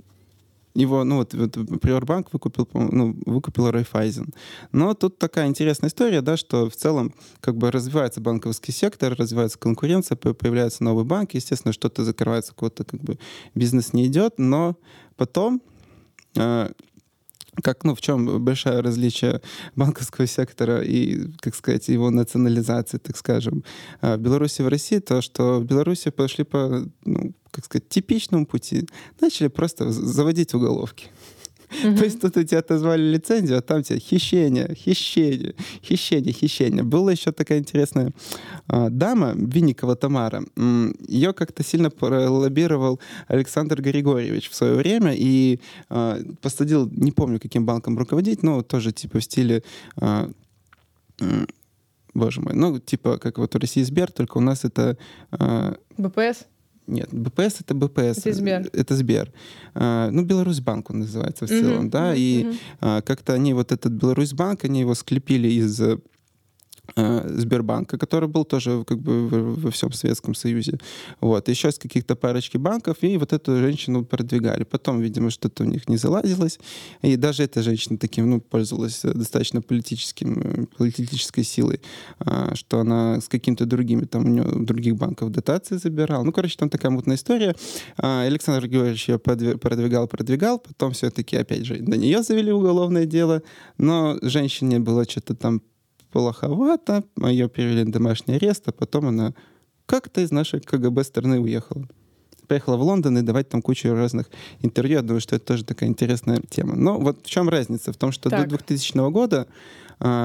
его, 0.75 1.05
ну 1.05 1.17
вот, 1.17 1.33
вот 1.33 1.53
Приорбанк 1.81 2.33
выкупил, 2.35 2.69
ну, 2.75 3.17
выкупил 3.25 3.71
Райфайзен. 3.71 4.35
Но 4.73 4.93
тут 4.93 5.19
такая 5.19 5.47
интересная 5.47 5.89
история, 5.89 6.21
да, 6.21 6.37
что 6.37 6.69
в 6.69 6.77
целом 6.77 7.15
как 7.41 7.57
бы 7.57 7.71
развивается 7.71 8.21
банковский 8.21 8.73
сектор, 8.73 9.15
развивается 9.15 9.59
конкуренция, 9.59 10.17
по- 10.17 10.35
появляются 10.35 10.85
новые 10.85 11.07
банки, 11.07 11.37
естественно, 11.37 11.73
что-то 11.73 12.05
закрывается, 12.05 12.53
какой-то 12.53 12.85
как 12.85 13.01
бы 13.03 13.19
бизнес 13.55 13.95
не 13.95 14.07
идет, 14.07 14.35
но 14.39 14.77
потом 15.17 15.63
э, 16.37 16.69
как, 17.63 17.85
ну, 17.85 17.95
в 17.95 18.01
чем 18.01 18.45
большое 18.45 18.81
различие 18.81 19.41
банковского 19.75 20.27
сектора 20.27 20.83
и, 20.83 21.29
как 21.41 21.55
сказать, 21.55 21.89
его 21.89 22.11
национализации, 22.11 22.99
так 22.99 23.17
скажем, 23.17 23.65
а, 24.01 24.17
в 24.17 24.21
Беларуси 24.21 24.61
и 24.61 24.65
в 24.65 24.69
России, 24.69 24.99
то, 24.99 25.21
что 25.23 25.61
в 25.61 25.65
Беларуси 25.65 26.11
пошли 26.11 26.45
по, 26.45 26.87
ну, 27.05 27.35
как 27.51 27.65
сказать, 27.65 27.89
типичному 27.89 28.47
пути. 28.47 28.87
Начали 29.21 29.49
просто 29.49 29.91
заводить 29.91 30.55
уголовки. 30.55 31.09
То 31.83 32.05
есть 32.05 32.21
тут 32.21 32.37
у 32.37 32.43
тебя 32.43 32.61
отозвали 32.61 33.03
лицензию, 33.03 33.59
а 33.59 33.63
там 33.63 33.83
тебе 33.83 33.99
хищение, 33.99 34.75
хищение, 34.75 35.55
хищение, 35.83 36.33
хищение. 36.33 36.83
Была 36.83 37.13
еще 37.13 37.33
такая 37.33 37.59
интересная 37.59 38.13
а, 38.69 38.91
дама, 38.91 39.33
Винникова 39.35 39.97
Тамара. 39.97 40.45
Ее 41.09 41.33
как-то 41.33 41.63
сильно 41.63 41.91
пролоббировал 41.91 43.01
Александр 43.29 43.83
Григорьевич 43.83 44.51
в 44.51 44.55
свое 44.55 44.75
время 44.75 45.15
и 45.17 45.61
а, 45.89 46.19
посадил, 46.41 46.89
не 46.91 47.13
помню, 47.13 47.41
каким 47.41 47.67
банком 47.67 47.99
руководить, 47.99 48.43
но 48.43 48.63
тоже 48.63 48.93
типа 48.93 49.21
в 49.21 49.25
стиле 49.25 49.63
а, 49.97 50.31
Боже 52.15 52.41
мой, 52.41 52.55
ну, 52.55 52.79
типа, 52.79 53.19
как 53.19 53.37
вот 53.37 53.55
у 53.55 53.59
России 53.59 53.83
Сбер, 53.83 54.11
только 54.11 54.39
у 54.39 54.41
нас 54.41 54.65
это 54.65 54.97
а, 55.33 55.77
БПС? 55.99 56.47
Нет, 56.87 57.09
БПС 57.13 57.61
это 57.61 57.75
БПС. 57.75 58.19
Это 58.19 58.33
Сбер. 58.33 58.71
Это 58.73 58.95
Сбер. 58.97 59.33
А, 59.75 60.11
ну, 60.11 60.23
Беларусьбанк 60.23 60.91
он 60.91 61.01
называется 61.01 61.47
в 61.47 61.51
Мгм, 61.51 61.61
целом, 61.61 61.91
да, 61.91 62.15
и 62.15 62.53
а, 62.81 63.01
как-то 63.03 63.35
они 63.35 63.55
вот 63.55 63.73
этот 63.73 63.93
Беларусьбанк, 63.93 64.65
они 64.65 64.81
его 64.81 64.95
склепили 64.95 65.49
из 65.49 65.81
э, 65.81 65.99
Сбербанка, 66.95 67.99
который 67.99 68.29
был 68.29 68.45
тоже 68.45 68.85
как 68.85 68.99
бы 68.99 69.29
во 69.29 69.71
всем 69.71 69.93
Советском 69.93 70.35
Союзе. 70.35 70.79
Вот. 71.21 71.49
Еще 71.49 71.69
из 71.69 71.79
каких-то 71.79 72.17
парочки 72.17 72.57
банков, 72.59 72.99
и 73.01 73.17
вот 73.17 73.33
эту 73.33 73.59
женщину 73.59 74.05
продвигали. 74.05 74.65
Потом, 74.65 75.01
видимо, 75.01 75.31
что-то 75.31 75.65
у 75.65 75.67
них 75.67 75.89
не 75.89 75.97
заладилось. 75.97 76.59
И 77.03 77.17
даже 77.17 77.43
эта 77.43 77.63
женщина 77.63 77.99
таким, 77.99 78.31
ну, 78.31 78.41
пользовалась 78.41 79.05
э, 79.05 79.13
достаточно 79.13 79.63
политическим, 79.63 80.41
э, 80.41 80.67
политической 80.77 81.43
силой, 81.43 81.81
а, 82.19 82.55
что 82.55 82.81
она 82.81 83.21
с 83.21 83.29
какими-то 83.29 83.67
другими, 83.67 84.05
там, 84.05 84.25
у 84.25 84.29
нее 84.29 84.45
других 84.45 84.97
банков 84.97 85.31
дотации 85.31 85.77
забирала. 85.77 86.23
Ну, 86.23 86.33
короче, 86.33 86.57
там 86.57 86.69
такая 86.69 86.91
мутная 86.91 87.17
история. 87.17 87.55
А, 87.97 88.23
Александр 88.23 88.69
Георгиевич 88.69 89.09
ее 89.09 89.19
продвигал, 89.19 90.07
продвигал, 90.09 90.59
потом 90.59 90.93
все-таки, 90.93 91.37
опять 91.37 91.65
же, 91.65 91.83
на 91.83 91.95
нее 91.95 92.23
завели 92.23 92.53
уголовное 92.53 93.07
дело, 93.07 93.43
но 93.79 94.19
женщине 94.23 94.79
было 94.79 95.05
что-то 95.05 95.35
там 95.35 95.63
плоховато, 96.17 97.05
ее 97.21 97.47
перевели 97.47 97.85
на 97.85 97.93
домашний 97.93 98.37
арест, 98.37 98.63
а 98.69 98.73
потом 98.73 99.09
она 99.09 99.35
как-то 99.85 100.23
из 100.23 100.31
нашей 100.31 100.61
КГБ 100.61 101.05
страны 101.05 101.39
уехала. 101.39 101.87
Поехала 102.49 102.77
в 102.77 102.83
Лондон 102.83 103.19
и 103.19 103.23
давать 103.23 103.51
там 103.51 103.61
кучу 103.61 103.93
разных 103.93 104.31
интервью. 104.63 104.97
Я 104.97 105.03
думаю, 105.03 105.21
что 105.21 105.37
это 105.37 105.45
тоже 105.45 105.65
такая 105.65 105.91
интересная 105.91 106.41
тема. 106.49 106.75
Но 106.75 106.99
вот 106.99 107.27
в 107.27 107.29
чем 107.29 107.51
разница? 107.51 107.93
В 107.93 107.99
том, 107.99 108.13
что 108.13 108.31
Так. 108.31 108.49
до 108.49 108.57
2000 108.57 109.11
года 109.11 109.47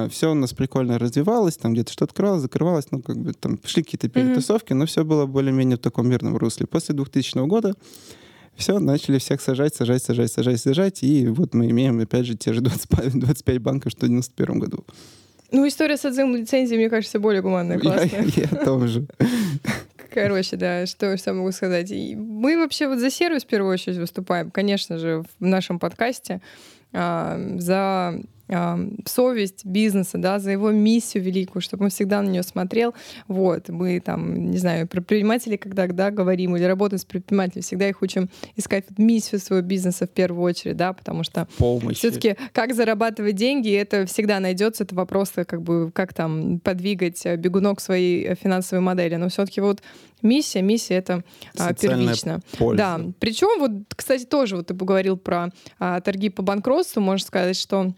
все 0.10 0.32
у 0.32 0.34
нас 0.34 0.54
прикольно 0.54 0.98
развивалось, 0.98 1.58
там 1.58 1.74
где-то 1.74 1.92
что-то 1.92 2.12
открывалось, 2.12 2.42
закрывалось, 2.44 2.86
ну, 2.92 3.02
как 3.02 3.18
бы 3.18 3.34
там 3.34 3.60
шли 3.66 3.84
какие-то 3.84 4.08
перетасовки, 4.08 4.72
но 4.72 4.86
все 4.86 5.04
было 5.04 5.26
более-менее 5.26 5.76
в 5.76 5.82
таком 5.82 6.08
мирном 6.08 6.38
русле. 6.38 6.68
После 6.68 6.96
2000 6.96 7.46
года 7.48 7.74
все, 8.56 8.80
начали 8.80 9.18
всех 9.18 9.42
сажать, 9.42 9.76
сажать, 9.76 10.04
сажать, 10.04 10.32
сажать, 10.32 10.62
сажать, 10.62 11.04
и 11.04 11.28
вот 11.28 11.54
мы 11.54 11.70
имеем, 11.70 12.00
опять 12.00 12.26
же, 12.26 12.36
те 12.36 12.54
же 12.54 12.62
25, 12.62 13.20
25 13.20 13.62
банков, 13.62 13.92
что 13.92 14.06
в 14.06 14.10
91 14.10 14.60
году. 14.60 14.86
Ну, 15.52 15.68
история 15.68 15.98
с 15.98 16.06
отзывом 16.06 16.36
лицензии, 16.36 16.76
мне 16.76 16.90
кажется, 16.90 17.20
более 17.20 17.42
гуманная, 17.42 17.76
Я, 17.78 17.82
классная. 17.82 18.24
я 18.36 18.46
о 18.46 18.66
том 18.66 18.88
же. 18.88 19.06
Короче, 20.14 20.58
да, 20.58 20.86
что, 20.86 21.16
что 21.18 21.34
могу 21.34 21.52
сказать. 21.52 21.92
И 21.92 22.16
мы 22.16 22.58
вообще 22.58 22.88
вот 22.88 23.00
за 23.00 23.10
сервис 23.10 23.44
в 23.44 23.48
первую 23.48 23.72
очередь 23.74 23.98
выступаем, 23.98 24.52
конечно 24.52 24.98
же, 24.98 25.24
в 25.40 25.46
нашем 25.46 25.80
подкасте 25.80 26.42
а, 26.94 27.40
за 27.58 28.20
совесть 29.06 29.66
бизнеса, 29.66 30.18
да, 30.18 30.40
за 30.40 30.52
его 30.52 30.72
миссию 30.72 31.24
великую, 31.24 31.62
чтобы 31.62 31.86
он 31.86 31.90
всегда 31.90 32.22
на 32.22 32.30
нее 32.30 32.44
смотрел. 32.44 32.94
Вот, 33.28 33.70
мы 33.70 34.00
там, 34.00 34.52
не 34.52 34.58
знаю, 34.58 34.88
про 34.88 35.02
предпринимателей, 35.02 35.58
когда 35.58 35.88
да, 35.88 36.12
говорим 36.12 36.56
или 36.56 36.64
работаем 36.64 37.00
с 37.00 37.06
предпринимателями, 37.06 37.64
всегда 37.64 37.90
их 37.90 38.02
учим 38.02 38.30
искать 38.56 38.86
миссию 38.98 39.40
своего 39.40 39.66
бизнеса 39.66 40.06
в 40.06 40.10
первую 40.10 40.44
очередь, 40.44 40.78
да, 40.78 40.94
потому 40.94 41.24
что 41.24 41.48
все-таки 41.94 42.36
как 42.54 42.74
зарабатывать 42.74 43.36
деньги, 43.36 43.72
это 43.72 44.06
всегда 44.06 44.40
найдется. 44.40 44.84
Это 44.84 44.96
вопрос, 44.96 45.32
как 45.34 45.62
бы, 45.62 45.92
как 45.92 46.14
там 46.14 46.60
подвигать 46.60 47.26
э, 47.26 47.36
бегунок 47.36 47.80
своей 47.80 48.26
э, 48.26 48.36
финансовой 48.36 48.84
модели. 48.84 49.16
Но 49.16 49.30
все-таки 49.30 49.62
вот 49.62 49.82
миссия, 50.22 50.62
миссия 50.62 50.96
это 50.96 51.24
а, 51.58 51.74
первично. 51.74 52.42
польза. 52.58 52.78
Да. 52.78 53.02
Причем 53.20 53.60
вот, 53.60 53.72
кстати, 53.96 54.26
тоже 54.26 54.58
вот 54.58 54.68
ты 54.68 54.74
говорил 54.74 55.18
про 55.18 55.50
а, 55.80 56.02
торги 56.02 56.30
по 56.30 56.42
банкротству, 56.42 57.02
можно 57.02 57.26
сказать, 57.26 57.58
что 57.58 57.94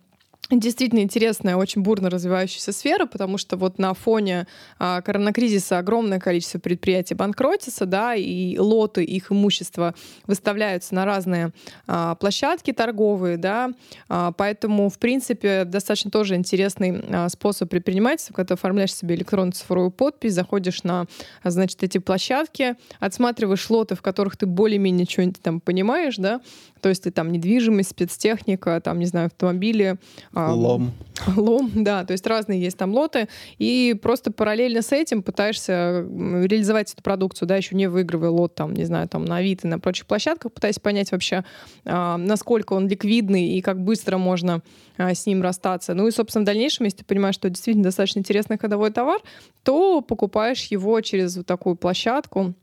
Действительно 0.52 1.00
интересная, 1.00 1.56
очень 1.56 1.82
бурно 1.84 2.10
развивающаяся 2.10 2.74
сфера, 2.74 3.06
потому 3.06 3.38
что 3.38 3.56
вот 3.56 3.80
на 3.80 3.94
фоне 3.94 4.46
а, 4.78 5.02
коронакризиса 5.02 5.78
огромное 5.78 6.20
количество 6.20 6.60
предприятий 6.60 7.16
банкротится, 7.16 7.86
да, 7.86 8.14
и 8.14 8.58
лоты 8.58 9.06
их 9.06 9.32
имущества 9.32 9.96
выставляются 10.28 10.94
на 10.96 11.06
разные 11.06 11.54
а, 11.88 12.16
площадки 12.16 12.74
торговые, 12.74 13.38
да, 13.38 13.72
а, 14.10 14.34
поэтому, 14.34 14.90
в 14.90 15.00
принципе, 15.00 15.64
достаточно 15.64 16.12
тоже 16.12 16.36
интересный 16.36 17.02
а, 17.10 17.30
способ 17.30 17.70
предпринимательства, 17.70 18.34
когда 18.34 18.50
ты 18.50 18.54
оформляешь 18.56 18.94
себе 18.94 19.16
электронную 19.16 19.54
цифровую 19.54 19.92
подпись, 19.92 20.34
заходишь 20.34 20.84
на, 20.84 21.06
а, 21.42 21.50
значит, 21.52 21.82
эти 21.84 22.00
площадки, 22.00 22.76
отсматриваешь 23.00 23.70
лоты, 23.70 23.96
в 23.96 24.02
которых 24.02 24.36
ты 24.36 24.46
более-менее 24.46 25.08
что-нибудь 25.10 25.42
там 25.42 25.62
понимаешь, 25.62 26.18
да, 26.18 26.42
то 26.84 26.90
есть 26.90 27.04
ты 27.04 27.12
там 27.12 27.32
недвижимость, 27.32 27.92
спецтехника, 27.92 28.82
там, 28.82 29.00
не 29.00 29.06
знаю, 29.06 29.28
автомобили, 29.28 29.96
а, 30.34 30.54
Лом. 30.54 30.92
лом, 31.38 31.72
да, 31.76 32.04
то 32.04 32.12
есть 32.12 32.28
разные 32.28 32.62
есть 32.62 32.78
там 32.78 32.94
лоты, 32.94 33.30
и 33.58 33.98
просто 34.00 34.34
параллельно 34.34 34.82
с 34.82 34.92
этим 34.92 35.24
пытаешься 35.24 36.06
реализовать 36.06 36.92
эту 36.92 37.02
продукцию, 37.02 37.48
да, 37.48 37.56
еще 37.56 37.74
не 37.74 37.88
выигрывая 37.88 38.32
лот 38.32 38.56
там, 38.56 38.74
не 38.74 38.84
знаю, 38.84 39.08
там 39.08 39.24
на 39.24 39.38
Авито 39.38 39.66
и 39.66 39.72
на 39.72 39.80
прочих 39.80 40.08
площадках, 40.08 40.52
пытаясь 40.52 40.78
понять 40.78 41.14
вообще, 41.14 41.46
а, 41.86 42.18
насколько 42.18 42.74
он 42.74 42.90
ликвидный 42.90 43.48
и 43.48 43.62
как 43.62 43.82
быстро 43.82 44.18
можно 44.18 44.62
а, 44.98 45.14
с 45.14 45.26
ним 45.26 45.42
расстаться. 45.42 45.94
Ну 45.94 46.06
и, 46.10 46.12
собственно, 46.12 46.44
в 46.44 46.46
дальнейшем, 46.46 46.84
если 46.84 46.98
ты 46.98 47.06
понимаешь, 47.06 47.36
что 47.36 47.50
действительно 47.50 47.86
достаточно 47.86 48.20
интересный 48.20 48.58
ходовой 48.58 48.92
товар, 48.92 49.22
то 49.64 50.02
покупаешь 50.02 50.66
его 50.66 51.00
через 51.00 51.38
вот 51.38 51.46
такую 51.46 51.78
площадку, 51.78 52.54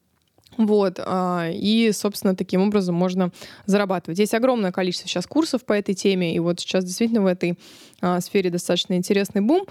вот, 0.56 0.98
а, 0.98 1.48
и, 1.52 1.90
собственно, 1.92 2.34
таким 2.36 2.62
образом 2.62 2.94
можно 2.94 3.30
зарабатывать. 3.66 4.18
Есть 4.18 4.34
огромное 4.34 4.72
количество 4.72 5.08
сейчас 5.08 5.26
курсов 5.26 5.64
по 5.64 5.72
этой 5.72 5.94
теме, 5.94 6.34
и 6.34 6.38
вот 6.38 6.60
сейчас 6.60 6.84
действительно 6.84 7.22
в 7.22 7.26
этой 7.26 7.58
а, 8.00 8.20
сфере 8.20 8.50
достаточно 8.50 8.94
интересный 8.94 9.40
бум. 9.40 9.64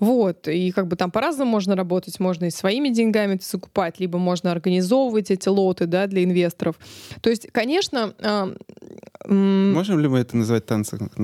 Вот, 0.00 0.48
и 0.48 0.72
как 0.72 0.88
бы 0.88 0.96
там 0.96 1.10
по-разному 1.12 1.50
можно 1.50 1.76
работать, 1.76 2.18
можно 2.18 2.46
и 2.46 2.50
своими 2.50 2.88
деньгами 2.88 3.36
это 3.36 3.46
закупать, 3.46 4.00
либо 4.00 4.18
можно 4.18 4.50
организовывать 4.50 5.30
эти 5.30 5.48
лоты, 5.48 5.86
да, 5.86 6.08
для 6.08 6.24
инвесторов. 6.24 6.76
То 7.20 7.30
есть, 7.30 7.48
конечно, 7.52 8.14
а, 8.20 8.52
Можем 9.28 10.00
ли 10.00 10.08
мы 10.08 10.18
это 10.18 10.36
называть 10.36 10.66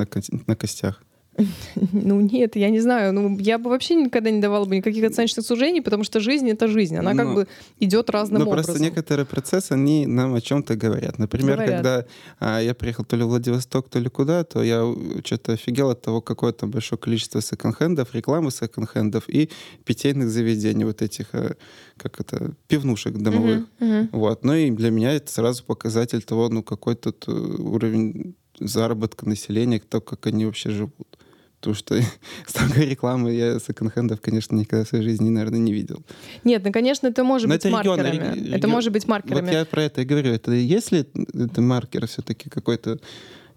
ко- 0.06 0.22
на 0.46 0.56
костях? 0.56 1.02
ну 1.92 2.20
нет, 2.20 2.56
я 2.56 2.70
не 2.70 2.80
знаю, 2.80 3.12
ну 3.12 3.38
я 3.38 3.58
бы 3.58 3.70
вообще 3.70 3.94
никогда 3.94 4.30
не 4.30 4.40
давала 4.40 4.64
бы 4.64 4.76
никаких 4.76 5.04
оценочных 5.04 5.46
суждений, 5.46 5.80
потому 5.80 6.04
что 6.04 6.20
жизнь 6.20 6.48
это 6.50 6.66
жизнь, 6.68 6.96
она 6.96 7.14
как 7.14 7.26
Ну, 7.26 7.34
бы 7.34 7.46
идет 7.80 8.10
разным 8.10 8.42
Но 8.42 8.48
образом. 8.48 8.64
просто 8.74 8.82
некоторые 8.82 9.24
процессы, 9.26 9.72
они 9.72 10.06
нам 10.06 10.34
о 10.34 10.40
чем-то 10.40 10.74
говорят. 10.76 11.18
Например, 11.18 11.56
Говорят. 11.56 11.74
когда 11.76 12.04
а, 12.40 12.60
я 12.60 12.74
приехал 12.74 13.04
то 13.04 13.16
ли 13.16 13.22
в 13.22 13.28
Владивосток, 13.28 13.88
то 13.88 13.98
ли 14.00 14.08
куда, 14.08 14.44
то 14.44 14.62
я 14.62 14.84
что-то 15.24 15.52
офигел 15.52 15.90
от 15.90 16.02
того, 16.02 16.20
какое 16.20 16.52
там 16.52 16.70
большое 16.70 16.98
количество 16.98 17.40
секонд-хендов, 17.40 18.14
рекламы 18.14 18.50
секонд-хендов 18.50 19.28
и 19.28 19.48
питейных 19.84 20.28
заведений, 20.30 20.84
вот 20.84 21.02
этих, 21.02 21.34
э, 21.34 21.54
как 21.96 22.20
это, 22.20 22.52
пивнушек 22.66 23.14
домовых. 23.16 23.66
Мгм, 23.80 23.88
мгм. 23.98 24.08
Вот. 24.12 24.44
Ну 24.44 24.54
и 24.54 24.70
для 24.70 24.90
меня 24.90 25.12
это 25.12 25.30
сразу 25.30 25.64
показатель 25.64 26.22
того, 26.22 26.48
ну 26.48 26.62
какой 26.62 26.96
тут 26.96 27.24
э, 27.28 27.30
уровень 27.32 28.34
заработка 28.60 29.28
населения, 29.28 29.78
то, 29.80 30.00
как 30.00 30.26
они 30.26 30.44
вообще 30.46 30.70
живут. 30.70 31.17
Потому 31.60 31.74
что 31.74 32.00
столько 32.46 32.80
рекламы 32.82 33.32
я 33.32 33.58
секонд-хендов, 33.58 34.20
конечно, 34.20 34.54
никогда 34.56 34.84
в 34.84 34.88
своей 34.88 35.04
жизни, 35.04 35.28
наверное, 35.28 35.58
не 35.58 35.72
видел. 35.72 36.02
Нет, 36.44 36.62
ну 36.64 36.72
конечно, 36.72 37.08
это 37.08 37.24
может 37.24 37.48
Но 37.48 37.54
быть 37.54 37.64
это 37.64 37.68
регион, 37.78 37.98
маркерами. 37.98 38.36
реги- 38.40 38.54
Это 38.54 38.68
может 38.68 38.92
быть 38.92 39.08
маркерами. 39.08 39.40
Вот 39.46 39.52
я 39.52 39.64
про 39.64 39.82
это 39.82 40.02
и 40.02 40.04
говорю. 40.04 40.32
Это 40.32 40.52
если 40.52 41.06
это 41.34 41.60
маркер 41.60 42.06
все-таки 42.06 42.48
какой-то 42.48 42.98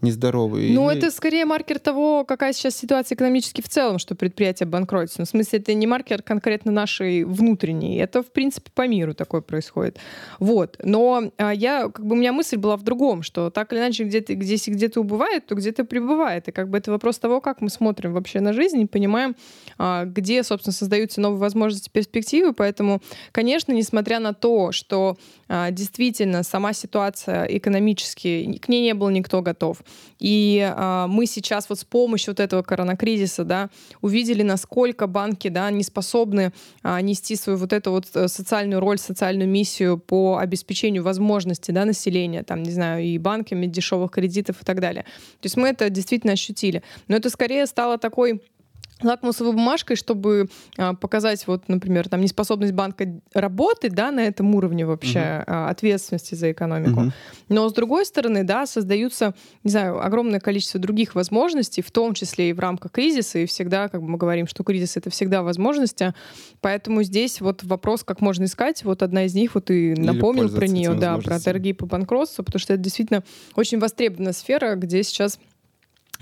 нездоровый. 0.01 0.71
Ну, 0.71 0.89
Или- 0.89 0.97
это 0.97 1.11
скорее 1.11 1.45
маркер 1.45 1.79
того, 1.79 2.25
какая 2.25 2.53
сейчас 2.53 2.75
ситуация 2.75 3.15
экономически 3.15 3.61
в 3.61 3.69
целом, 3.69 3.99
что 3.99 4.15
предприятие 4.15 4.67
банкротится. 4.67 5.21
Ну, 5.21 5.25
в 5.25 5.29
смысле, 5.29 5.59
это 5.59 5.73
не 5.73 5.87
маркер 5.87 6.21
конкретно 6.21 6.71
нашей 6.71 7.23
внутренней. 7.23 7.97
Это, 7.97 8.23
в 8.23 8.31
принципе, 8.31 8.71
по 8.73 8.87
миру 8.87 9.13
такое 9.13 9.41
происходит. 9.41 9.99
Вот. 10.39 10.77
Но 10.83 11.31
а, 11.37 11.53
я, 11.53 11.89
как 11.89 12.05
бы, 12.05 12.15
у 12.15 12.17
меня 12.17 12.33
мысль 12.33 12.57
была 12.57 12.77
в 12.77 12.83
другом, 12.83 13.23
что 13.23 13.49
так 13.49 13.71
или 13.73 13.79
иначе, 13.79 14.03
где-то, 14.03 14.33
здесь 14.35 14.67
где-то 14.67 15.01
убывает, 15.01 15.45
то 15.47 15.55
где-то 15.55 15.85
прибывает. 15.85 16.47
И 16.47 16.51
как 16.51 16.69
бы 16.69 16.77
это 16.77 16.91
вопрос 16.91 17.19
того, 17.19 17.41
как 17.41 17.61
мы 17.61 17.69
смотрим 17.69 18.13
вообще 18.13 18.39
на 18.39 18.53
жизнь 18.53 18.79
и 18.81 18.85
понимаем, 18.85 19.35
а, 19.77 20.05
где, 20.05 20.43
собственно, 20.43 20.73
создаются 20.73 21.21
новые 21.21 21.39
возможности, 21.39 21.89
перспективы. 21.89 22.53
Поэтому, 22.53 23.01
конечно, 23.31 23.71
несмотря 23.71 24.19
на 24.19 24.33
то, 24.33 24.71
что 24.71 25.17
а, 25.47 25.71
действительно 25.71 26.43
сама 26.43 26.73
ситуация 26.73 27.45
экономически, 27.45 28.59
к 28.61 28.67
ней 28.69 28.81
не 28.81 28.93
был 28.93 29.09
никто 29.09 29.41
готов. 29.41 29.77
И 30.19 30.61
а, 30.75 31.07
мы 31.07 31.25
сейчас 31.25 31.67
вот 31.69 31.79
с 31.79 31.83
помощью 31.83 32.31
вот 32.31 32.39
этого 32.39 32.61
коронакризиса, 32.61 33.43
да, 33.43 33.69
увидели, 34.01 34.43
насколько 34.43 35.07
банки, 35.07 35.47
да, 35.47 35.69
не 35.71 35.83
способны 35.83 36.53
а, 36.83 37.01
нести 37.01 37.35
свою 37.35 37.57
вот 37.57 37.73
эту 37.73 37.91
вот 37.91 38.05
э, 38.13 38.27
социальную 38.27 38.79
роль, 38.79 38.99
социальную 38.99 39.49
миссию 39.49 39.97
по 39.97 40.37
обеспечению 40.37 41.03
возможностей, 41.03 41.71
да, 41.71 41.85
населения, 41.85 42.43
там, 42.43 42.61
не 42.61 42.71
знаю, 42.71 43.03
и 43.03 43.17
банками 43.17 43.65
дешевых 43.65 44.11
кредитов 44.11 44.61
и 44.61 44.65
так 44.65 44.79
далее. 44.79 45.03
То 45.39 45.45
есть 45.45 45.57
мы 45.57 45.69
это 45.69 45.89
действительно 45.89 46.33
ощутили. 46.33 46.83
Но 47.07 47.15
это 47.15 47.29
скорее 47.29 47.65
стало 47.65 47.97
такой 47.97 48.41
лакмусовой 49.03 49.53
бумажкой, 49.53 49.95
чтобы 49.95 50.49
а, 50.77 50.93
показать, 50.93 51.45
вот, 51.47 51.67
например, 51.67 52.09
там 52.09 52.21
неспособность 52.21 52.73
банка 52.73 53.07
работать, 53.33 53.93
да, 53.93 54.11
на 54.11 54.21
этом 54.21 54.53
уровне 54.55 54.85
вообще 54.85 55.43
а, 55.47 55.69
ответственности 55.69 56.35
за 56.35 56.51
экономику. 56.51 57.01
Мгм. 57.01 57.13
Но 57.49 57.69
с 57.69 57.73
другой 57.73 58.05
стороны, 58.05 58.43
да, 58.43 58.65
создаются, 58.65 59.33
не 59.63 59.71
знаю, 59.71 60.03
огромное 60.03 60.39
количество 60.39 60.79
других 60.79 61.15
возможностей, 61.15 61.81
в 61.81 61.91
том 61.91 62.13
числе 62.13 62.49
и 62.49 62.53
в 62.53 62.59
рамках 62.59 62.91
кризиса, 62.91 63.39
и 63.39 63.45
всегда, 63.45 63.89
как 63.89 64.01
бы 64.01 64.07
мы 64.07 64.17
говорим, 64.17 64.47
что 64.47 64.63
кризис 64.63 64.97
это 64.97 65.09
всегда 65.09 65.43
возможности, 65.43 66.13
поэтому 66.61 67.03
здесь 67.03 67.41
вот 67.41 67.63
вопрос, 67.63 68.03
как 68.03 68.21
можно 68.21 68.45
искать, 68.45 68.83
вот 68.83 69.03
одна 69.03 69.25
из 69.25 69.33
них, 69.33 69.55
вот 69.55 69.69
и 69.71 69.93
напомнил 69.95 70.49
про 70.49 70.67
нее, 70.67 70.93
да, 70.93 71.17
про 71.17 71.39
торги 71.39 71.73
по 71.73 71.85
банкротству, 71.85 72.43
потому 72.43 72.59
что 72.59 72.73
это 72.73 72.83
действительно 72.83 73.23
очень 73.55 73.79
востребованная 73.79 74.33
сфера, 74.33 74.75
где 74.75 75.03
сейчас 75.03 75.39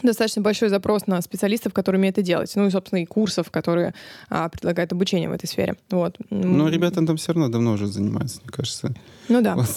достаточно 0.03 0.41
большой 0.41 0.69
запрос 0.69 1.07
на 1.07 1.21
специалистов, 1.21 1.73
которые 1.73 1.99
умеют 1.99 2.17
это 2.17 2.25
делать. 2.25 2.51
Ну 2.55 2.65
и, 2.67 2.69
собственно, 2.69 3.01
и 3.01 3.05
курсов, 3.05 3.49
которые 3.51 3.93
а, 4.29 4.49
предлагают 4.49 4.91
обучение 4.91 5.29
в 5.29 5.33
этой 5.33 5.47
сфере. 5.47 5.75
Вот. 5.89 6.17
Но 6.29 6.67
М, 6.67 6.73
ребята 6.73 7.05
там 7.05 7.17
все 7.17 7.33
равно 7.33 7.49
давно 7.49 7.73
уже 7.73 7.87
занимаются, 7.87 8.39
мне 8.43 8.51
кажется. 8.51 8.93
Ну 9.27 9.41
да. 9.41 9.55
Вот. 9.55 9.67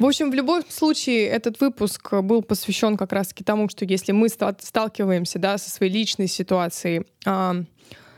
В 0.00 0.06
общем, 0.06 0.30
в 0.30 0.34
любом 0.34 0.62
случае, 0.68 1.26
этот 1.28 1.60
выпуск 1.60 2.12
был 2.14 2.42
посвящен 2.42 2.96
как 2.96 3.12
раз-таки 3.12 3.44
тому, 3.44 3.68
что 3.68 3.84
если 3.84 4.10
мы 4.12 4.28
ста- 4.28 4.56
сталкиваемся 4.60 5.38
да, 5.38 5.56
со 5.56 5.70
своей 5.70 5.92
личной 5.92 6.26
ситуацией 6.26 7.06
а, 7.24 7.62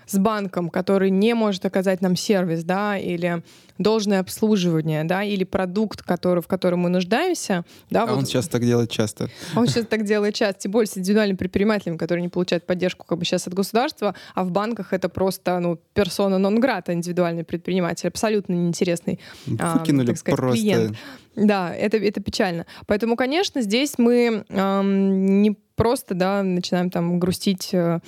с 0.07 0.19
банком, 0.19 0.71
который 0.71 1.11
не 1.11 1.35
может 1.35 1.65
оказать 1.67 2.01
нам 2.01 2.17
сервис, 2.17 2.65
да, 2.65 2.97
или 2.97 3.43
должное 3.79 4.21
обслуживание, 4.21 5.05
да, 5.05 5.23
или 5.23 5.45
продукт, 5.45 6.03
который, 6.03 6.43
в 6.43 6.47
котором 6.47 6.81
мы 6.81 6.89
нуждаемся, 6.89 7.65
да, 7.91 8.05
А 8.05 8.07
вот 8.07 8.19
он 8.19 8.27
сейчас 8.27 8.49
так 8.49 8.63
делает 8.63 8.91
часто. 8.91 9.29
он 9.55 9.67
сейчас 9.67 9.87
так 9.87 10.05
делает 10.05 10.35
часто, 10.35 10.63
тем 10.63 10.73
более 10.73 10.87
с 10.87 10.97
индивидуальными 10.97 11.37
предпринимателями, 11.37 11.97
которые 11.97 12.23
не 12.23 12.29
получают 12.29 12.65
поддержку 12.65 13.05
как 13.07 13.19
бы 13.19 13.25
сейчас 13.25 13.47
от 13.47 13.55
государства, 13.55 14.15
а 14.35 14.45
в 14.45 14.51
банках 14.51 14.93
это 14.93 15.09
просто, 15.09 15.59
ну, 15.61 15.79
персона 15.93 16.39
нон 16.39 16.61
грата, 16.61 16.95
индивидуальный 16.95 17.45
предприниматель, 17.45 18.09
абсолютно 18.09 18.55
неинтересный, 18.55 19.21
а, 19.59 19.79
Выкинули 19.79 20.07
так 20.07 20.19
сказать, 20.19 20.39
просто. 20.39 20.61
клиент. 20.61 20.97
Да, 21.35 21.75
это, 21.75 21.99
это 21.99 22.23
печально. 22.23 22.65
Поэтому, 22.87 23.15
конечно, 23.15 23.61
здесь 23.61 23.99
мы 23.99 24.47
ам, 24.49 25.43
не 25.43 25.55
просто, 25.75 26.15
да, 26.15 26.43
начинаем 26.43 26.89
там 26.91 27.19
грустить 27.19 27.69
э, 27.75 28.01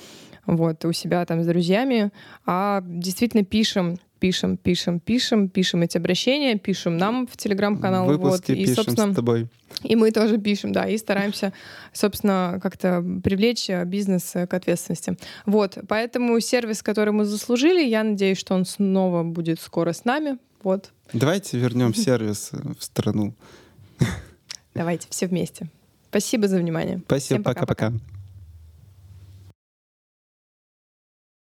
вот, 0.55 0.85
у 0.85 0.93
себя 0.93 1.25
там 1.25 1.43
с 1.43 1.45
друзьями, 1.45 2.11
а 2.45 2.81
действительно 2.85 3.43
пишем 3.43 3.97
пишем, 4.19 4.57
пишем, 4.57 4.99
пишем, 4.99 5.49
пишем 5.49 5.81
эти 5.81 5.97
обращения, 5.97 6.57
пишем 6.57 6.97
нам 6.97 7.25
в 7.25 7.37
телеграм-канал. 7.37 8.05
Выпуски 8.05 8.51
вот, 8.51 8.57
и, 8.57 8.65
пишем 8.65 8.75
собственно, 8.75 9.13
с 9.13 9.15
тобой. 9.15 9.47
и 9.83 9.95
мы 9.95 10.11
тоже 10.11 10.37
пишем, 10.37 10.71
да, 10.71 10.87
и 10.87 10.97
стараемся, 10.97 11.53
собственно, 11.93 12.59
как-то 12.61 13.03
привлечь 13.23 13.69
э, 13.69 13.85
бизнес 13.85 14.35
э, 14.35 14.45
к 14.45 14.53
ответственности. 14.53 15.17
Вот, 15.45 15.77
поэтому 15.87 16.39
сервис, 16.41 16.83
который 16.83 17.13
мы 17.13 17.25
заслужили, 17.25 17.83
я 17.83 18.03
надеюсь, 18.03 18.37
что 18.37 18.55
он 18.55 18.65
снова 18.65 19.23
будет 19.23 19.59
скоро 19.61 19.93
с 19.93 20.05
нами. 20.05 20.37
Вот, 20.63 20.91
Давайте 21.13 21.57
вернем 21.57 21.95
сервис 21.95 22.49
э, 22.51 22.57
в 22.77 22.83
страну. 22.83 23.33
давайте 24.75 25.07
все 25.09 25.27
вместе. 25.27 25.69
Спасибо 26.09 26.47
за 26.47 26.57
внимание. 26.57 27.01
Спасибо, 27.05 27.43
пока-пока. 27.43 27.93